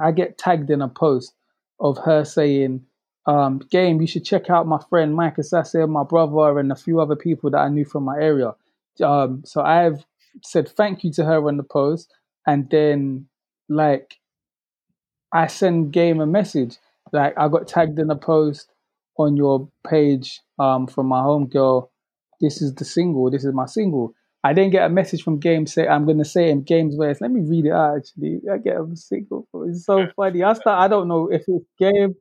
I 0.00 0.12
get 0.12 0.38
tagged 0.38 0.70
in 0.70 0.80
a 0.80 0.88
post 0.88 1.34
of 1.78 1.98
her 2.06 2.24
saying, 2.24 2.86
um, 3.26 3.60
Game, 3.70 4.00
you 4.00 4.06
should 4.06 4.24
check 4.24 4.48
out 4.48 4.66
my 4.66 4.80
friend 4.88 5.14
Mic 5.14 5.36
Assassin, 5.36 5.90
my 5.90 6.04
brother, 6.04 6.58
and 6.58 6.72
a 6.72 6.76
few 6.76 7.00
other 7.00 7.16
people 7.16 7.50
that 7.50 7.58
I 7.58 7.68
knew 7.68 7.84
from 7.84 8.04
my 8.04 8.16
area. 8.16 8.54
Um, 9.02 9.42
so 9.44 9.60
I've 9.60 10.06
said 10.42 10.70
thank 10.70 11.04
you 11.04 11.12
to 11.12 11.24
her 11.26 11.46
on 11.46 11.58
the 11.58 11.62
post. 11.62 12.10
And 12.46 12.70
then, 12.70 13.26
like, 13.68 14.20
I 15.34 15.48
send 15.48 15.92
Game 15.92 16.22
a 16.22 16.26
message. 16.26 16.78
Like 17.14 17.34
I 17.38 17.48
got 17.48 17.68
tagged 17.68 17.98
in 17.98 18.10
a 18.10 18.16
post 18.16 18.70
on 19.16 19.36
your 19.36 19.68
page 19.88 20.40
um, 20.58 20.86
from 20.86 21.06
my 21.06 21.22
home 21.22 21.46
girl. 21.46 21.90
This 22.40 22.60
is 22.60 22.74
the 22.74 22.84
single. 22.84 23.30
This 23.30 23.44
is 23.44 23.54
my 23.54 23.66
single. 23.66 24.14
I 24.42 24.52
didn't 24.52 24.72
get 24.72 24.84
a 24.84 24.90
message 24.90 25.22
from 25.22 25.40
Game 25.40 25.66
say 25.66 25.88
I'm 25.88 26.06
gonna 26.06 26.24
say 26.24 26.50
in 26.50 26.62
Game's 26.62 26.96
words. 26.96 27.20
Let 27.20 27.30
me 27.30 27.40
read 27.40 27.66
it 27.66 27.72
out. 27.72 27.96
Actually, 27.96 28.42
I 28.52 28.58
get 28.58 28.76
a 28.76 28.86
single. 28.94 29.48
It's 29.66 29.86
so 29.86 30.06
funny. 30.16 30.42
I 30.42 30.52
start. 30.52 30.80
I 30.80 30.88
don't 30.88 31.08
know 31.08 31.30
if 31.32 31.44
it's 31.46 31.64
Game, 31.78 32.14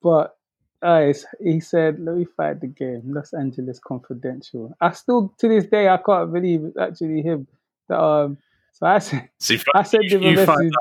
but 0.00 0.36
uh, 0.82 1.12
he 1.42 1.58
said, 1.58 1.98
"Let 1.98 2.16
me 2.16 2.26
find 2.36 2.60
the 2.60 2.68
game." 2.68 3.02
Los 3.06 3.32
Angeles 3.32 3.80
Confidential. 3.80 4.72
I 4.80 4.92
still 4.92 5.34
to 5.38 5.48
this 5.48 5.66
day 5.66 5.88
I 5.88 5.96
can't 5.96 6.32
believe 6.32 6.64
it's 6.64 6.76
actually 6.78 7.22
him. 7.22 7.48
That, 7.88 8.00
um, 8.00 8.38
so 8.72 8.86
I 8.86 8.98
said, 9.00 9.28
I 9.74 9.82
him 9.82 10.22
a 10.22 10.30
you 10.30 10.46
find. 10.46 10.72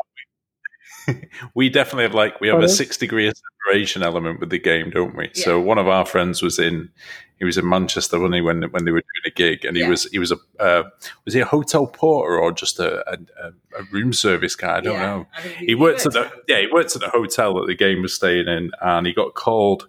we 1.56 1.70
definitely 1.70 2.04
have 2.04 2.14
like 2.14 2.40
we 2.42 2.48
have 2.48 2.60
a 2.62 2.70
six 2.70 2.98
degree 2.98 3.28
of 3.28 3.36
separation 3.68 4.02
element 4.04 4.40
with 4.40 4.50
the 4.50 4.60
game, 4.60 4.90
don't 4.90 5.16
we? 5.16 5.30
So 5.34 5.60
one 5.60 5.78
of 5.78 5.88
our 5.88 6.06
friends 6.06 6.42
was 6.42 6.58
in 6.60 6.90
he 7.38 7.44
was 7.46 7.58
in 7.58 7.68
Manchester 7.68 8.18
wasn't 8.20 8.36
he, 8.36 8.42
when 8.42 8.64
when 8.72 8.86
they 8.86 8.92
were 8.92 9.02
doing 9.02 9.26
a 9.26 9.30
gig, 9.30 9.66
and 9.66 9.76
he 9.78 9.84
Yeah. 9.84 9.90
was 9.90 10.06
he 10.06 10.20
was 10.20 10.32
a 10.32 10.38
uh, 10.60 10.84
was 11.26 11.34
he 11.34 11.42
a 11.42 11.46
hotel 11.46 11.86
porter 11.86 12.40
or 12.40 12.52
just 12.52 12.80
a, 12.80 13.08
a, 13.12 13.18
a- 13.44 13.84
room 13.92 14.14
service 14.14 14.56
guy? 14.56 14.78
I 14.78 14.82
don't 14.82 14.94
Yeah, 14.94 15.02
know. 15.06 15.28
I 15.36 15.42
think 15.42 15.58
He 15.58 15.76
worked 15.76 16.06
at 16.06 16.14
the 16.14 16.32
yeah 16.48 16.62
he 16.62 16.68
worked 16.72 16.96
at 16.96 17.02
the 17.02 17.10
hotel 17.10 17.56
that 17.56 17.68
the 17.68 17.76
game 17.76 18.02
was 18.02 18.14
staying 18.14 18.48
in, 18.48 18.72
and 18.82 19.06
he 19.06 19.14
got 19.14 19.34
called 19.36 19.88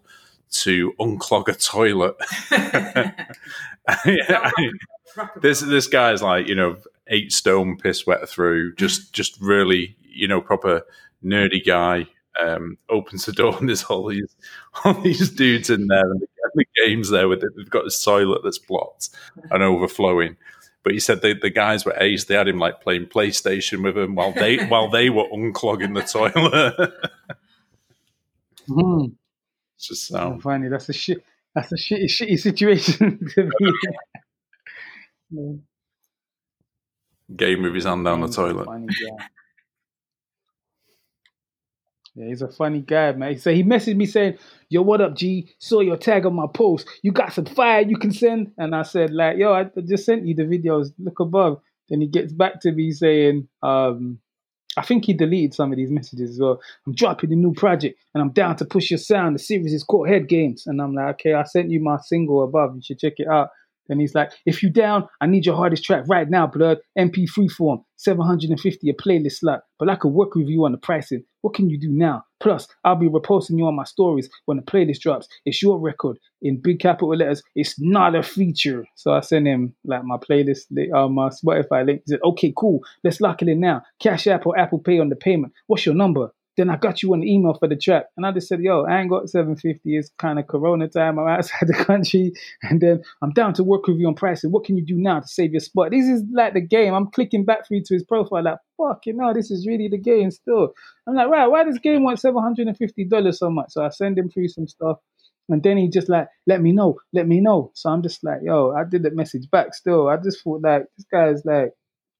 to 0.50 0.92
unclog 1.00 1.48
a 1.48 1.54
toilet. 1.54 2.16
yeah, 4.06 4.50
this 5.40 5.60
this 5.60 5.86
guy's 5.86 6.22
like 6.22 6.48
you 6.48 6.54
know 6.54 6.76
eight 7.08 7.32
stone 7.32 7.76
piss 7.76 8.06
wet 8.06 8.28
through 8.28 8.74
just 8.74 9.12
just 9.12 9.40
really 9.40 9.96
you 10.16 10.28
know 10.28 10.40
proper 10.40 10.82
nerdy 11.24 11.64
guy 11.64 12.06
um 12.42 12.76
opens 12.90 13.24
the 13.24 13.32
door 13.32 13.56
and 13.58 13.68
there's 13.68 13.84
all 13.84 14.08
these 14.08 14.36
all 14.84 14.94
these 14.94 15.30
dudes 15.30 15.70
in 15.70 15.86
there 15.86 16.10
and 16.10 16.20
the, 16.20 16.26
the 16.54 16.64
game's 16.84 17.10
there 17.10 17.28
with 17.28 17.42
it 17.42 17.50
they've 17.56 17.70
got 17.70 17.84
this 17.84 18.02
toilet 18.02 18.40
that's 18.44 18.58
blocked 18.58 19.10
and 19.50 19.62
overflowing 19.62 20.36
but 20.82 20.92
he 20.92 21.00
said 21.00 21.20
the, 21.22 21.34
the 21.40 21.50
guys 21.50 21.84
were 21.84 21.94
ace 21.98 22.24
they 22.24 22.34
had 22.34 22.48
him 22.48 22.58
like 22.58 22.80
playing 22.80 23.06
playstation 23.06 23.82
with 23.82 23.96
him 23.96 24.14
while 24.14 24.32
they 24.32 24.64
while 24.68 24.90
they 24.90 25.10
were 25.10 25.28
unclogging 25.32 25.94
the 25.94 26.02
toilet 26.02 26.92
hmm, 28.66 29.04
it's 29.76 29.88
just 29.88 30.06
so 30.06 30.38
funny. 30.42 30.68
That's 30.68 30.88
a 30.88 30.92
shit. 30.92 31.24
That's 31.54 31.72
a 31.72 31.76
shitty, 31.76 32.04
shitty 32.04 32.38
situation 32.38 33.28
to 33.34 33.50
be. 33.58 33.66
in. 35.30 35.62
game 37.34 37.62
with 37.62 37.74
his 37.74 37.84
hand 37.84 38.04
down 38.04 38.20
the 38.20 38.28
toilet 38.28 38.66
funny 38.66 38.86
guy. 38.86 39.26
Yeah, 42.16 42.28
he's 42.28 42.40
a 42.42 42.48
funny 42.48 42.80
guy, 42.80 43.12
man. 43.12 43.38
So 43.38 43.52
he 43.52 43.62
messaged 43.62 43.96
me 43.96 44.06
saying, 44.06 44.38
"Yo, 44.70 44.80
what 44.82 45.02
up, 45.02 45.14
G? 45.14 45.50
Saw 45.58 45.80
your 45.80 45.98
tag 45.98 46.24
on 46.24 46.34
my 46.34 46.46
post. 46.52 46.88
You 47.02 47.12
got 47.12 47.32
some 47.34 47.44
fire 47.44 47.82
you 47.82 47.96
can 47.98 48.10
send?" 48.10 48.52
And 48.56 48.74
I 48.74 48.82
said, 48.82 49.10
"Like, 49.12 49.36
yo, 49.36 49.52
I 49.52 49.64
just 49.86 50.06
sent 50.06 50.26
you 50.26 50.34
the 50.34 50.44
videos. 50.44 50.92
Look 50.98 51.20
above." 51.20 51.60
Then 51.90 52.00
he 52.00 52.06
gets 52.08 52.32
back 52.32 52.60
to 52.62 52.72
me 52.72 52.90
saying, 52.92 53.48
um, 53.62 54.18
"I 54.78 54.82
think 54.82 55.04
he 55.04 55.12
deleted 55.14 55.54
some 55.54 55.72
of 55.72 55.76
these 55.76 55.90
messages 55.90 56.30
as 56.32 56.40
well. 56.40 56.60
I'm 56.86 56.94
dropping 56.94 57.32
a 57.32 57.36
new 57.36 57.52
project, 57.52 57.98
and 58.14 58.22
I'm 58.22 58.32
down 58.32 58.56
to 58.56 58.64
push 58.64 58.90
your 58.90 58.98
sound. 58.98 59.34
The 59.34 59.40
series 59.40 59.74
is 59.74 59.84
called 59.84 60.08
Head 60.08 60.28
Games." 60.28 60.66
And 60.66 60.80
I'm 60.80 60.94
like, 60.94 61.16
"Okay, 61.16 61.34
I 61.34 61.44
sent 61.44 61.70
you 61.70 61.80
my 61.82 61.98
single 61.98 62.42
above. 62.44 62.76
You 62.76 62.82
should 62.82 62.98
check 62.98 63.14
it 63.18 63.28
out." 63.28 63.50
Then 63.88 64.00
he's 64.00 64.14
like, 64.14 64.32
if 64.44 64.62
you 64.62 64.70
down, 64.70 65.06
I 65.20 65.26
need 65.26 65.46
your 65.46 65.56
hardest 65.56 65.84
track 65.84 66.04
right 66.08 66.28
now, 66.28 66.46
blood. 66.46 66.78
MP3 66.98 67.50
form, 67.50 67.80
750 67.96 68.88
a 68.88 68.94
playlist 68.94 69.38
slot. 69.38 69.60
But 69.78 69.90
I 69.90 69.96
could 69.96 70.12
work 70.12 70.34
with 70.34 70.48
you 70.48 70.64
on 70.64 70.72
the 70.72 70.78
pricing. 70.78 71.24
What 71.42 71.54
can 71.54 71.70
you 71.70 71.78
do 71.78 71.90
now? 71.90 72.24
Plus, 72.40 72.66
I'll 72.84 72.96
be 72.96 73.08
reposting 73.08 73.58
you 73.58 73.66
on 73.66 73.76
my 73.76 73.84
stories 73.84 74.28
when 74.46 74.56
the 74.56 74.62
playlist 74.62 75.00
drops. 75.00 75.28
It's 75.44 75.62
your 75.62 75.78
record 75.78 76.18
in 76.42 76.60
big 76.60 76.80
capital 76.80 77.14
letters. 77.16 77.42
It's 77.54 77.76
not 77.78 78.14
a 78.14 78.22
feature. 78.22 78.84
So 78.96 79.12
I 79.12 79.20
sent 79.20 79.46
him 79.46 79.74
like 79.84 80.04
my 80.04 80.16
playlist, 80.16 80.64
uh, 80.92 81.08
my 81.08 81.28
Spotify 81.28 81.86
link. 81.86 82.02
He 82.04 82.12
said, 82.12 82.20
okay, 82.24 82.52
cool. 82.56 82.80
Let's 83.04 83.20
lock 83.20 83.42
it 83.42 83.48
in 83.48 83.60
now. 83.60 83.82
Cash 84.00 84.26
App 84.26 84.46
or 84.46 84.58
Apple 84.58 84.80
Pay 84.80 84.98
on 84.98 85.08
the 85.08 85.16
payment. 85.16 85.52
What's 85.66 85.86
your 85.86 85.94
number? 85.94 86.32
Then 86.56 86.70
I 86.70 86.76
got 86.76 87.02
you 87.02 87.12
an 87.12 87.22
email 87.22 87.54
for 87.54 87.68
the 87.68 87.76
track. 87.76 88.06
And 88.16 88.24
I 88.26 88.32
just 88.32 88.48
said, 88.48 88.60
yo, 88.60 88.84
I 88.84 89.00
ain't 89.00 89.10
got 89.10 89.28
750. 89.28 89.96
It's 89.96 90.10
kind 90.18 90.38
of 90.38 90.46
Corona 90.46 90.88
time. 90.88 91.18
I'm 91.18 91.28
outside 91.38 91.68
the 91.68 91.74
country. 91.74 92.32
And 92.62 92.80
then 92.80 93.02
I'm 93.22 93.32
down 93.32 93.54
to 93.54 93.64
work 93.64 93.86
with 93.86 93.98
you 93.98 94.08
on 94.08 94.14
pricing. 94.14 94.50
What 94.50 94.64
can 94.64 94.76
you 94.76 94.84
do 94.84 94.96
now 94.96 95.20
to 95.20 95.28
save 95.28 95.52
your 95.52 95.60
spot? 95.60 95.90
This 95.90 96.06
is 96.06 96.22
like 96.32 96.54
the 96.54 96.60
game. 96.60 96.94
I'm 96.94 97.10
clicking 97.10 97.44
back 97.44 97.66
through 97.66 97.82
to 97.82 97.94
his 97.94 98.04
profile, 98.04 98.42
like, 98.42 98.58
fuck, 98.76 99.06
you 99.06 99.14
know, 99.14 99.32
this 99.32 99.50
is 99.50 99.66
really 99.66 99.88
the 99.88 99.98
game 99.98 100.30
still. 100.30 100.72
I'm 101.06 101.14
like, 101.14 101.28
right, 101.28 101.46
why 101.46 101.64
does 101.64 101.74
this 101.74 101.80
game 101.80 102.02
want 102.02 102.20
$750 102.20 103.34
so 103.34 103.50
much? 103.50 103.72
So 103.72 103.84
I 103.84 103.90
send 103.90 104.18
him 104.18 104.30
through 104.30 104.48
some 104.48 104.68
stuff. 104.68 104.98
And 105.48 105.62
then 105.62 105.76
he 105.76 105.88
just 105.88 106.08
like, 106.08 106.28
let 106.46 106.60
me 106.60 106.72
know, 106.72 106.98
let 107.12 107.28
me 107.28 107.40
know. 107.40 107.70
So 107.74 107.90
I'm 107.90 108.02
just 108.02 108.24
like, 108.24 108.40
yo, 108.42 108.72
I 108.72 108.82
did 108.84 109.02
the 109.02 109.10
message 109.12 109.48
back 109.50 109.74
still. 109.74 110.08
I 110.08 110.16
just 110.16 110.42
thought 110.42 110.62
like, 110.62 110.86
this 110.96 111.06
guy's 111.10 111.44
like, 111.44 111.70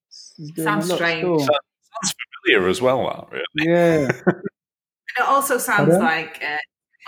sounds 0.09 0.93
strange. 0.93 1.19
Still. 1.19 1.39
Sounds 1.39 2.15
familiar 2.47 2.69
as 2.69 2.81
well, 2.81 3.05
that, 3.05 3.31
really. 3.31 3.71
Yeah. 3.71 4.07
it 4.27 5.27
also 5.27 5.57
sounds 5.57 5.97
like 5.97 6.41
uh, 6.43 6.57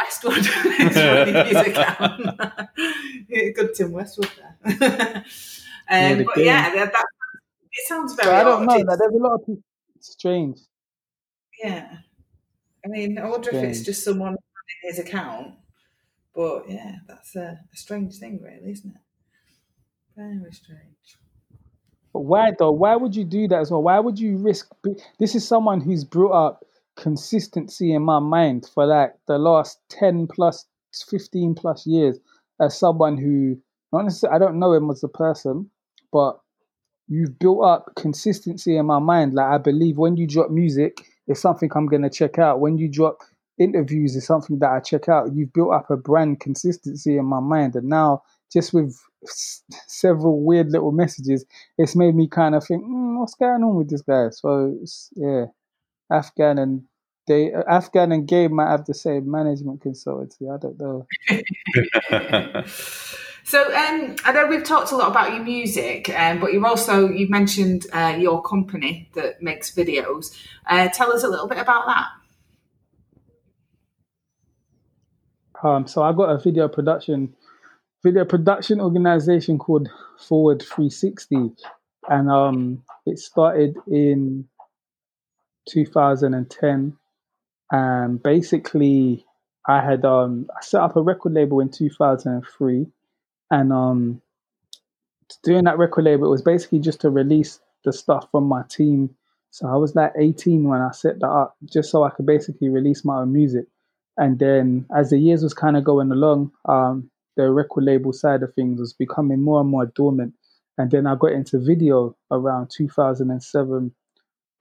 Westwood 0.01 0.45
his 0.45 1.55
account. 1.57 2.39
Good 3.55 3.73
Tim 3.75 3.91
Westwood 3.91 4.29
there. 4.37 5.15
um, 5.17 5.23
yeah, 5.89 6.23
but 6.23 6.37
yeah, 6.37 6.75
that, 6.75 6.93
that, 6.93 7.05
it 7.71 7.87
sounds 7.87 8.15
very. 8.15 8.35
I 8.35 8.43
don't 8.43 8.65
know. 8.65 8.77
That 8.77 8.97
there's 8.99 9.13
a 9.13 9.17
lot 9.17 9.35
of 9.35 9.45
people. 9.45 9.63
Strange. 10.01 10.59
Yeah, 11.63 11.97
I 12.85 12.87
mean, 12.87 13.17
I 13.17 13.27
wonder 13.27 13.49
strange. 13.49 13.65
if 13.65 13.71
it's 13.71 13.85
just 13.85 14.03
someone 14.03 14.33
in 14.33 14.89
his 14.89 14.99
account. 14.99 15.55
But 16.33 16.69
yeah, 16.69 16.95
that's 17.07 17.35
a, 17.35 17.59
a 17.73 17.77
strange 17.77 18.15
thing, 18.17 18.39
really, 18.41 18.71
isn't 18.71 18.95
it? 18.95 19.01
Very 20.15 20.51
strange. 20.53 21.17
But 22.13 22.21
why 22.21 22.51
though? 22.57 22.71
Why 22.71 22.95
would 22.95 23.15
you 23.15 23.23
do 23.25 23.47
that 23.49 23.59
as 23.59 23.71
well? 23.71 23.83
Why 23.83 23.99
would 23.99 24.19
you 24.19 24.37
risk? 24.37 24.69
This 25.19 25.35
is 25.35 25.47
someone 25.47 25.81
who's 25.81 26.03
brought 26.03 26.31
up 26.47 26.65
consistency 26.95 27.93
in 27.93 28.01
my 28.01 28.19
mind 28.19 28.69
for 28.73 28.85
like 28.85 29.13
the 29.27 29.37
last 29.37 29.79
10 29.89 30.27
plus 30.27 30.65
15 31.09 31.55
plus 31.55 31.87
years 31.87 32.19
as 32.59 32.77
someone 32.77 33.17
who 33.17 33.57
not 33.93 34.03
necessarily 34.03 34.35
I 34.35 34.39
don't 34.39 34.59
know 34.59 34.73
him 34.73 34.89
as 34.89 35.03
a 35.03 35.07
person, 35.07 35.69
but 36.11 36.39
you've 37.07 37.37
built 37.39 37.63
up 37.63 37.93
consistency 37.95 38.77
in 38.77 38.85
my 38.85 38.99
mind. 38.99 39.33
Like 39.33 39.47
I 39.47 39.57
believe 39.57 39.97
when 39.97 40.17
you 40.17 40.27
drop 40.27 40.51
music, 40.51 41.05
it's 41.27 41.41
something 41.41 41.69
I'm 41.75 41.87
gonna 41.87 42.09
check 42.09 42.39
out. 42.39 42.59
When 42.59 42.77
you 42.77 42.89
drop 42.89 43.19
interviews, 43.59 44.15
it's 44.15 44.27
something 44.27 44.59
that 44.59 44.71
I 44.71 44.79
check 44.79 45.09
out. 45.09 45.33
You've 45.33 45.53
built 45.53 45.73
up 45.73 45.89
a 45.91 45.97
brand 45.97 46.39
consistency 46.39 47.17
in 47.17 47.25
my 47.25 47.39
mind, 47.39 47.75
and 47.75 47.89
now 47.89 48.23
just 48.51 48.73
with 48.73 48.97
s- 49.23 49.63
several 49.87 50.43
weird 50.43 50.71
little 50.71 50.91
messages, 50.91 51.45
it's 51.77 51.95
made 51.95 52.15
me 52.15 52.27
kind 52.27 52.55
of 52.55 52.65
think, 52.65 52.83
mm, 52.83 53.19
what's 53.19 53.35
going 53.35 53.63
on 53.63 53.75
with 53.75 53.89
this 53.89 54.01
guy? 54.01 54.29
So 54.29 54.77
yeah, 55.15 55.45
Afghan 56.11 56.57
and 56.57 56.83
they 57.27 57.53
Afghan 57.53 58.11
and 58.11 58.27
Gabe 58.27 58.51
might 58.51 58.71
have 58.71 58.85
the 58.85 58.93
same 58.93 59.29
management 59.29 59.83
consultancy. 59.83 60.51
I 60.51 60.57
don't 60.57 60.79
know. 60.79 61.05
so 63.43 63.63
um, 63.73 64.15
I 64.25 64.31
know 64.33 64.47
we've 64.47 64.63
talked 64.63 64.91
a 64.91 64.97
lot 64.97 65.11
about 65.11 65.33
your 65.33 65.43
music, 65.43 66.09
um, 66.17 66.39
but 66.39 66.51
you've 66.51 66.65
also 66.65 67.07
you've 67.07 67.29
mentioned 67.29 67.85
uh, 67.93 68.17
your 68.19 68.41
company 68.41 69.09
that 69.13 69.41
makes 69.43 69.73
videos. 69.73 70.35
Uh, 70.65 70.89
tell 70.89 71.13
us 71.13 71.23
a 71.23 71.27
little 71.27 71.47
bit 71.47 71.59
about 71.59 71.85
that. 71.85 72.07
Um, 75.61 75.87
so 75.87 76.01
I 76.01 76.13
got 76.13 76.29
a 76.29 76.37
video 76.39 76.67
production 76.67 77.35
video 78.03 78.25
production 78.25 78.79
organization 78.81 79.57
called 79.57 79.89
Forward 80.17 80.61
360, 80.61 81.51
and 82.09 82.29
um, 82.29 82.83
it 83.05 83.19
started 83.19 83.75
in 83.87 84.47
2010 85.69 86.97
and 87.71 88.21
basically 88.23 89.25
I 89.67 89.81
had 89.81 90.05
um 90.05 90.49
I 90.55 90.61
set 90.61 90.81
up 90.81 90.95
a 90.95 91.01
record 91.01 91.33
label 91.33 91.59
in 91.59 91.69
2003 91.69 92.87
and 93.51 93.73
um 93.73 94.21
doing 95.43 95.65
that 95.65 95.77
record 95.77 96.05
label 96.05 96.27
it 96.27 96.31
was 96.31 96.41
basically 96.41 96.79
just 96.79 97.01
to 97.01 97.09
release 97.09 97.59
the 97.85 97.93
stuff 97.93 98.27
from 98.31 98.45
my 98.45 98.63
team. 98.69 99.15
So 99.51 99.67
I 99.67 99.75
was 99.75 99.95
like 99.95 100.11
18 100.17 100.63
when 100.65 100.81
I 100.81 100.91
set 100.91 101.19
that 101.19 101.29
up 101.29 101.55
just 101.65 101.91
so 101.91 102.03
I 102.03 102.09
could 102.09 102.25
basically 102.25 102.69
release 102.69 103.05
my 103.05 103.19
own 103.19 103.31
music. 103.31 103.65
And 104.17 104.37
then 104.37 104.85
as 104.95 105.11
the 105.11 105.17
years 105.17 105.43
was 105.43 105.53
kind 105.53 105.77
of 105.77 105.83
going 105.83 106.11
along 106.11 106.51
um 106.65 107.09
the 107.43 107.51
record 107.51 107.83
label 107.83 108.13
side 108.13 108.43
of 108.43 108.53
things 108.53 108.79
was 108.79 108.93
becoming 108.93 109.41
more 109.41 109.61
and 109.61 109.69
more 109.69 109.85
dormant 109.85 110.33
and 110.79 110.89
then 110.91 111.05
I 111.05 111.15
got 111.15 111.33
into 111.33 111.59
video 111.59 112.15
around 112.31 112.71
2007 112.71 113.91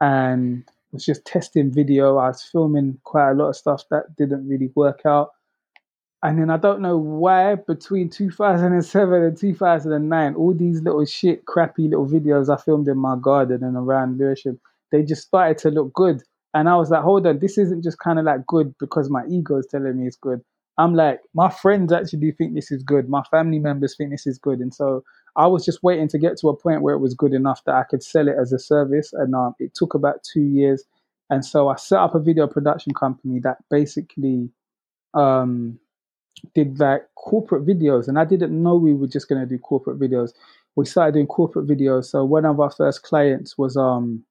and 0.00 0.64
was 0.90 1.04
just 1.04 1.24
testing 1.24 1.72
video. 1.72 2.16
I 2.16 2.26
was 2.26 2.42
filming 2.42 2.98
quite 3.04 3.30
a 3.30 3.34
lot 3.34 3.50
of 3.50 3.56
stuff 3.56 3.84
that 3.92 4.16
didn't 4.16 4.48
really 4.48 4.72
work 4.74 5.02
out. 5.06 5.30
And 6.24 6.40
then 6.40 6.50
I 6.50 6.56
don't 6.56 6.80
know 6.80 6.98
why 6.98 7.54
between 7.54 8.10
2007 8.10 9.22
and 9.22 9.38
2009, 9.38 10.34
all 10.34 10.54
these 10.54 10.82
little 10.82 11.04
shit, 11.04 11.46
crappy 11.46 11.86
little 11.86 12.08
videos 12.08 12.52
I 12.52 12.60
filmed 12.60 12.88
in 12.88 12.98
my 12.98 13.14
garden 13.22 13.62
and 13.62 13.76
around 13.76 14.18
Lewisham, 14.18 14.58
they 14.90 15.04
just 15.04 15.22
started 15.22 15.58
to 15.58 15.70
look 15.70 15.92
good. 15.92 16.24
And 16.52 16.68
I 16.68 16.74
was 16.74 16.90
like, 16.90 17.04
hold 17.04 17.28
on, 17.28 17.38
this 17.38 17.58
isn't 17.58 17.84
just 17.84 18.00
kind 18.00 18.18
of 18.18 18.24
like 18.24 18.44
good 18.44 18.74
because 18.80 19.08
my 19.08 19.24
ego 19.30 19.58
is 19.58 19.68
telling 19.70 19.96
me 19.96 20.08
it's 20.08 20.16
good. 20.16 20.42
I'm 20.78 20.94
like, 20.94 21.20
my 21.34 21.50
friends 21.50 21.92
actually 21.92 22.30
think 22.32 22.54
this 22.54 22.70
is 22.70 22.84
good. 22.84 23.08
My 23.08 23.22
family 23.30 23.58
members 23.58 23.96
think 23.96 24.10
this 24.10 24.26
is 24.26 24.38
good. 24.38 24.60
And 24.60 24.72
so 24.72 25.02
I 25.34 25.46
was 25.48 25.64
just 25.64 25.82
waiting 25.82 26.06
to 26.08 26.18
get 26.18 26.38
to 26.38 26.48
a 26.48 26.56
point 26.56 26.82
where 26.82 26.94
it 26.94 27.00
was 27.00 27.14
good 27.14 27.34
enough 27.34 27.64
that 27.64 27.74
I 27.74 27.82
could 27.82 28.02
sell 28.02 28.28
it 28.28 28.36
as 28.40 28.52
a 28.52 28.60
service. 28.60 29.12
And 29.12 29.34
um, 29.34 29.54
it 29.58 29.74
took 29.74 29.94
about 29.94 30.22
two 30.22 30.42
years. 30.42 30.84
And 31.30 31.44
so 31.44 31.68
I 31.68 31.76
set 31.76 31.98
up 31.98 32.14
a 32.14 32.20
video 32.20 32.46
production 32.46 32.94
company 32.94 33.40
that 33.40 33.58
basically 33.70 34.48
um, 35.14 35.80
did 36.54 36.78
like 36.78 37.02
corporate 37.16 37.66
videos. 37.66 38.06
And 38.06 38.16
I 38.16 38.24
didn't 38.24 38.62
know 38.62 38.76
we 38.76 38.94
were 38.94 39.08
just 39.08 39.28
going 39.28 39.40
to 39.40 39.46
do 39.46 39.58
corporate 39.58 39.98
videos. 39.98 40.32
We 40.76 40.86
started 40.86 41.14
doing 41.14 41.26
corporate 41.26 41.66
videos. 41.66 42.04
So 42.04 42.24
one 42.24 42.44
of 42.44 42.60
our 42.60 42.70
first 42.70 43.02
clients 43.02 43.58
was 43.58 43.76
um, 43.76 44.24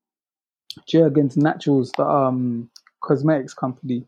Jergens 0.88 1.36
Naturals, 1.36 1.92
the 1.98 2.06
um, 2.06 2.70
cosmetics 3.04 3.54
company. 3.54 4.06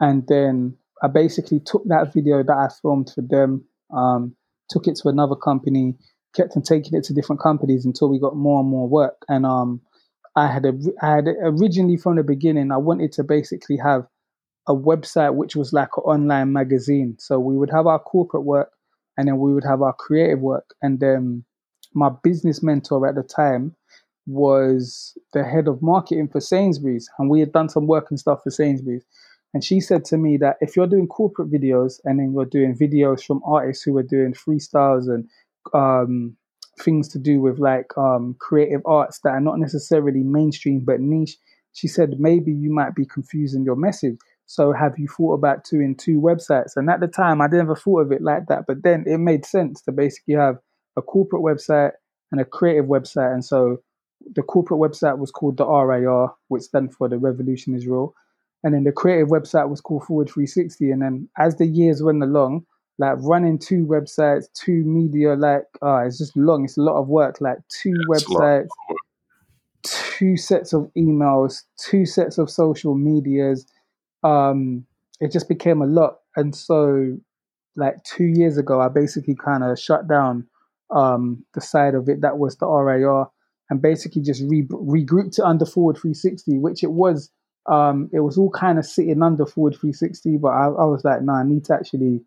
And 0.00 0.26
then 0.26 0.76
I 1.02 1.08
basically 1.08 1.60
took 1.60 1.84
that 1.86 2.12
video 2.12 2.42
that 2.42 2.52
I 2.52 2.68
filmed 2.82 3.10
for 3.14 3.22
them, 3.22 3.64
um, 3.94 4.34
took 4.68 4.86
it 4.86 4.96
to 4.96 5.08
another 5.08 5.36
company, 5.36 5.94
kept 6.34 6.56
on 6.56 6.62
taking 6.62 6.98
it 6.98 7.04
to 7.04 7.14
different 7.14 7.40
companies 7.40 7.84
until 7.84 8.08
we 8.08 8.18
got 8.18 8.36
more 8.36 8.60
and 8.60 8.68
more 8.68 8.88
work. 8.88 9.24
And 9.28 9.46
um, 9.46 9.80
I 10.36 10.46
had 10.46 10.64
a, 10.64 10.72
I 11.02 11.16
had 11.16 11.28
originally 11.42 11.96
from 11.96 12.16
the 12.16 12.22
beginning, 12.22 12.70
I 12.70 12.76
wanted 12.76 13.12
to 13.12 13.24
basically 13.24 13.76
have 13.78 14.06
a 14.68 14.74
website 14.74 15.34
which 15.34 15.56
was 15.56 15.72
like 15.72 15.88
an 15.96 16.02
online 16.04 16.52
magazine. 16.52 17.16
So 17.18 17.38
we 17.38 17.56
would 17.56 17.70
have 17.70 17.86
our 17.86 17.98
corporate 17.98 18.44
work, 18.44 18.70
and 19.16 19.26
then 19.26 19.38
we 19.38 19.52
would 19.52 19.64
have 19.64 19.82
our 19.82 19.94
creative 19.94 20.40
work. 20.40 20.74
And 20.82 21.00
then 21.00 21.44
my 21.94 22.10
business 22.22 22.62
mentor 22.62 23.08
at 23.08 23.14
the 23.14 23.22
time 23.22 23.74
was 24.26 25.16
the 25.32 25.42
head 25.42 25.68
of 25.68 25.80
marketing 25.80 26.28
for 26.28 26.40
Sainsbury's, 26.40 27.08
and 27.18 27.30
we 27.30 27.40
had 27.40 27.52
done 27.52 27.68
some 27.68 27.86
work 27.86 28.08
and 28.10 28.20
stuff 28.20 28.40
for 28.44 28.50
Sainsbury's. 28.50 29.04
And 29.58 29.64
she 29.64 29.80
said 29.80 30.04
to 30.04 30.16
me 30.16 30.36
that 30.36 30.56
if 30.60 30.76
you're 30.76 30.86
doing 30.86 31.08
corporate 31.08 31.50
videos 31.50 31.98
and 32.04 32.20
then 32.20 32.32
you're 32.32 32.44
doing 32.44 32.78
videos 32.78 33.24
from 33.24 33.42
artists 33.44 33.82
who 33.82 33.96
are 33.96 34.04
doing 34.04 34.32
freestyles 34.32 35.12
and 35.12 35.28
um, 35.74 36.36
things 36.80 37.08
to 37.08 37.18
do 37.18 37.40
with 37.40 37.58
like 37.58 37.86
um, 37.98 38.36
creative 38.38 38.82
arts 38.86 39.18
that 39.24 39.30
are 39.30 39.40
not 39.40 39.58
necessarily 39.58 40.22
mainstream 40.22 40.84
but 40.86 41.00
niche, 41.00 41.36
she 41.72 41.88
said 41.88 42.20
maybe 42.20 42.52
you 42.52 42.72
might 42.72 42.94
be 42.94 43.04
confusing 43.04 43.64
your 43.64 43.74
message. 43.74 44.16
So 44.46 44.70
have 44.70 44.96
you 44.96 45.08
thought 45.08 45.34
about 45.34 45.64
doing 45.64 45.96
two 45.96 46.20
websites? 46.20 46.76
And 46.76 46.88
at 46.88 47.00
the 47.00 47.08
time, 47.08 47.40
I 47.40 47.48
never 47.48 47.74
thought 47.74 48.02
of 48.02 48.12
it 48.12 48.22
like 48.22 48.46
that. 48.46 48.62
But 48.68 48.84
then 48.84 49.02
it 49.08 49.18
made 49.18 49.44
sense 49.44 49.82
to 49.82 49.90
basically 49.90 50.34
have 50.34 50.58
a 50.96 51.02
corporate 51.02 51.42
website 51.42 51.94
and 52.30 52.40
a 52.40 52.44
creative 52.44 52.84
website. 52.84 53.32
And 53.32 53.44
so 53.44 53.78
the 54.36 54.42
corporate 54.42 54.78
website 54.78 55.18
was 55.18 55.32
called 55.32 55.56
the 55.56 55.66
RIR, 55.66 56.28
which 56.46 56.62
stands 56.62 56.94
for 56.94 57.08
the 57.08 57.18
Revolution 57.18 57.74
is 57.74 57.88
Real. 57.88 58.14
And 58.64 58.74
then 58.74 58.84
the 58.84 58.92
creative 58.92 59.28
website 59.28 59.68
was 59.68 59.80
called 59.80 60.04
Forward 60.04 60.28
360. 60.28 60.90
And 60.90 61.02
then 61.02 61.28
as 61.38 61.56
the 61.56 61.66
years 61.66 62.02
went 62.02 62.22
along, 62.22 62.64
like 62.98 63.14
running 63.20 63.58
two 63.58 63.86
websites, 63.86 64.46
two 64.54 64.84
media, 64.84 65.34
like 65.34 65.62
uh, 65.82 65.98
it's 65.98 66.18
just 66.18 66.36
long. 66.36 66.64
It's 66.64 66.76
a 66.76 66.82
lot 66.82 67.00
of 67.00 67.08
work. 67.08 67.40
Like 67.40 67.58
two 67.68 67.94
websites, 68.10 68.66
two 69.84 70.36
sets 70.36 70.72
of 70.72 70.90
emails, 70.96 71.62
two 71.78 72.04
sets 72.04 72.38
of 72.38 72.50
social 72.50 72.96
medias. 72.96 73.66
Um, 74.24 74.84
it 75.20 75.30
just 75.30 75.48
became 75.48 75.80
a 75.80 75.86
lot. 75.86 76.18
And 76.34 76.54
so, 76.54 77.16
like 77.76 78.02
two 78.02 78.24
years 78.24 78.58
ago, 78.58 78.80
I 78.80 78.88
basically 78.88 79.36
kind 79.36 79.62
of 79.62 79.78
shut 79.78 80.08
down 80.08 80.48
um, 80.90 81.44
the 81.54 81.60
side 81.60 81.94
of 81.94 82.08
it 82.08 82.22
that 82.22 82.38
was 82.38 82.56
the 82.56 82.66
RAR 82.66 83.30
and 83.70 83.82
basically 83.82 84.22
just 84.22 84.42
re- 84.48 84.66
regrouped 84.66 85.38
it 85.38 85.44
under 85.44 85.66
Forward 85.66 85.96
360, 85.96 86.58
which 86.58 86.82
it 86.82 86.92
was. 86.92 87.30
Um, 87.68 88.08
it 88.12 88.20
was 88.20 88.38
all 88.38 88.50
kind 88.50 88.78
of 88.78 88.86
sitting 88.86 89.22
under 89.22 89.44
Forward 89.44 89.74
360, 89.74 90.38
but 90.38 90.48
I, 90.48 90.66
I 90.66 90.84
was 90.84 91.04
like, 91.04 91.20
no, 91.20 91.32
nah, 91.32 91.40
I 91.40 91.42
need 91.44 91.64
to 91.66 91.74
actually 91.74 92.22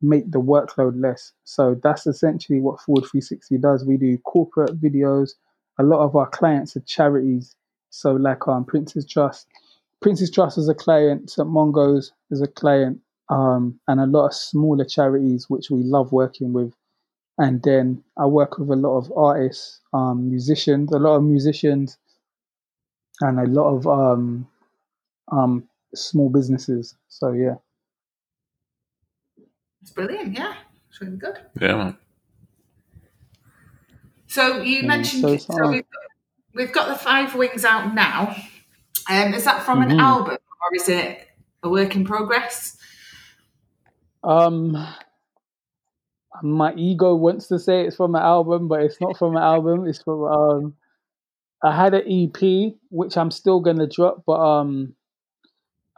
make 0.00 0.30
the 0.30 0.40
workload 0.40 1.00
less. 1.00 1.32
So 1.44 1.78
that's 1.82 2.06
essentially 2.06 2.60
what 2.60 2.80
Forward 2.80 3.02
360 3.02 3.58
does. 3.58 3.84
We 3.84 3.96
do 3.96 4.16
corporate 4.18 4.80
videos. 4.80 5.30
A 5.78 5.82
lot 5.82 6.04
of 6.04 6.16
our 6.16 6.28
clients 6.28 6.76
are 6.76 6.80
charities. 6.80 7.54
So 7.90 8.12
like 8.12 8.46
um, 8.48 8.64
Prince's 8.64 9.06
Trust. 9.06 9.46
Prince's 10.00 10.30
Trust 10.30 10.58
is 10.58 10.68
a 10.68 10.74
client, 10.74 11.30
St. 11.30 11.48
Mungo's 11.48 12.12
is 12.30 12.40
a 12.40 12.46
client, 12.46 13.00
um, 13.30 13.80
and 13.88 14.00
a 14.00 14.06
lot 14.06 14.26
of 14.26 14.34
smaller 14.34 14.84
charities 14.84 15.50
which 15.50 15.70
we 15.70 15.82
love 15.82 16.12
working 16.12 16.52
with. 16.52 16.72
And 17.36 17.62
then 17.62 18.02
I 18.16 18.26
work 18.26 18.58
with 18.58 18.70
a 18.70 18.76
lot 18.76 18.98
of 18.98 19.12
artists, 19.16 19.80
um, 19.92 20.30
musicians, 20.30 20.92
a 20.92 20.98
lot 20.98 21.16
of 21.16 21.24
musicians, 21.24 21.98
and 23.20 23.40
a 23.40 23.46
lot 23.46 23.74
of 23.74 23.86
um, 23.86 24.46
um, 25.30 25.68
small 25.94 26.30
businesses. 26.30 26.96
So 27.08 27.32
yeah, 27.32 27.56
it's 29.82 29.90
brilliant. 29.90 30.34
Yeah, 30.36 30.54
it's 30.88 31.00
really 31.00 31.16
good. 31.16 31.38
Yeah. 31.60 31.92
So 34.26 34.62
you 34.62 34.82
Yeah, 34.82 34.88
mentioned 34.88 35.24
so 35.24 35.36
so, 35.36 35.70
we've, 35.70 35.84
we've 36.54 36.72
got 36.72 36.88
the 36.88 36.94
Five 36.96 37.34
Wings 37.34 37.64
out 37.64 37.94
now. 37.94 38.36
Um, 39.10 39.32
is 39.34 39.44
that 39.44 39.64
from 39.64 39.80
Mhm. 39.80 39.90
an 39.92 39.98
album 39.98 40.36
or 40.36 40.76
is 40.76 40.88
it 40.88 41.28
a 41.62 41.68
work 41.68 41.96
in 41.96 42.04
progress? 42.04 42.76
Um, 44.22 44.76
my 46.42 46.72
ego 46.74 47.14
wants 47.14 47.48
to 47.48 47.58
say 47.58 47.86
it's 47.86 47.96
from 47.96 48.14
an 48.14 48.22
album, 48.22 48.68
but 48.68 48.82
it's 48.82 49.00
not 49.00 49.16
from 49.18 49.36
an 49.36 49.42
album. 49.42 49.86
It's 49.86 50.02
from 50.02 50.22
um, 50.24 50.76
I 51.62 51.74
had 51.76 51.94
an 51.94 52.04
EP 52.06 52.78
which 52.90 53.16
I'm 53.16 53.30
still 53.30 53.60
gonna 53.60 53.86
drop, 53.88 54.24
but 54.26 54.40
um, 54.40 54.94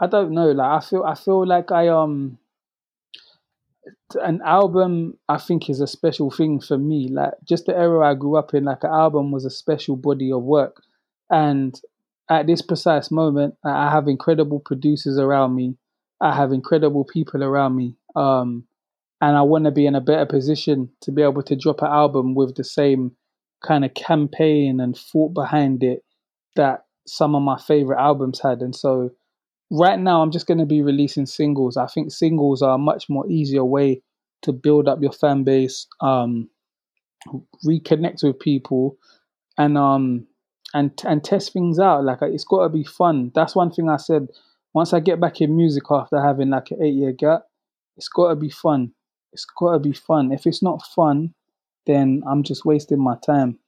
I 0.00 0.06
don't 0.06 0.32
know. 0.32 0.50
Like 0.52 0.82
I 0.82 0.84
feel, 0.84 1.04
I 1.04 1.14
feel 1.14 1.46
like 1.46 1.70
I 1.70 1.88
um, 1.88 2.38
an 4.20 4.40
album 4.44 5.18
I 5.28 5.38
think 5.38 5.68
is 5.68 5.80
a 5.80 5.86
special 5.86 6.30
thing 6.30 6.60
for 6.60 6.78
me. 6.78 7.08
Like 7.08 7.34
just 7.44 7.66
the 7.66 7.76
era 7.76 8.10
I 8.10 8.14
grew 8.14 8.36
up 8.36 8.54
in, 8.54 8.64
like 8.64 8.84
an 8.84 8.90
album 8.90 9.30
was 9.30 9.44
a 9.44 9.50
special 9.50 9.96
body 9.96 10.32
of 10.32 10.42
work, 10.42 10.82
and 11.28 11.78
at 12.30 12.46
this 12.46 12.62
precise 12.62 13.10
moment, 13.10 13.56
I 13.64 13.90
have 13.90 14.06
incredible 14.06 14.60
producers 14.60 15.18
around 15.18 15.54
me. 15.56 15.76
I 16.20 16.34
have 16.34 16.52
incredible 16.52 17.04
people 17.04 17.42
around 17.42 17.74
me. 17.74 17.96
Um, 18.14 18.64
and 19.20 19.36
I 19.36 19.42
want 19.42 19.64
to 19.64 19.70
be 19.70 19.84
in 19.84 19.96
a 19.96 20.00
better 20.00 20.26
position 20.26 20.90
to 21.02 21.12
be 21.12 21.22
able 21.22 21.42
to 21.42 21.56
drop 21.56 21.82
an 21.82 21.88
album 21.88 22.34
with 22.34 22.54
the 22.54 22.64
same 22.64 23.12
kind 23.62 23.84
of 23.84 23.92
campaign 23.94 24.80
and 24.80 24.96
thought 24.96 25.34
behind 25.34 25.82
it 25.82 26.04
that 26.56 26.84
some 27.06 27.34
of 27.34 27.42
my 27.42 27.58
favorite 27.58 28.00
albums 28.00 28.40
had. 28.40 28.60
And 28.60 28.74
so 28.74 29.10
right 29.70 29.98
now, 29.98 30.22
I'm 30.22 30.30
just 30.30 30.46
going 30.46 30.58
to 30.58 30.66
be 30.66 30.82
releasing 30.82 31.26
singles. 31.26 31.76
I 31.76 31.86
think 31.86 32.10
singles 32.10 32.62
are 32.62 32.74
a 32.74 32.78
much 32.78 33.08
more 33.08 33.28
easier 33.30 33.64
way 33.64 34.02
to 34.42 34.52
build 34.52 34.88
up 34.88 35.02
your 35.02 35.12
fan 35.12 35.44
base, 35.44 35.86
um, 36.00 36.48
reconnect 37.66 38.22
with 38.22 38.38
people, 38.40 38.96
and 39.58 39.76
um, 39.76 40.26
and 40.74 40.90
and 41.04 41.22
test 41.22 41.52
things 41.52 41.78
out. 41.78 42.04
Like 42.04 42.18
it's 42.22 42.44
got 42.44 42.64
to 42.64 42.68
be 42.68 42.84
fun. 42.84 43.32
That's 43.34 43.54
one 43.54 43.70
thing 43.70 43.88
I 43.88 43.96
said. 43.96 44.28
Once 44.72 44.92
I 44.92 45.00
get 45.00 45.20
back 45.20 45.40
in 45.40 45.56
music 45.56 45.82
after 45.90 46.22
having 46.22 46.50
like 46.50 46.70
an 46.70 46.82
eight 46.82 46.94
year 46.94 47.12
gap, 47.12 47.42
it's 47.96 48.08
got 48.08 48.28
to 48.28 48.36
be 48.36 48.50
fun. 48.50 48.92
It's 49.32 49.44
got 49.44 49.72
to 49.72 49.78
be 49.80 49.92
fun. 49.92 50.32
If 50.32 50.46
it's 50.46 50.62
not 50.62 50.82
fun, 50.94 51.34
then 51.86 52.22
I'm 52.28 52.42
just 52.42 52.64
wasting 52.64 53.02
my 53.02 53.16
time. 53.24 53.58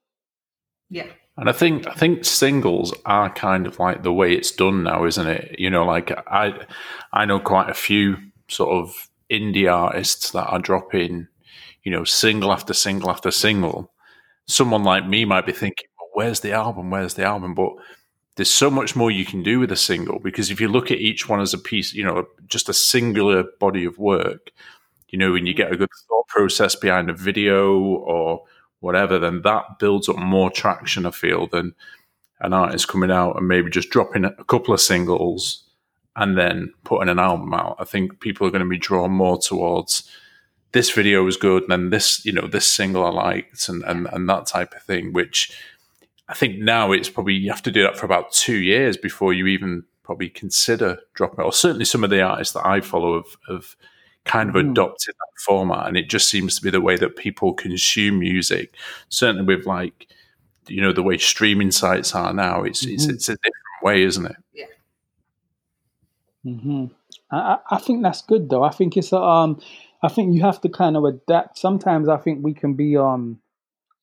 Yeah. 0.89 1.07
And 1.39 1.49
I 1.49 1.53
think 1.53 1.87
I 1.87 1.95
think 1.95 2.25
singles 2.25 2.93
are 3.07 3.33
kind 3.33 3.67
of 3.67 3.79
like 3.79 4.03
the 4.03 4.13
way 4.13 4.35
it's 4.35 4.51
done 4.53 4.83
now, 4.83 5.05
isn't 5.07 5.27
it? 5.27 5.59
You 5.59 5.71
know, 5.71 5.85
like 5.85 6.11
I 6.29 6.67
I 7.13 7.25
know 7.25 7.41
quite 7.41 7.71
a 7.71 7.75
few 7.75 8.19
sort 8.49 8.71
of 8.71 9.09
indie 9.31 9.73
artists 9.73 10.33
that 10.33 10.45
are 10.47 10.59
dropping, 10.59 11.29
you 11.85 11.91
know, 11.93 12.05
single 12.05 12.53
after 12.53 12.75
single 12.75 13.11
after 13.11 13.31
single. 13.31 13.91
Someone 14.47 14.85
like 14.85 15.07
me 15.09 15.25
might 15.25 15.47
be 15.47 15.53
thinking, 15.53 15.87
well, 15.99 16.11
"Where's 16.15 16.41
the 16.41 16.53
album? 16.53 16.91
Where's 16.91 17.15
the 17.15 17.25
album?" 17.25 17.55
But 17.55 17.73
there's 18.37 18.51
so 18.51 18.71
much 18.71 18.97
more 18.97 19.11
you 19.11 19.25
can 19.27 19.43
do 19.43 19.61
with 19.61 19.73
a 19.73 19.77
single 19.77 20.19
because 20.21 20.51
if 20.51 20.61
you 20.61 20.69
look 20.69 20.91
at 20.91 20.99
each 21.01 21.29
one 21.29 21.41
as 21.41 21.55
a 21.55 21.59
piece, 21.59 21.93
you 21.95 22.05
know, 22.05 22.27
just 22.47 22.69
a 22.69 22.75
singular 22.75 23.45
body 23.61 23.85
of 23.85 23.99
work, 23.99 24.51
you 25.09 25.19
know, 25.19 25.33
when 25.33 25.47
you 25.47 25.55
get 25.55 25.73
a 25.73 25.77
good 25.77 25.89
thought 26.09 26.29
process 26.29 26.75
behind 26.77 27.11
a 27.11 27.15
video 27.15 27.79
or 27.79 28.45
whatever, 28.83 29.19
then 29.19 29.43
that 29.43 29.79
builds 29.79 30.09
up 30.09 30.17
more 30.17 30.51
traction, 30.51 31.07
I 31.07 31.13
feel, 31.13 31.47
than 31.47 31.75
an 32.41 32.53
artist 32.53 32.89
coming 32.89 33.11
out 33.11 33.37
and 33.37 33.47
maybe 33.47 33.71
just 33.71 33.91
dropping 33.91 34.25
a 34.25 34.45
couple 34.45 34.75
of 34.75 34.81
singles 34.81 35.65
and 36.17 36.37
then 36.37 36.75
putting 36.85 37.09
an 37.09 37.19
album 37.19 37.55
out. 37.55 37.77
I 37.79 37.85
think 37.85 38.21
people 38.21 38.47
are 38.47 38.51
going 38.51 38.65
to 38.65 38.69
be 38.69 38.79
drawn 38.79 39.13
more 39.13 39.39
towards 39.39 40.11
this 40.73 40.91
video 40.91 41.23
was 41.23 41.37
good 41.37 41.63
and 41.63 41.73
then 41.73 41.91
this, 41.91 42.25
you 42.25 42.33
know, 42.33 42.47
this 42.47 42.67
single 42.67 43.07
I 43.07 43.11
liked 43.11 43.69
and, 43.69 43.83
and, 43.85 44.09
and 44.11 44.29
that 44.29 44.47
type 44.47 44.75
of 44.75 44.83
thing, 44.83 45.13
which 45.13 45.57
I 46.29 46.35
think 46.35 46.59
now 46.59 46.93
it's 46.93 47.09
probably 47.09 47.35
you 47.35 47.51
have 47.51 47.63
to 47.63 47.71
do 47.71 47.83
that 47.83 47.97
for 47.97 48.07
about 48.07 48.33
two 48.33 48.57
years 48.57 48.97
before 48.97 49.33
you 49.33 49.47
even 49.47 49.85
probably 50.03 50.29
consider 50.29 50.99
dropping 51.15 51.41
it. 51.41 51.47
Or 51.47 51.53
certainly 51.53 51.85
some 51.85 52.03
of 52.03 52.11
the 52.11 52.23
artists 52.23 52.55
that 52.55 52.67
I 52.67 52.81
follow 52.81 53.23
have, 53.23 53.37
have 53.49 53.77
kind 54.25 54.49
of 54.49 54.55
Mhm. 54.57 54.71
adopted 54.71 55.15
that 55.15 55.41
format, 55.45 55.89
and 55.89 55.97
it 55.97 56.09
just 56.09 56.29
seems 56.31 56.57
to 56.57 56.63
be 56.63 56.71
the 56.71 56.81
way 56.81 56.97
that 56.97 57.17
people 57.17 57.53
consume 57.55 58.19
music. 58.21 58.75
Certainly 59.09 59.45
with 59.45 59.67
like 59.67 60.09
you 60.69 60.81
know 60.81 60.93
the 60.93 61.03
way 61.03 61.19
streaming 61.19 61.71
sites 61.73 62.15
are 62.15 62.33
now, 62.33 62.63
it's 62.63 62.85
it's, 62.87 63.07
Mhm. 63.07 63.11
it's 63.15 63.29
a 63.29 63.33
different 63.37 63.83
way, 63.83 64.03
isn't 64.05 64.27
it? 64.27 64.37
Yeah. 64.55 64.67
Hmm 66.45 66.87
I, 67.31 67.37
I 67.37 67.59
I 67.77 67.79
think 67.79 68.03
that's 68.03 68.23
good 68.23 68.49
though. 68.51 68.63
I 68.63 68.71
think 68.71 68.97
it's 68.97 69.13
a, 69.13 69.21
um, 69.21 69.61
I 70.03 70.09
think 70.09 70.35
you 70.35 70.43
have 70.43 70.61
to 70.63 70.69
kind 70.69 70.97
of 70.97 71.05
adapt. 71.05 71.59
Sometimes 71.59 72.09
I 72.09 72.17
think 72.17 72.43
we 72.45 72.55
can 72.55 72.75
be 72.75 72.97
um, 72.97 73.39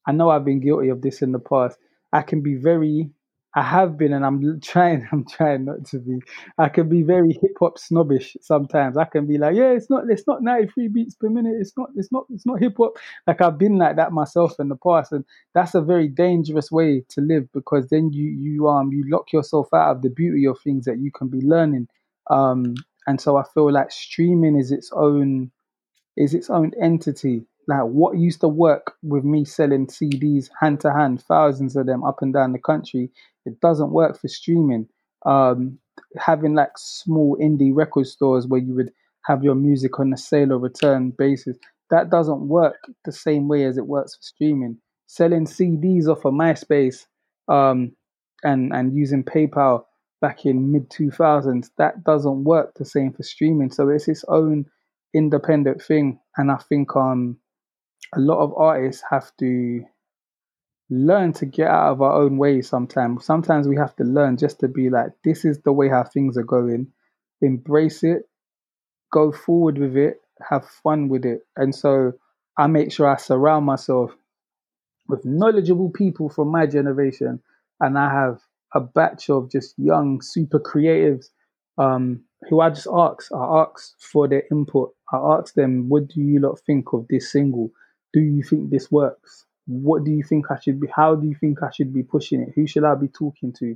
I 0.05 0.11
know 0.11 0.29
I've 0.29 0.45
been 0.45 0.59
guilty 0.61 0.89
of 0.89 1.01
this 1.01 1.21
in 1.21 1.31
the 1.31 1.39
past. 1.39 1.77
I 2.13 2.21
can 2.23 2.41
be 2.41 2.55
very, 2.55 3.09
I 3.55 3.63
have 3.63 3.97
been, 3.97 4.13
and 4.13 4.25
I'm 4.25 4.59
trying. 4.61 5.07
I'm 5.11 5.25
trying 5.25 5.65
not 5.65 5.85
to 5.87 5.99
be. 5.99 6.19
I 6.57 6.69
can 6.69 6.87
be 6.89 7.01
very 7.03 7.33
hip 7.33 7.53
hop 7.59 7.79
snobbish 7.79 8.37
sometimes. 8.41 8.97
I 8.97 9.05
can 9.05 9.25
be 9.27 9.37
like, 9.37 9.55
yeah, 9.55 9.71
it's 9.71 9.89
not, 9.89 10.03
it's 10.09 10.27
not 10.27 10.43
93 10.43 10.87
beats 10.89 11.15
per 11.15 11.29
minute. 11.29 11.55
It's 11.59 11.73
not, 11.77 11.89
it's 11.95 12.11
not, 12.11 12.25
it's 12.29 12.45
not 12.45 12.59
hip 12.59 12.75
hop. 12.77 12.97
Like 13.27 13.41
I've 13.41 13.57
been 13.57 13.77
like 13.77 13.95
that 13.97 14.13
myself 14.13 14.59
in 14.59 14.69
the 14.69 14.75
past, 14.77 15.11
and 15.11 15.25
that's 15.53 15.75
a 15.75 15.81
very 15.81 16.07
dangerous 16.07 16.71
way 16.71 17.03
to 17.09 17.21
live 17.21 17.51
because 17.53 17.87
then 17.89 18.11
you 18.13 18.29
you 18.29 18.67
um 18.69 18.91
you 18.91 19.03
lock 19.09 19.33
yourself 19.33 19.67
out 19.73 19.95
of 19.97 20.01
the 20.03 20.09
beauty 20.09 20.45
of 20.45 20.59
things 20.63 20.85
that 20.85 20.99
you 20.99 21.11
can 21.11 21.27
be 21.27 21.41
learning. 21.41 21.87
Um, 22.29 22.75
and 23.07 23.19
so 23.19 23.37
I 23.37 23.43
feel 23.53 23.71
like 23.71 23.91
streaming 23.91 24.57
is 24.57 24.71
its 24.71 24.91
own 24.93 25.51
is 26.17 26.33
its 26.33 26.49
own 26.49 26.73
entity. 26.81 27.45
Like 27.69 27.83
what 27.83 28.17
used 28.17 28.41
to 28.41 28.47
work 28.47 28.95
with 29.03 29.23
me 29.23 29.45
selling 29.45 29.85
CDs 29.85 30.49
hand 30.59 30.79
to 30.79 30.91
hand, 30.91 31.21
thousands 31.21 31.75
of 31.75 31.85
them 31.85 32.03
up 32.03 32.23
and 32.23 32.33
down 32.33 32.51
the 32.51 32.57
country, 32.57 33.11
it 33.45 33.61
doesn't 33.61 33.91
work 33.91 34.19
for 34.19 34.27
streaming. 34.27 34.87
Um, 35.23 35.77
having 36.17 36.55
like 36.55 36.71
small 36.77 37.37
indie 37.39 37.69
record 37.71 38.07
stores 38.07 38.47
where 38.47 38.59
you 38.59 38.73
would 38.73 38.91
have 39.25 39.43
your 39.43 39.53
music 39.53 39.99
on 39.99 40.11
a 40.11 40.17
sale 40.17 40.51
or 40.51 40.57
return 40.57 41.11
basis, 41.11 41.57
that 41.91 42.09
doesn't 42.09 42.47
work 42.47 42.89
the 43.05 43.11
same 43.11 43.47
way 43.47 43.65
as 43.65 43.77
it 43.77 43.85
works 43.85 44.15
for 44.15 44.23
streaming. 44.23 44.79
Selling 45.05 45.45
CDs 45.45 46.07
off 46.07 46.25
of 46.25 46.33
MySpace 46.33 47.05
um, 47.49 47.91
and 48.43 48.73
and 48.73 48.95
using 48.97 49.23
PayPal 49.23 49.83
back 50.21 50.43
in 50.43 50.71
mid 50.71 50.89
2000s, 50.89 51.69
that 51.77 52.03
doesn't 52.03 52.45
work 52.45 52.73
the 52.79 52.85
same 52.85 53.13
for 53.13 53.21
streaming. 53.21 53.69
So 53.69 53.89
it's 53.89 54.07
its 54.07 54.25
own 54.27 54.65
independent 55.13 55.83
thing, 55.83 56.19
and 56.35 56.49
I 56.51 56.57
think 56.57 56.95
um 56.95 57.37
a 58.15 58.19
lot 58.19 58.39
of 58.39 58.53
artists 58.57 59.03
have 59.09 59.31
to 59.39 59.83
learn 60.89 61.33
to 61.33 61.45
get 61.45 61.67
out 61.67 61.91
of 61.91 62.01
our 62.01 62.21
own 62.21 62.37
way 62.37 62.61
sometimes. 62.61 63.25
Sometimes 63.25 63.67
we 63.67 63.75
have 63.75 63.95
to 63.97 64.03
learn 64.03 64.37
just 64.37 64.59
to 64.61 64.67
be 64.67 64.89
like, 64.89 65.11
this 65.23 65.45
is 65.45 65.59
the 65.61 65.71
way 65.71 65.89
how 65.89 66.03
things 66.03 66.37
are 66.37 66.43
going. 66.43 66.87
Embrace 67.41 68.03
it, 68.03 68.27
go 69.11 69.31
forward 69.31 69.77
with 69.77 69.95
it, 69.97 70.21
have 70.49 70.65
fun 70.67 71.09
with 71.09 71.25
it. 71.25 71.41
And 71.55 71.73
so 71.75 72.13
I 72.57 72.67
make 72.67 72.91
sure 72.91 73.07
I 73.07 73.17
surround 73.17 73.65
myself 73.65 74.11
with 75.07 75.25
knowledgeable 75.25 75.89
people 75.91 76.29
from 76.29 76.49
my 76.49 76.65
generation, 76.65 77.41
and 77.79 77.97
I 77.97 78.11
have 78.11 78.39
a 78.73 78.79
batch 78.79 79.29
of 79.29 79.51
just 79.51 79.73
young, 79.77 80.21
super 80.21 80.59
creatives 80.59 81.27
um, 81.77 82.23
who 82.49 82.61
I 82.61 82.69
just 82.69 82.87
ask. 82.93 83.31
I 83.33 83.63
ask 83.63 83.95
for 83.99 84.27
their 84.27 84.43
input. 84.51 84.93
I 85.11 85.17
ask 85.17 85.53
them, 85.55 85.89
"What 85.89 86.07
do 86.09 86.21
you 86.21 86.39
lot 86.39 86.59
think 86.65 86.93
of 86.93 87.07
this 87.09 87.31
single? 87.31 87.71
Do 88.13 88.19
you 88.21 88.43
think 88.43 88.69
this 88.69 88.91
works? 88.91 89.45
What 89.67 90.03
do 90.03 90.11
you 90.11 90.23
think 90.23 90.51
I 90.51 90.59
should 90.59 90.79
be? 90.79 90.87
How 90.87 91.15
do 91.15 91.27
you 91.27 91.35
think 91.35 91.61
I 91.63 91.69
should 91.71 91.93
be 91.93 92.03
pushing 92.03 92.41
it? 92.41 92.53
Who 92.55 92.67
should 92.67 92.83
I 92.83 92.95
be 92.95 93.07
talking 93.07 93.53
to?" 93.59 93.75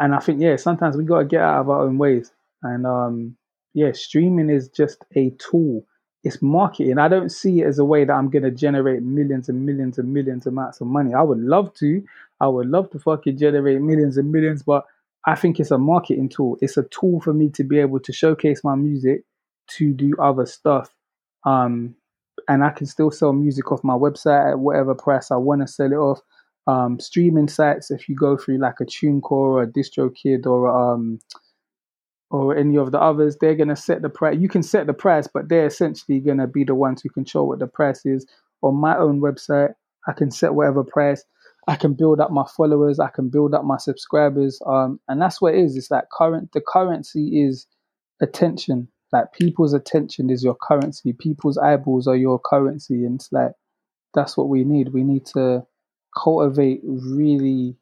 And 0.00 0.14
I 0.14 0.18
think, 0.18 0.40
yeah, 0.40 0.56
sometimes 0.56 0.96
we 0.96 1.04
got 1.04 1.20
to 1.20 1.24
get 1.24 1.40
out 1.40 1.60
of 1.60 1.70
our 1.70 1.82
own 1.82 1.98
ways. 1.98 2.32
And 2.62 2.86
um, 2.86 3.36
yeah, 3.74 3.92
streaming 3.92 4.50
is 4.50 4.68
just 4.68 5.04
a 5.16 5.30
tool. 5.38 5.86
it's 6.24 6.40
marketing. 6.40 6.98
I 6.98 7.08
don't 7.08 7.30
see 7.30 7.60
it 7.60 7.66
as 7.66 7.78
a 7.78 7.84
way 7.84 8.04
that 8.04 8.12
I'm 8.12 8.30
gonna 8.30 8.50
generate 8.50 9.02
millions 9.02 9.48
and 9.48 9.64
millions 9.64 9.98
and 9.98 10.12
millions 10.12 10.46
amounts 10.46 10.80
of 10.80 10.86
money. 10.86 11.12
I 11.14 11.22
would 11.22 11.38
love 11.38 11.74
to. 11.74 12.02
I 12.40 12.48
would 12.48 12.66
love 12.68 12.90
to 12.90 12.98
fucking 12.98 13.38
generate 13.38 13.80
millions 13.82 14.16
and 14.16 14.32
millions, 14.32 14.62
but 14.62 14.86
I 15.26 15.34
think 15.36 15.60
it's 15.60 15.70
a 15.70 15.78
marketing 15.78 16.30
tool. 16.30 16.56
It's 16.60 16.76
a 16.76 16.82
tool 16.84 17.20
for 17.20 17.32
me 17.32 17.50
to 17.50 17.64
be 17.64 17.78
able 17.78 18.00
to 18.00 18.12
showcase 18.12 18.64
my 18.64 18.74
music, 18.74 19.24
to 19.76 19.92
do 19.92 20.14
other 20.18 20.46
stuff. 20.46 20.92
Um, 21.44 21.94
and 22.48 22.64
I 22.64 22.70
can 22.70 22.86
still 22.86 23.10
sell 23.10 23.32
music 23.32 23.70
off 23.72 23.84
my 23.84 23.94
website 23.94 24.52
at 24.52 24.58
whatever 24.58 24.94
price 24.94 25.30
I 25.30 25.36
want 25.36 25.60
to 25.62 25.66
sell 25.66 25.92
it 25.92 25.96
off. 25.96 26.20
Um, 26.66 26.98
streaming 26.98 27.48
sites, 27.48 27.90
if 27.90 28.08
you 28.08 28.16
go 28.16 28.36
through 28.36 28.58
like 28.58 28.80
a 28.80 28.84
TuneCore 28.84 29.30
or 29.30 29.62
a 29.62 29.66
DistroKid 29.66 30.46
or 30.46 30.68
um, 30.68 31.18
or 32.30 32.56
any 32.56 32.76
of 32.76 32.90
the 32.90 33.00
others, 33.00 33.36
they're 33.40 33.54
gonna 33.54 33.76
set 33.76 34.02
the 34.02 34.08
price. 34.08 34.38
You 34.38 34.48
can 34.48 34.62
set 34.62 34.86
the 34.86 34.94
price, 34.94 35.28
but 35.32 35.48
they're 35.48 35.66
essentially 35.66 36.20
gonna 36.20 36.46
be 36.46 36.64
the 36.64 36.74
ones 36.74 37.02
who 37.02 37.10
control 37.10 37.48
what 37.48 37.58
the 37.58 37.66
price 37.66 38.04
is. 38.06 38.26
On 38.62 38.74
my 38.74 38.96
own 38.96 39.20
website, 39.20 39.74
I 40.08 40.12
can 40.12 40.30
set 40.30 40.54
whatever 40.54 40.82
price. 40.82 41.24
I 41.66 41.76
can 41.76 41.94
build 41.94 42.20
up 42.20 42.30
my 42.30 42.44
followers. 42.56 42.98
I 42.98 43.08
can 43.08 43.28
build 43.28 43.54
up 43.54 43.64
my 43.64 43.78
subscribers. 43.78 44.60
Um, 44.66 45.00
and 45.08 45.20
that's 45.20 45.40
what 45.40 45.54
it 45.54 45.60
is. 45.60 45.76
It's 45.76 45.90
like 45.90 46.04
current. 46.10 46.52
The 46.52 46.60
currency 46.60 47.42
is 47.44 47.66
attention. 48.20 48.88
Like 49.14 49.32
people's 49.32 49.72
attention 49.72 50.28
is 50.28 50.42
your 50.42 50.56
currency. 50.56 51.12
People's 51.12 51.56
eyeballs 51.56 52.08
are 52.08 52.16
your 52.16 52.40
currency, 52.40 53.04
and 53.04 53.20
it's 53.20 53.30
like 53.30 53.52
that's 54.12 54.36
what 54.36 54.48
we 54.48 54.64
need. 54.64 54.88
We 54.88 55.04
need 55.04 55.24
to 55.26 55.64
cultivate 56.20 56.80
really 56.84 57.76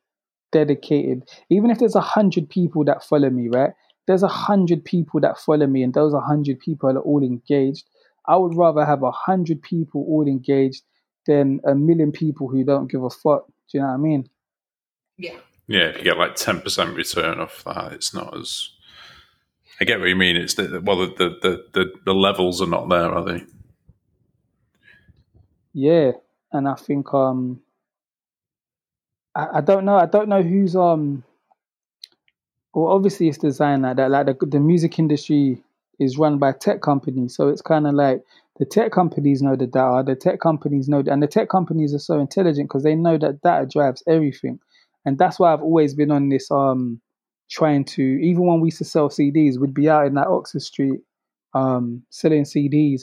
dedicated. 0.53 1.26
Even 1.49 1.70
if 1.70 1.78
there's 1.78 1.95
a 1.95 2.03
hundred 2.03 2.51
people 2.51 2.85
that 2.85 3.03
follow 3.03 3.30
me, 3.30 3.49
right? 3.49 3.72
There's 4.07 4.22
a 4.22 4.28
hundred 4.28 4.85
people 4.85 5.20
that 5.20 5.39
follow 5.39 5.66
me, 5.66 5.83
and 5.83 5.95
those 5.95 6.12
a 6.12 6.20
hundred 6.20 6.61
people 6.61 6.91
are 6.91 7.01
all 7.01 7.22
engaged. 7.22 7.89
I 8.28 8.37
would 8.37 8.55
rather 8.55 8.85
have 8.85 9.03
a 9.03 9.11
hundred 9.11 9.62
people 9.62 10.05
all 10.07 10.28
engaged 10.28 10.83
than 11.26 11.61
a 11.66 11.74
million 11.74 12.12
people 12.12 12.47
who 12.47 12.62
don't 12.62 12.91
give 12.91 13.05
a 13.05 13.09
fuck. 13.09 13.47
Do 13.47 13.78
you 13.78 13.80
know 13.80 13.87
what 13.87 13.95
I 13.95 13.97
mean? 13.97 14.28
Yeah. 15.16 15.39
Yeah, 15.66 15.87
if 15.87 15.97
you 15.97 16.05
get 16.05 16.18
like 16.18 16.35
ten 16.35 16.61
percent 16.61 16.95
return 16.95 17.41
off 17.41 17.64
that, 17.64 17.95
it's 17.95 18.12
not 18.12 18.37
as. 18.37 18.68
I 19.83 19.85
get 19.85 19.99
what 19.99 20.09
you 20.09 20.14
mean. 20.14 20.37
It's 20.37 20.55
the 20.55 20.80
well, 20.80 20.97
the 20.97 21.37
the 21.43 21.64
the, 21.72 21.93
the 22.05 22.14
levels 22.14 22.62
are 22.62 22.68
not 22.68 22.89
there, 22.89 23.11
are 23.11 23.24
they? 23.24 23.45
Yeah, 25.72 26.12
and 26.53 26.68
I 26.68 26.76
think 26.76 27.12
um, 27.12 27.61
I, 29.35 29.49
I 29.55 29.61
don't 29.61 29.85
know. 29.85 29.97
I 29.97 30.07
don't 30.07 30.28
know 30.28 30.41
who's 30.41 30.76
um. 30.76 31.24
Well, 32.72 32.95
obviously 32.95 33.28
it's 33.28 33.39
designed 33.39 33.83
like 33.83 33.97
that. 33.97 34.09
Like 34.12 34.26
the 34.26 34.47
the 34.47 34.61
music 34.61 35.01
industry 35.01 35.61
is 35.99 36.16
run 36.16 36.39
by 36.39 36.53
tech 36.53 36.80
companies, 36.80 37.35
so 37.35 37.49
it's 37.49 37.61
kind 37.61 37.89
of 37.89 37.95
like 37.95 38.22
the 38.61 38.64
tech 38.64 38.93
companies 38.93 39.43
know 39.43 39.57
the 39.57 39.66
data. 39.66 40.05
The 40.07 40.14
tech 40.14 40.39
companies 40.39 40.89
know, 40.89 41.03
and 41.11 41.20
the 41.20 41.26
tech 41.26 41.49
companies 41.49 41.93
are 41.93 41.99
so 41.99 42.20
intelligent 42.20 42.68
because 42.68 42.85
they 42.85 42.95
know 42.95 43.18
that 43.18 43.43
data 43.43 43.66
drives 43.66 44.05
everything, 44.07 44.61
and 45.05 45.18
that's 45.18 45.41
why 45.41 45.53
I've 45.53 45.62
always 45.62 45.93
been 45.93 46.12
on 46.12 46.28
this 46.28 46.53
um 46.53 47.01
trying 47.53 47.85
to. 47.85 48.03
Even 48.03 48.47
when 48.47 48.61
we 48.61 48.69
used 48.69 48.79
to 48.79 48.85
sell 48.85 49.09
CDs, 49.09 49.59
we'd 49.59 49.75
be 49.75 49.89
out 49.89 50.07
in 50.07 50.15
that 50.15 50.29
Oxford 50.29 50.63
Street 50.63 51.01
um 51.55 52.03
selling 52.11 52.45
CDs, 52.45 53.03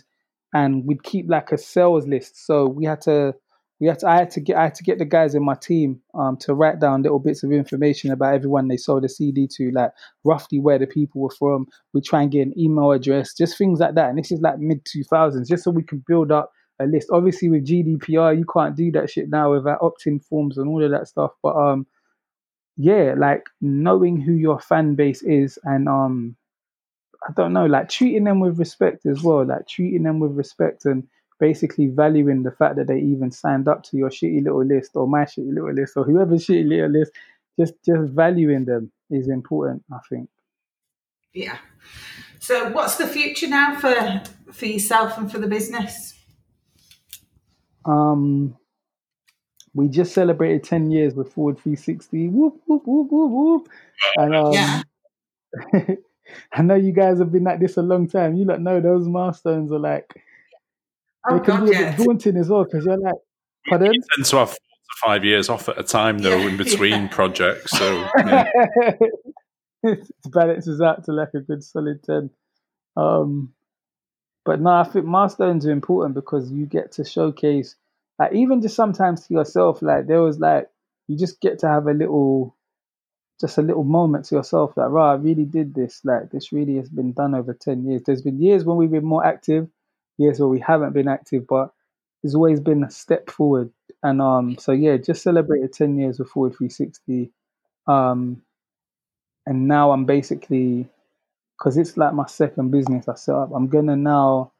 and 0.53 0.85
we'd 0.85 1.03
keep 1.03 1.29
like 1.29 1.51
a 1.51 1.57
sales 1.57 2.07
list. 2.07 2.45
So 2.45 2.67
we 2.67 2.85
had 2.85 3.01
to 3.01 3.35
we 3.79 3.87
had 3.87 3.99
to, 3.99 4.09
I 4.09 4.17
had 4.17 4.31
to 4.31 4.41
get 4.41 4.57
I 4.57 4.63
had 4.63 4.75
to 4.75 4.83
get 4.83 4.97
the 4.97 5.05
guys 5.05 5.35
in 5.35 5.43
my 5.43 5.55
team 5.55 6.01
um, 6.13 6.35
to 6.41 6.53
write 6.53 6.79
down 6.79 7.03
little 7.03 7.19
bits 7.19 7.43
of 7.43 7.51
information 7.51 8.11
about 8.11 8.33
everyone 8.33 8.67
they 8.67 8.77
sold 8.77 9.05
a 9.05 9.09
CD 9.09 9.47
to, 9.55 9.71
like 9.71 9.91
roughly 10.25 10.59
where 10.59 10.77
the 10.79 10.87
people 10.87 11.21
were 11.21 11.29
from. 11.29 11.67
We 11.93 12.01
try 12.01 12.23
and 12.23 12.31
get 12.31 12.41
an 12.41 12.59
email 12.59 12.91
address, 12.91 13.33
just 13.33 13.57
things 13.57 13.79
like 13.79 13.95
that. 13.95 14.09
And 14.09 14.17
this 14.17 14.31
is 14.31 14.41
like 14.41 14.59
mid 14.59 14.83
two 14.83 15.03
thousands, 15.03 15.47
just 15.47 15.63
so 15.63 15.71
we 15.71 15.83
can 15.83 16.03
build 16.07 16.31
up 16.31 16.51
a 16.79 16.85
list. 16.85 17.09
Obviously, 17.11 17.49
with 17.49 17.67
GDPR, 17.67 18.37
you 18.37 18.45
can't 18.51 18.75
do 18.75 18.91
that 18.91 19.09
shit 19.09 19.29
now 19.29 19.53
without 19.53 19.81
opt-in 19.81 20.19
forms 20.19 20.57
and 20.57 20.67
all 20.67 20.83
of 20.83 20.91
that 20.91 21.07
stuff. 21.07 21.31
But 21.41 21.55
um, 21.55 21.87
yeah, 22.81 23.13
like 23.17 23.43
knowing 23.59 24.21
who 24.21 24.31
your 24.31 24.57
fan 24.57 24.95
base 24.95 25.21
is 25.21 25.59
and 25.65 25.89
um, 25.89 26.37
I 27.27 27.33
don't 27.33 27.51
know, 27.51 27.65
like 27.65 27.89
treating 27.89 28.23
them 28.23 28.39
with 28.39 28.57
respect 28.57 29.05
as 29.05 29.21
well, 29.21 29.45
like 29.45 29.67
treating 29.67 30.03
them 30.03 30.21
with 30.21 30.31
respect 30.31 30.85
and 30.85 31.05
basically 31.41 31.87
valuing 31.87 32.43
the 32.43 32.51
fact 32.51 32.77
that 32.77 32.87
they 32.87 32.99
even 32.99 33.31
signed 33.31 33.67
up 33.67 33.83
to 33.83 33.97
your 33.97 34.09
shitty 34.09 34.41
little 34.41 34.63
list 34.63 34.91
or 34.95 35.09
my 35.09 35.25
shitty 35.25 35.53
little 35.53 35.73
list 35.73 35.97
or 35.97 36.05
whoever's 36.05 36.45
shitty 36.47 36.69
little 36.69 36.89
list. 36.89 37.11
Just 37.59 37.73
just 37.85 38.13
valuing 38.13 38.63
them 38.63 38.93
is 39.09 39.27
important, 39.27 39.83
I 39.91 39.99
think. 40.07 40.29
Yeah. 41.33 41.57
So, 42.39 42.69
what's 42.69 42.95
the 42.95 43.07
future 43.07 43.49
now 43.49 43.77
for 43.77 44.23
for 44.53 44.67
yourself 44.67 45.17
and 45.17 45.29
for 45.29 45.39
the 45.39 45.47
business? 45.47 46.17
Um, 47.83 48.55
we 49.79 49.87
just 49.87 50.13
celebrated 50.13 50.63
ten 50.63 50.91
years 50.91 51.13
with 51.15 51.31
Forward 51.33 51.57
360. 51.57 52.27
Whoop 52.27 52.61
whoop 52.65 52.83
whoop 52.85 53.07
whoop 53.11 53.31
whoop. 53.31 53.69
And 54.17 54.35
um, 54.35 54.53
Yeah. 54.53 54.81
I 56.53 56.61
know 56.61 56.75
you 56.75 56.91
guys 56.91 57.17
have 57.19 57.31
been 57.31 57.47
at 57.47 57.59
this 57.59 57.77
a 57.77 57.81
long 57.81 58.07
time. 58.07 58.35
You 58.35 58.45
lot 58.45 58.61
know 58.61 58.79
those 58.79 59.07
milestones 59.07 59.71
are 59.71 59.79
like 59.79 60.13
Oh 61.27 61.37
they 61.37 61.45
can 61.45 61.65
be 61.65 61.71
a 61.75 61.79
bit 61.79 61.97
daunting 61.97 62.37
as 62.37 62.49
well 62.49 62.63
because 62.63 62.85
you're 62.85 62.97
like, 62.97 63.15
pardon? 63.67 63.93
You 63.93 64.01
tend 64.15 64.25
to 64.25 64.35
have 64.37 64.49
four 64.49 64.55
to 64.55 65.05
five 65.05 65.25
years 65.25 65.49
off 65.49 65.67
at 65.69 65.79
a 65.79 65.83
time, 65.83 66.19
though, 66.19 66.37
Yeah, 66.37 66.47
in 66.49 66.57
between 66.65 66.91
yeah. 67.03 67.07
projects. 67.09 67.71
So 67.71 67.91
yeah. 68.17 68.45
it 69.83 70.07
balances 70.31 70.81
out 70.81 71.03
to 71.05 71.11
like 71.11 71.29
a 71.35 71.39
good 71.41 71.63
solid 71.63 72.03
10. 72.03 72.29
Um, 72.95 73.53
but 74.45 74.61
no, 74.61 74.71
I 74.71 74.83
think 74.83 75.05
milestones 75.05 75.65
are 75.65 75.71
important 75.71 76.15
because 76.15 76.51
you 76.51 76.65
get 76.65 76.91
to 76.93 77.03
showcase, 77.03 77.75
like, 78.19 78.33
even 78.33 78.61
just 78.61 78.75
sometimes 78.75 79.27
to 79.27 79.33
yourself, 79.33 79.81
like, 79.81 80.07
there 80.07 80.21
was 80.21 80.39
like, 80.39 80.69
you 81.07 81.17
just 81.17 81.41
get 81.41 81.59
to 81.59 81.67
have 81.67 81.87
a 81.87 81.93
little, 81.93 82.55
just 83.41 83.57
a 83.57 83.61
little 83.63 83.83
moment 83.85 84.25
to 84.25 84.35
yourself, 84.35 84.77
like, 84.77 84.89
right, 84.89 85.13
I 85.13 85.15
really 85.15 85.45
did 85.45 85.73
this. 85.75 86.01
Like, 86.05 86.31
this 86.31 86.51
really 86.53 86.77
has 86.77 86.89
been 86.89 87.13
done 87.13 87.35
over 87.35 87.53
10 87.53 87.85
years. 87.85 88.03
There's 88.05 88.21
been 88.21 88.41
years 88.41 88.65
when 88.65 88.77
we've 88.77 88.91
been 88.91 89.05
more 89.05 89.25
active, 89.25 89.67
years 90.17 90.39
where 90.39 90.49
we 90.49 90.59
haven't 90.59 90.93
been 90.93 91.07
active, 91.07 91.47
but 91.47 91.71
it's 92.23 92.35
always 92.35 92.59
been 92.59 92.83
a 92.83 92.91
step 92.91 93.29
forward. 93.29 93.71
And 94.03 94.21
um, 94.21 94.57
so, 94.59 94.71
yeah, 94.73 94.97
just 94.97 95.23
celebrated 95.23 95.73
10 95.73 95.97
years 95.97 96.19
with 96.19 96.29
Forward 96.29 96.55
360. 96.57 97.31
Um, 97.87 98.41
and 99.45 99.67
now 99.67 99.91
I'm 99.91 100.05
basically 100.05 100.87
because 101.57 101.77
it's 101.77 101.97
like 101.97 102.13
my 102.13 102.25
second 102.27 102.71
business 102.71 103.07
I 103.07 103.15
set 103.15 103.35
up. 103.35 103.51
I'm 103.53 103.67
gonna 103.67 103.95
now 103.95 104.53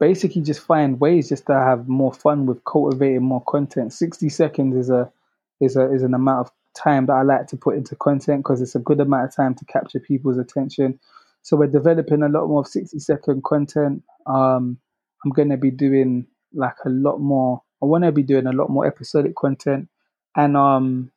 basically 0.00 0.42
just 0.42 0.60
find 0.60 0.98
ways 0.98 1.28
just 1.28 1.46
to 1.46 1.54
have 1.54 1.86
more 1.86 2.12
fun 2.12 2.46
with 2.46 2.64
cultivating 2.64 3.22
more 3.22 3.44
content. 3.46 3.92
Sixty 3.92 4.28
seconds 4.28 4.74
is 4.74 4.90
a 4.90 5.12
is 5.60 5.76
a 5.76 5.92
is 5.92 6.02
an 6.02 6.14
amount 6.14 6.48
of 6.48 6.52
time 6.74 7.06
that 7.06 7.12
I 7.12 7.22
like 7.22 7.46
to 7.48 7.56
put 7.56 7.76
into 7.76 7.94
content 7.94 8.40
because 8.40 8.60
it's 8.62 8.74
a 8.74 8.80
good 8.80 9.00
amount 9.00 9.28
of 9.28 9.36
time 9.36 9.54
to 9.56 9.64
capture 9.66 10.00
people's 10.00 10.38
attention. 10.38 10.98
So 11.42 11.56
we're 11.56 11.66
developing 11.66 12.22
a 12.22 12.28
lot 12.28 12.48
more 12.48 12.64
60 12.64 12.98
second 12.98 13.44
content. 13.44 14.02
Um, 14.26 14.78
I'm 15.24 15.30
gonna 15.32 15.56
be 15.56 15.70
doing 15.70 16.26
like 16.52 16.76
a 16.84 16.90
lot 16.90 17.18
more. 17.18 17.62
I 17.82 17.86
want 17.86 18.04
to 18.04 18.12
be 18.12 18.22
doing 18.22 18.46
a 18.46 18.52
lot 18.52 18.68
more 18.68 18.86
episodic 18.86 19.34
content, 19.36 19.88
and 20.36 20.56
um, 20.56 21.10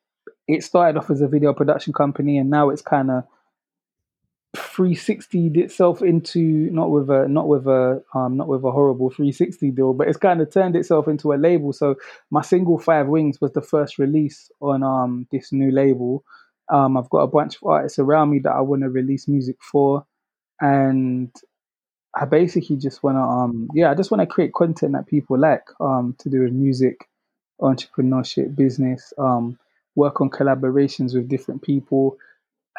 it 0.48 0.64
started 0.64 0.98
off 0.98 1.10
as 1.10 1.22
a 1.22 1.28
video 1.28 1.54
production 1.54 1.94
company, 1.94 2.38
and 2.38 2.50
now 2.50 2.70
it's 2.70 2.82
kind 2.82 3.12
of 3.12 3.24
360'd 4.56 5.58
itself 5.58 6.02
into 6.02 6.70
not 6.72 6.92
with 6.92 7.10
a 7.10 7.28
not 7.28 7.48
with 7.48 7.66
a 7.68 8.04
um 8.14 8.38
not 8.38 8.48
with 8.48 8.64
a 8.64 8.72
horrible 8.72 9.10
360 9.10 9.72
deal, 9.72 9.94
but 9.94 10.08
it's 10.08 10.18
kind 10.18 10.42
of 10.42 10.52
turned 10.52 10.76
itself 10.76 11.08
into 11.08 11.34
a 11.34 11.36
label. 11.36 11.74
So 11.74 11.96
my 12.30 12.42
single 12.42 12.78
Five 12.78 13.08
Wings 13.08 13.42
was 13.42 13.52
the 13.54 13.62
first 13.62 13.98
release 13.98 14.52
on 14.62 14.84
um 14.84 15.28
this 15.32 15.52
new 15.52 15.72
label. 15.72 16.24
Um, 16.70 16.98
I've 16.98 17.10
got 17.10 17.20
a 17.20 17.28
bunch 17.28 17.56
of 17.58 17.64
artists 17.68 18.00
around 18.00 18.30
me 18.30 18.40
that 18.40 18.52
I 18.52 18.62
want 18.62 18.84
to 18.84 18.90
release 18.90 19.28
music 19.28 19.58
for, 19.60 20.06
and 20.62 21.32
I 22.16 22.26
basically 22.26 22.78
just 22.78 23.04
want 23.04 23.18
to 23.18 23.22
um 23.22 23.70
yeah 23.74 23.92
I 23.92 23.96
just 23.96 24.12
want 24.12 24.22
to 24.22 24.28
create 24.28 24.54
content 24.54 24.94
that 24.94 25.08
people 25.08 25.40
like 25.40 25.66
um 25.80 26.16
to 26.20 26.30
do 26.30 26.42
with 26.44 26.54
music, 26.54 27.10
entrepreneurship, 27.60 28.56
business, 28.56 29.14
um 29.18 29.58
work 29.96 30.22
on 30.22 30.30
collaborations 30.30 31.16
with 31.16 31.28
different 31.30 31.64
people, 31.64 32.18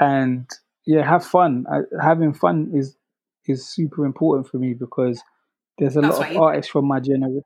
and 0.01 0.49
yeah 0.87 1.09
have 1.09 1.25
fun. 1.25 1.67
I, 1.71 1.81
having 2.03 2.33
fun 2.35 2.73
is 2.75 2.97
is 3.47 3.67
super 3.67 4.05
important 4.07 4.49
for 4.49 4.59
me 4.59 4.75
because 4.75 5.23
there's 5.79 5.97
a 5.97 6.01
That's 6.01 6.19
lot 6.19 6.31
of 6.31 6.37
artists 6.37 6.71
from 6.71 6.87
my 6.87 7.01
generation. 7.01 7.45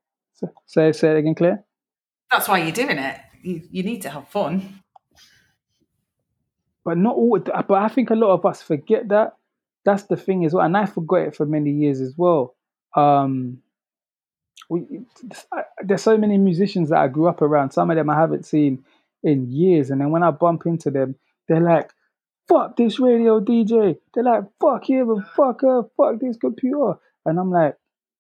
Say 0.67 0.93
say 0.93 1.11
it 1.11 1.17
again, 1.19 1.35
Claire. 1.35 1.65
That's 2.31 2.49
why 2.49 2.59
you're 2.59 2.73
doing 2.73 2.99
it. 2.99 3.21
You, 3.43 3.63
you 3.71 3.83
need 3.83 4.03
to 4.03 4.11
have 4.11 4.29
fun. 4.29 4.81
but 6.85 6.97
not 6.97 7.17
all. 7.17 7.39
But 7.39 7.73
I 7.73 7.89
think 7.89 8.11
a 8.11 8.15
lot 8.15 8.33
of 8.33 8.47
us 8.47 8.63
forget 8.63 9.09
that. 9.09 9.37
That's 9.85 10.05
the 10.05 10.17
thing 10.17 10.45
as 10.45 10.53
well, 10.53 10.65
and 10.65 10.77
I 10.77 10.87
forgot 10.87 11.21
it 11.29 11.37
for 11.37 11.47
many 11.47 11.71
years 11.71 12.01
as 12.01 12.15
well. 12.17 12.55
Um, 12.95 13.63
we, 14.69 15.01
there's 15.83 16.03
so 16.03 16.17
many 16.19 16.37
musicians 16.37 16.91
that 16.91 16.99
I 16.99 17.09
grew 17.09 17.29
up 17.29 17.41
around. 17.43 17.71
Some 17.73 17.91
of 17.91 17.97
them 17.97 18.11
I 18.11 18.17
haven't 18.17 18.45
seen 18.45 18.85
in 19.23 19.51
years, 19.51 19.91
and 19.91 20.01
then 20.01 20.11
when 20.11 20.23
I 20.23 20.31
bump 20.31 20.67
into 20.67 20.91
them, 20.91 21.15
they're 21.47 21.61
like, 21.61 21.91
"Fuck 22.49 22.77
this 22.77 22.99
radio 22.99 23.41
DJ." 23.41 23.99
They're 24.15 24.25
like, 24.25 24.45
"Fuck 24.61 24.89
him 24.89 25.11
and 25.11 25.27
fuck 25.29 25.63
her, 25.63 25.83
fuck 25.97 26.21
this 26.21 26.37
computer," 26.37 26.95
and 27.25 27.39
I'm 27.39 27.51
like, 27.51 27.77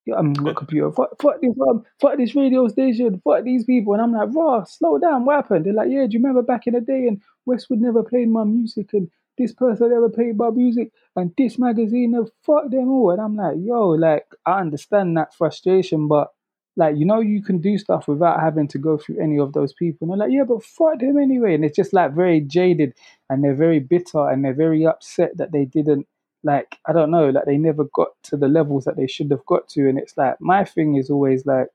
yeah, 0.08 0.14
I'm 0.16 0.32
got 0.32 0.56
computer. 0.56 0.90
Fuck, 0.90 1.20
fuck 1.20 1.40
this 1.42 1.54
um, 1.68 1.84
fuck 2.00 2.16
this 2.16 2.34
radio 2.34 2.66
station. 2.68 3.20
Fuck 3.22 3.44
these 3.44 3.64
people. 3.64 3.92
And 3.92 4.02
I'm 4.02 4.12
like, 4.12 4.30
raw, 4.34 4.64
slow 4.64 4.98
down. 4.98 5.26
What 5.26 5.36
happened? 5.36 5.66
They're 5.66 5.74
like, 5.74 5.88
yeah. 5.90 6.06
Do 6.06 6.12
you 6.12 6.20
remember 6.20 6.42
back 6.42 6.66
in 6.66 6.72
the 6.74 6.80
day? 6.80 7.06
And 7.08 7.20
Westwood 7.44 7.80
never 7.80 8.02
played 8.02 8.30
my 8.30 8.44
music, 8.44 8.88
and 8.94 9.10
this 9.36 9.52
person 9.52 9.90
never 9.90 10.08
played 10.08 10.38
my 10.38 10.48
music, 10.48 10.92
and 11.14 11.32
this 11.36 11.58
magazine, 11.58 12.14
and 12.14 12.30
fuck 12.42 12.70
them 12.70 12.88
all. 12.88 13.10
And 13.10 13.20
I'm 13.20 13.36
like, 13.36 13.56
yo, 13.58 13.90
like 13.90 14.24
I 14.46 14.60
understand 14.60 15.14
that 15.18 15.34
frustration, 15.34 16.08
but 16.08 16.28
like 16.78 16.96
you 16.96 17.04
know, 17.04 17.20
you 17.20 17.42
can 17.42 17.58
do 17.60 17.78
stuff 17.78 18.08
without 18.08 18.40
having 18.40 18.68
to 18.68 18.78
go 18.78 18.98
through 18.98 19.22
any 19.22 19.38
of 19.38 19.52
those 19.52 19.74
people. 19.74 20.10
And 20.10 20.20
they're 20.20 20.28
like, 20.28 20.34
yeah, 20.34 20.44
but 20.48 20.64
fuck 20.64 21.00
them 21.00 21.18
anyway. 21.18 21.54
And 21.54 21.64
it's 21.66 21.76
just 21.76 21.92
like 21.92 22.14
very 22.14 22.40
jaded, 22.40 22.94
and 23.30 23.44
they're 23.44 23.54
very 23.56 23.80
bitter, 23.80 24.28
and 24.30 24.44
they're 24.44 24.54
very 24.54 24.86
upset 24.86 25.36
that 25.38 25.52
they 25.52 25.66
didn't 25.66 26.06
like 26.44 26.78
I 26.86 26.94
don't 26.94 27.10
know, 27.10 27.30
like 27.30 27.46
they 27.46 27.58
never 27.58 27.84
got 27.94 28.08
to 28.24 28.36
the 28.38 28.48
levels 28.48 28.84
that 28.86 28.96
they 28.96 29.06
should 29.08 29.30
have 29.32 29.44
got 29.46 29.68
to. 29.70 29.88
And 29.88 29.98
it's 29.98 30.16
like 30.16 30.40
my 30.40 30.64
thing 30.64 30.96
is 30.96 31.10
always 31.10 31.44
like 31.46 31.68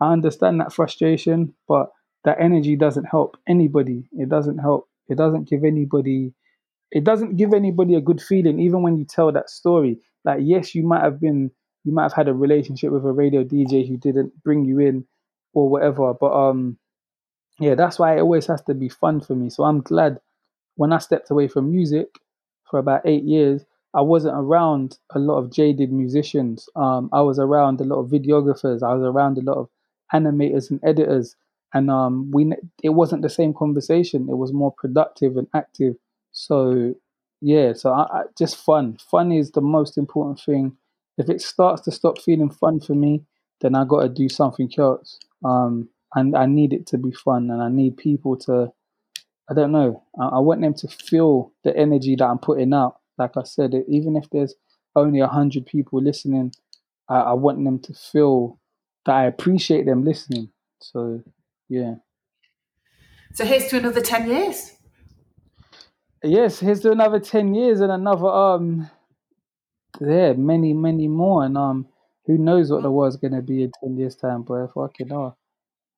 I 0.00 0.12
understand 0.12 0.60
that 0.60 0.72
frustration, 0.72 1.54
but 1.68 1.90
that 2.24 2.38
energy 2.40 2.76
doesn't 2.76 3.04
help 3.04 3.36
anybody. 3.48 4.04
It 4.12 4.28
doesn't 4.28 4.58
help. 4.58 4.88
It 5.08 5.16
doesn't 5.16 5.48
give 5.48 5.64
anybody. 5.64 6.34
It 6.92 7.04
doesn't 7.04 7.36
give 7.36 7.54
anybody 7.54 7.94
a 7.94 8.00
good 8.00 8.20
feeling, 8.20 8.60
even 8.60 8.82
when 8.82 8.96
you 8.98 9.04
tell 9.04 9.32
that 9.32 9.50
story. 9.50 9.98
Like 10.24 10.40
yes, 10.42 10.74
you 10.74 10.84
might 10.86 11.02
have 11.02 11.20
been, 11.20 11.50
you 11.84 11.92
might 11.92 12.04
have 12.04 12.12
had 12.12 12.28
a 12.28 12.34
relationship 12.34 12.92
with 12.92 13.04
a 13.04 13.12
radio 13.12 13.44
DJ 13.44 13.88
who 13.88 13.96
didn't 13.96 14.42
bring 14.42 14.64
you 14.64 14.78
in, 14.78 15.06
or 15.52 15.68
whatever. 15.68 16.14
But 16.14 16.32
um, 16.32 16.78
yeah, 17.58 17.74
that's 17.74 17.98
why 17.98 18.16
it 18.16 18.20
always 18.20 18.46
has 18.46 18.62
to 18.62 18.74
be 18.74 18.88
fun 18.88 19.20
for 19.20 19.34
me. 19.34 19.50
So 19.50 19.64
I'm 19.64 19.80
glad 19.80 20.20
when 20.76 20.92
I 20.92 20.98
stepped 20.98 21.30
away 21.30 21.48
from 21.48 21.70
music 21.70 22.08
for 22.70 22.78
about 22.78 23.02
eight 23.04 23.24
years 23.24 23.64
I 23.92 24.02
wasn't 24.02 24.36
around 24.36 24.98
a 25.10 25.18
lot 25.18 25.38
of 25.38 25.50
jaded 25.50 25.92
musicians. 25.92 26.68
Um, 26.76 27.08
I 27.12 27.22
was 27.22 27.38
around 27.38 27.80
a 27.80 27.84
lot 27.84 27.98
of 28.00 28.10
videographers. 28.10 28.82
I 28.82 28.94
was 28.94 29.02
around 29.02 29.38
a 29.38 29.42
lot 29.42 29.56
of 29.56 29.68
animators 30.14 30.70
and 30.70 30.80
editors, 30.84 31.36
and 31.74 31.90
um, 31.90 32.30
we 32.30 32.52
it 32.82 32.90
wasn't 32.90 33.22
the 33.22 33.28
same 33.28 33.52
conversation. 33.52 34.28
It 34.28 34.36
was 34.36 34.52
more 34.52 34.72
productive 34.72 35.36
and 35.36 35.48
active. 35.54 35.96
So 36.32 36.94
yeah, 37.40 37.72
so 37.72 37.92
I, 37.92 38.02
I, 38.02 38.22
just 38.38 38.56
fun. 38.56 38.96
Fun 39.10 39.32
is 39.32 39.50
the 39.52 39.60
most 39.60 39.98
important 39.98 40.40
thing. 40.40 40.76
If 41.20 41.28
it 41.28 41.40
starts 41.40 41.82
to 41.82 41.92
stop 41.92 42.20
feeling 42.20 42.50
fun 42.50 42.80
for 42.80 42.94
me, 42.94 43.22
then 43.60 43.74
I 43.74 43.84
got 43.84 44.02
to 44.02 44.08
do 44.08 44.28
something 44.28 44.70
else. 44.78 45.18
Um, 45.44 45.88
and 46.14 46.36
I 46.36 46.46
need 46.46 46.72
it 46.72 46.86
to 46.88 46.98
be 46.98 47.12
fun, 47.12 47.50
and 47.50 47.62
I 47.62 47.68
need 47.68 47.96
people 47.96 48.36
to. 48.38 48.72
I 49.48 49.54
don't 49.54 49.72
know. 49.72 50.02
I, 50.18 50.36
I 50.36 50.38
want 50.38 50.60
them 50.60 50.74
to 50.74 50.88
feel 50.88 51.52
the 51.64 51.76
energy 51.76 52.16
that 52.16 52.24
I'm 52.24 52.38
putting 52.38 52.72
out 52.72 53.00
like 53.20 53.36
I 53.36 53.42
said, 53.44 53.74
even 53.86 54.16
if 54.16 54.28
there's 54.30 54.54
only 54.96 55.20
a 55.20 55.28
hundred 55.28 55.66
people 55.66 56.02
listening, 56.02 56.52
I, 57.08 57.16
I 57.20 57.32
want 57.34 57.62
them 57.62 57.78
to 57.80 57.94
feel 57.94 58.58
that 59.04 59.14
I 59.14 59.26
appreciate 59.26 59.84
them 59.86 60.04
listening. 60.04 60.50
So, 60.80 61.22
yeah. 61.68 61.96
So 63.34 63.44
here's 63.44 63.68
to 63.68 63.78
another 63.78 64.00
ten 64.00 64.28
years. 64.28 64.72
Yes, 66.24 66.58
here's 66.58 66.80
to 66.80 66.90
another 66.90 67.20
ten 67.20 67.54
years 67.54 67.80
and 67.80 67.92
another 67.92 68.26
um, 68.26 68.90
yeah, 70.00 70.32
many 70.32 70.72
many 70.72 71.08
more, 71.08 71.44
and 71.44 71.56
um, 71.56 71.86
who 72.26 72.38
knows 72.38 72.70
what 72.70 72.82
the 72.82 72.90
world's 72.90 73.16
gonna 73.16 73.42
be 73.42 73.64
in 73.64 73.72
ten 73.82 73.96
years 73.96 74.16
time, 74.16 74.42
boy? 74.42 74.66
Fucking 74.74 75.08
hell. 75.08 75.36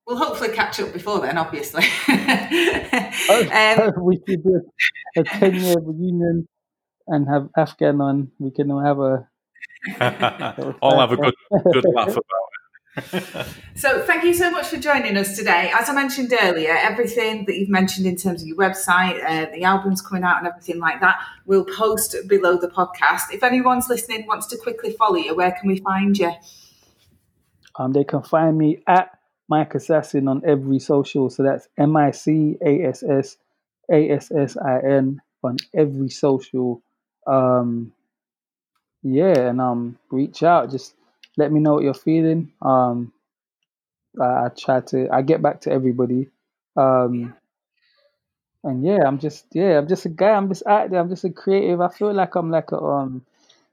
We'll 0.06 0.16
hopefully 0.16 0.50
catch 0.50 0.80
up 0.80 0.92
before 0.92 1.20
then, 1.20 1.38
obviously. 1.38 1.84
oh, 2.08 3.84
um, 3.96 4.04
we 4.04 4.20
should 4.28 4.42
do 4.42 4.60
a 5.16 5.22
ten 5.24 5.54
year 5.54 5.76
reunion 5.78 6.48
and 7.06 7.28
have 7.28 7.48
Afghan 7.56 8.00
on, 8.00 8.30
we 8.38 8.50
can 8.50 8.70
have 8.70 8.98
a. 8.98 9.28
I'll 10.82 11.00
have 11.00 11.12
a 11.12 11.16
good 11.16 11.34
good 11.72 11.84
laugh 11.94 12.08
about 12.08 12.16
it. 12.16 12.22
so 13.74 14.02
thank 14.02 14.22
you 14.22 14.34
so 14.34 14.50
much 14.50 14.66
for 14.66 14.76
joining 14.76 15.16
us 15.16 15.36
today. 15.36 15.72
As 15.74 15.88
I 15.88 15.94
mentioned 15.94 16.34
earlier, 16.42 16.76
everything 16.76 17.46
that 17.46 17.56
you've 17.56 17.70
mentioned 17.70 18.06
in 18.06 18.16
terms 18.16 18.42
of 18.42 18.48
your 18.48 18.56
website, 18.56 19.22
uh, 19.24 19.50
the 19.50 19.64
albums 19.64 20.02
coming 20.02 20.24
out, 20.24 20.38
and 20.38 20.46
everything 20.46 20.78
like 20.78 21.00
that, 21.00 21.18
we'll 21.46 21.64
post 21.64 22.14
below 22.28 22.58
the 22.58 22.68
podcast. 22.68 23.32
If 23.32 23.42
anyone's 23.42 23.88
listening 23.88 24.26
wants 24.26 24.46
to 24.48 24.58
quickly 24.58 24.92
follow 24.92 25.16
you, 25.16 25.34
where 25.34 25.52
can 25.52 25.68
we 25.68 25.78
find 25.78 26.18
you? 26.18 26.32
Um, 27.76 27.92
they 27.92 28.04
can 28.04 28.22
find 28.22 28.58
me 28.58 28.82
at 28.86 29.18
Mic 29.48 29.74
Assassin 29.74 30.28
on 30.28 30.42
every 30.46 30.78
social. 30.78 31.30
So 31.30 31.42
that's 31.42 31.68
M 31.78 31.96
I 31.96 32.10
C 32.10 32.56
A 32.64 32.84
S 32.84 33.02
S 33.02 33.38
A 33.90 34.10
S 34.10 34.30
S 34.30 34.56
I 34.58 34.80
N 34.80 35.22
on 35.42 35.56
every 35.74 36.10
social 36.10 36.82
um, 37.26 37.92
yeah, 39.02 39.48
and 39.48 39.60
um, 39.60 39.98
reach 40.10 40.42
out. 40.42 40.70
Just 40.70 40.94
let 41.36 41.52
me 41.52 41.60
know 41.60 41.74
what 41.74 41.84
you're 41.84 41.94
feeling. 41.94 42.52
Um, 42.60 43.12
I, 44.20 44.24
I 44.24 44.48
try 44.56 44.80
to. 44.80 45.08
I 45.12 45.22
get 45.22 45.42
back 45.42 45.62
to 45.62 45.72
everybody. 45.72 46.28
Um, 46.76 47.34
and 48.64 48.84
yeah, 48.84 49.00
I'm 49.06 49.18
just 49.18 49.46
yeah, 49.52 49.78
I'm 49.78 49.88
just 49.88 50.06
a 50.06 50.08
guy. 50.08 50.30
I'm 50.30 50.48
just 50.48 50.66
out 50.66 50.90
there. 50.90 51.00
I'm 51.00 51.08
just 51.08 51.24
a 51.24 51.30
creative. 51.30 51.80
I 51.80 51.88
feel 51.88 52.12
like 52.12 52.34
I'm 52.34 52.50
like 52.50 52.70
a 52.72 52.78
um, 52.78 53.24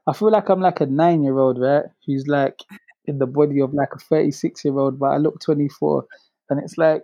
I 0.07 0.13
feel 0.13 0.31
like 0.31 0.49
I'm 0.49 0.61
like 0.61 0.81
a 0.81 0.85
nine 0.85 1.23
year 1.23 1.37
old, 1.37 1.59
right? 1.59 1.85
Who's 2.05 2.27
like 2.27 2.59
in 3.05 3.19
the 3.19 3.27
body 3.27 3.61
of 3.61 3.73
like 3.73 3.89
a 3.93 3.99
36 3.99 4.65
year 4.65 4.77
old, 4.77 4.99
but 4.99 5.07
I 5.07 5.17
look 5.17 5.39
24, 5.41 6.05
and 6.49 6.63
it's 6.63 6.77
like 6.77 7.03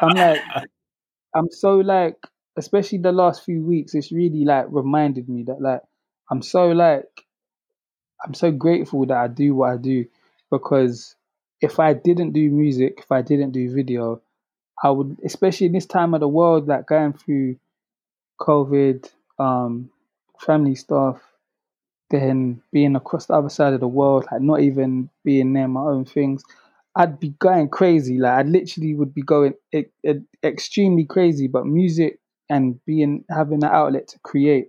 I'm 0.00 0.14
like 0.14 0.40
I'm 1.34 1.50
so 1.50 1.76
like 1.76 2.16
especially 2.56 2.98
the 2.98 3.12
last 3.12 3.44
few 3.44 3.64
weeks, 3.64 3.94
it's 3.94 4.12
really 4.12 4.44
like 4.44 4.66
reminded 4.70 5.28
me 5.28 5.44
that 5.44 5.60
like 5.60 5.82
I'm 6.30 6.42
so 6.42 6.68
like 6.68 7.25
I'm 8.26 8.34
so 8.34 8.50
grateful 8.50 9.06
that 9.06 9.16
I 9.16 9.28
do 9.28 9.54
what 9.54 9.70
I 9.72 9.78
do 9.78 10.06
because 10.50 11.16
if 11.62 11.80
I 11.80 11.94
didn't 11.94 12.32
do 12.32 12.50
music, 12.50 12.96
if 12.98 13.12
I 13.12 13.22
didn't 13.22 13.52
do 13.52 13.72
video, 13.74 14.20
I 14.82 14.90
would 14.90 15.18
especially 15.24 15.68
in 15.68 15.72
this 15.74 15.86
time 15.86 16.14
of 16.14 16.20
the 16.20 16.28
world, 16.28 16.68
like 16.68 16.86
going 16.86 17.14
through 17.14 17.58
COVID, 18.40 19.10
um, 19.38 19.90
family 20.40 20.76
stuff, 20.76 21.22
then 22.10 22.62
being 22.72 22.96
across 22.96 23.26
the 23.26 23.34
other 23.34 23.50
side 23.50 23.74
of 23.74 23.80
the 23.80 23.88
world, 23.88 24.26
like 24.32 24.42
not 24.42 24.60
even 24.60 25.10
being 25.24 25.52
near 25.52 25.68
my 25.68 25.82
own 25.82 26.04
things. 26.04 26.42
I'd 26.96 27.20
be 27.20 27.30
going 27.40 27.70
crazy. 27.70 28.18
Like 28.18 28.32
I 28.34 28.42
literally 28.48 28.94
would 28.94 29.14
be 29.14 29.22
going 29.22 29.54
e- 29.74 29.86
e- 30.06 30.20
extremely 30.44 31.04
crazy. 31.06 31.48
But 31.48 31.66
music 31.66 32.20
and 32.50 32.84
being 32.86 33.24
having 33.30 33.60
that 33.60 33.72
outlet 33.74 34.08
to 34.10 34.20
create 34.20 34.68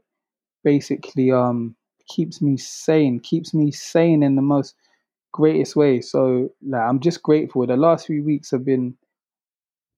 basically 0.65 1.31
um 1.31 1.76
keeps 2.07 2.41
me 2.41 2.57
sane, 2.57 3.19
keeps 3.19 3.53
me 3.53 3.71
sane 3.71 4.23
in 4.23 4.35
the 4.35 4.41
most 4.41 4.75
greatest 5.31 5.75
way. 5.75 6.01
So 6.01 6.49
like 6.65 6.81
I'm 6.81 6.99
just 6.99 7.21
grateful. 7.23 7.65
The 7.67 7.77
last 7.77 8.07
few 8.07 8.23
weeks 8.23 8.51
have 8.51 8.65
been 8.65 8.95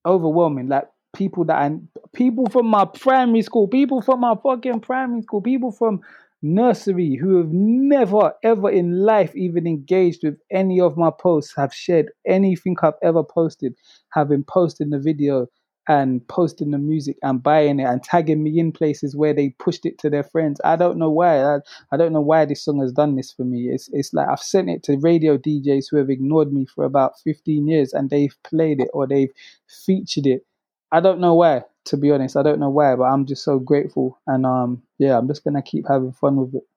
overwhelming. 0.06 0.68
Like 0.68 0.90
people 1.14 1.46
that 1.46 1.58
I 1.58 1.78
people 2.14 2.48
from 2.48 2.68
my 2.68 2.86
primary 2.86 3.42
school, 3.42 3.68
people 3.68 4.02
from 4.02 4.22
my 4.22 4.36
fucking 4.44 4.82
primary 4.82 5.22
school, 5.22 5.42
people 5.42 5.72
from 5.72 6.02
nursery 6.42 7.16
who 7.16 7.38
have 7.38 7.52
never 7.52 8.34
ever 8.44 8.70
in 8.70 9.02
life 9.06 9.36
even 9.36 9.68
engaged 9.68 10.24
with 10.24 10.38
any 10.52 10.80
of 10.80 10.96
my 10.98 11.12
posts 11.12 11.54
have 11.56 11.74
shared 11.74 12.10
anything 12.26 12.78
I've 12.82 12.94
ever 13.04 13.24
posted, 13.24 13.76
have 14.12 14.30
been 14.30 14.46
posting 14.46 14.90
the 14.90 15.00
video, 15.00 15.48
and 15.90 16.26
posting 16.28 16.70
the 16.70 16.78
music 16.78 17.18
and 17.24 17.42
buying 17.42 17.80
it 17.80 17.84
and 17.84 18.04
tagging 18.04 18.44
me 18.44 18.60
in 18.60 18.72
places 18.72 19.16
where 19.16 19.34
they 19.34 19.50
pushed 19.58 19.88
it 19.88 19.98
to 19.98 20.10
their 20.10 20.24
friends. 20.24 20.62
I 20.64 20.76
don't 20.76 21.00
know 21.00 21.10
why. 21.10 21.44
I, 21.44 21.58
I 21.92 21.98
don't 21.98 22.14
know 22.14 22.22
why 22.22 22.46
this 22.46 22.64
song 22.64 22.80
has 22.82 22.92
done 22.92 23.16
this 23.16 23.34
for 23.34 23.44
me. 23.44 23.70
It's 23.70 23.90
it's 23.92 24.14
like 24.14 24.30
I've 24.30 24.40
sent 24.40 24.70
it 24.70 24.84
to 24.84 24.98
radio 24.98 25.36
DJs 25.36 25.86
who 25.90 25.98
have 25.98 26.12
ignored 26.12 26.54
me 26.54 26.68
for 26.68 26.86
about 26.86 27.20
15 27.22 27.68
years 27.68 27.92
and 27.92 28.12
they've 28.12 28.36
played 28.44 28.80
it 28.82 28.90
or 28.94 29.08
they've 29.08 29.32
featured 29.68 30.28
it. 30.28 30.46
I 30.92 31.00
don't 31.00 31.20
know 31.20 31.34
why, 31.34 31.64
to 31.86 31.98
be 31.98 32.12
honest. 32.12 32.38
I 32.38 32.44
don't 32.44 32.60
know 32.60 32.70
why, 32.70 32.96
but 32.96 33.06
I'm 33.06 33.26
just 33.26 33.44
so 33.44 33.58
grateful 33.58 34.20
and 34.28 34.46
um 34.46 34.84
yeah, 35.00 35.18
I'm 35.18 35.28
just 35.28 35.44
gonna 35.44 35.64
keep 35.64 35.88
having 35.88 36.14
fun 36.14 36.36
with 36.36 36.54
it. 36.54 36.68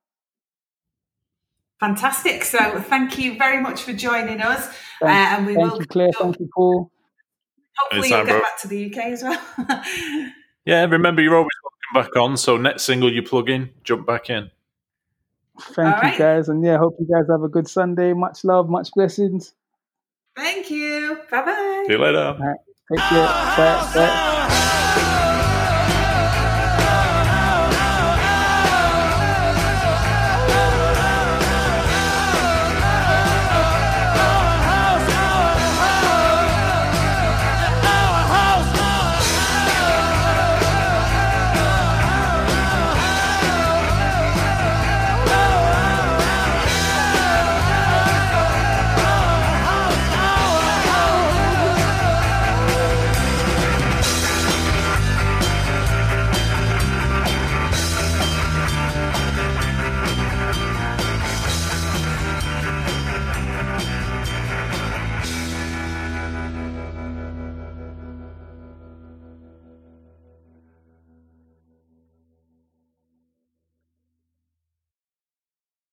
Fantastic. 1.80 2.44
So 2.44 2.80
thank 2.80 3.18
you 3.18 3.36
very 3.36 3.60
much 3.60 3.82
for 3.82 3.92
joining 3.92 4.40
us. 4.40 4.68
Uh, 5.02 5.06
and 5.08 5.46
we 5.46 5.56
thank 5.56 5.72
will 5.72 5.80
you, 5.80 5.86
Claire. 5.86 6.12
Thank 6.18 6.38
you, 6.38 6.48
Paul. 6.54 6.91
Hopefully, 7.78 8.08
you'll 8.08 8.26
get 8.26 8.42
back 8.42 8.60
to 8.60 8.68
the 8.68 8.86
UK 8.86 8.98
as 9.12 9.22
well. 9.22 9.40
yeah, 10.64 10.84
remember 10.84 11.22
you're 11.22 11.36
always 11.36 11.50
welcome 11.62 12.10
back 12.10 12.20
on. 12.20 12.36
So 12.36 12.56
next 12.56 12.84
single 12.84 13.12
you 13.12 13.22
plug 13.22 13.50
in, 13.50 13.70
jump 13.84 14.06
back 14.06 14.30
in. 14.30 14.50
Thank 15.60 15.78
All 15.78 16.02
you 16.02 16.08
right. 16.08 16.18
guys, 16.18 16.48
and 16.48 16.64
yeah, 16.64 16.78
hope 16.78 16.96
you 16.98 17.06
guys 17.06 17.26
have 17.30 17.42
a 17.42 17.48
good 17.48 17.68
Sunday. 17.68 18.12
Much 18.12 18.44
love, 18.44 18.68
much 18.68 18.90
blessings. 18.92 19.54
Thank 20.36 20.70
you. 20.70 21.18
Bye 21.30 21.44
bye. 21.44 21.84
See 21.86 21.92
you 21.92 21.98
later. 21.98 22.36
Right. 22.38 22.58
Take 22.90 23.00
care. 23.00 23.26
Bye. 23.26 23.92
Bye. 23.94 24.38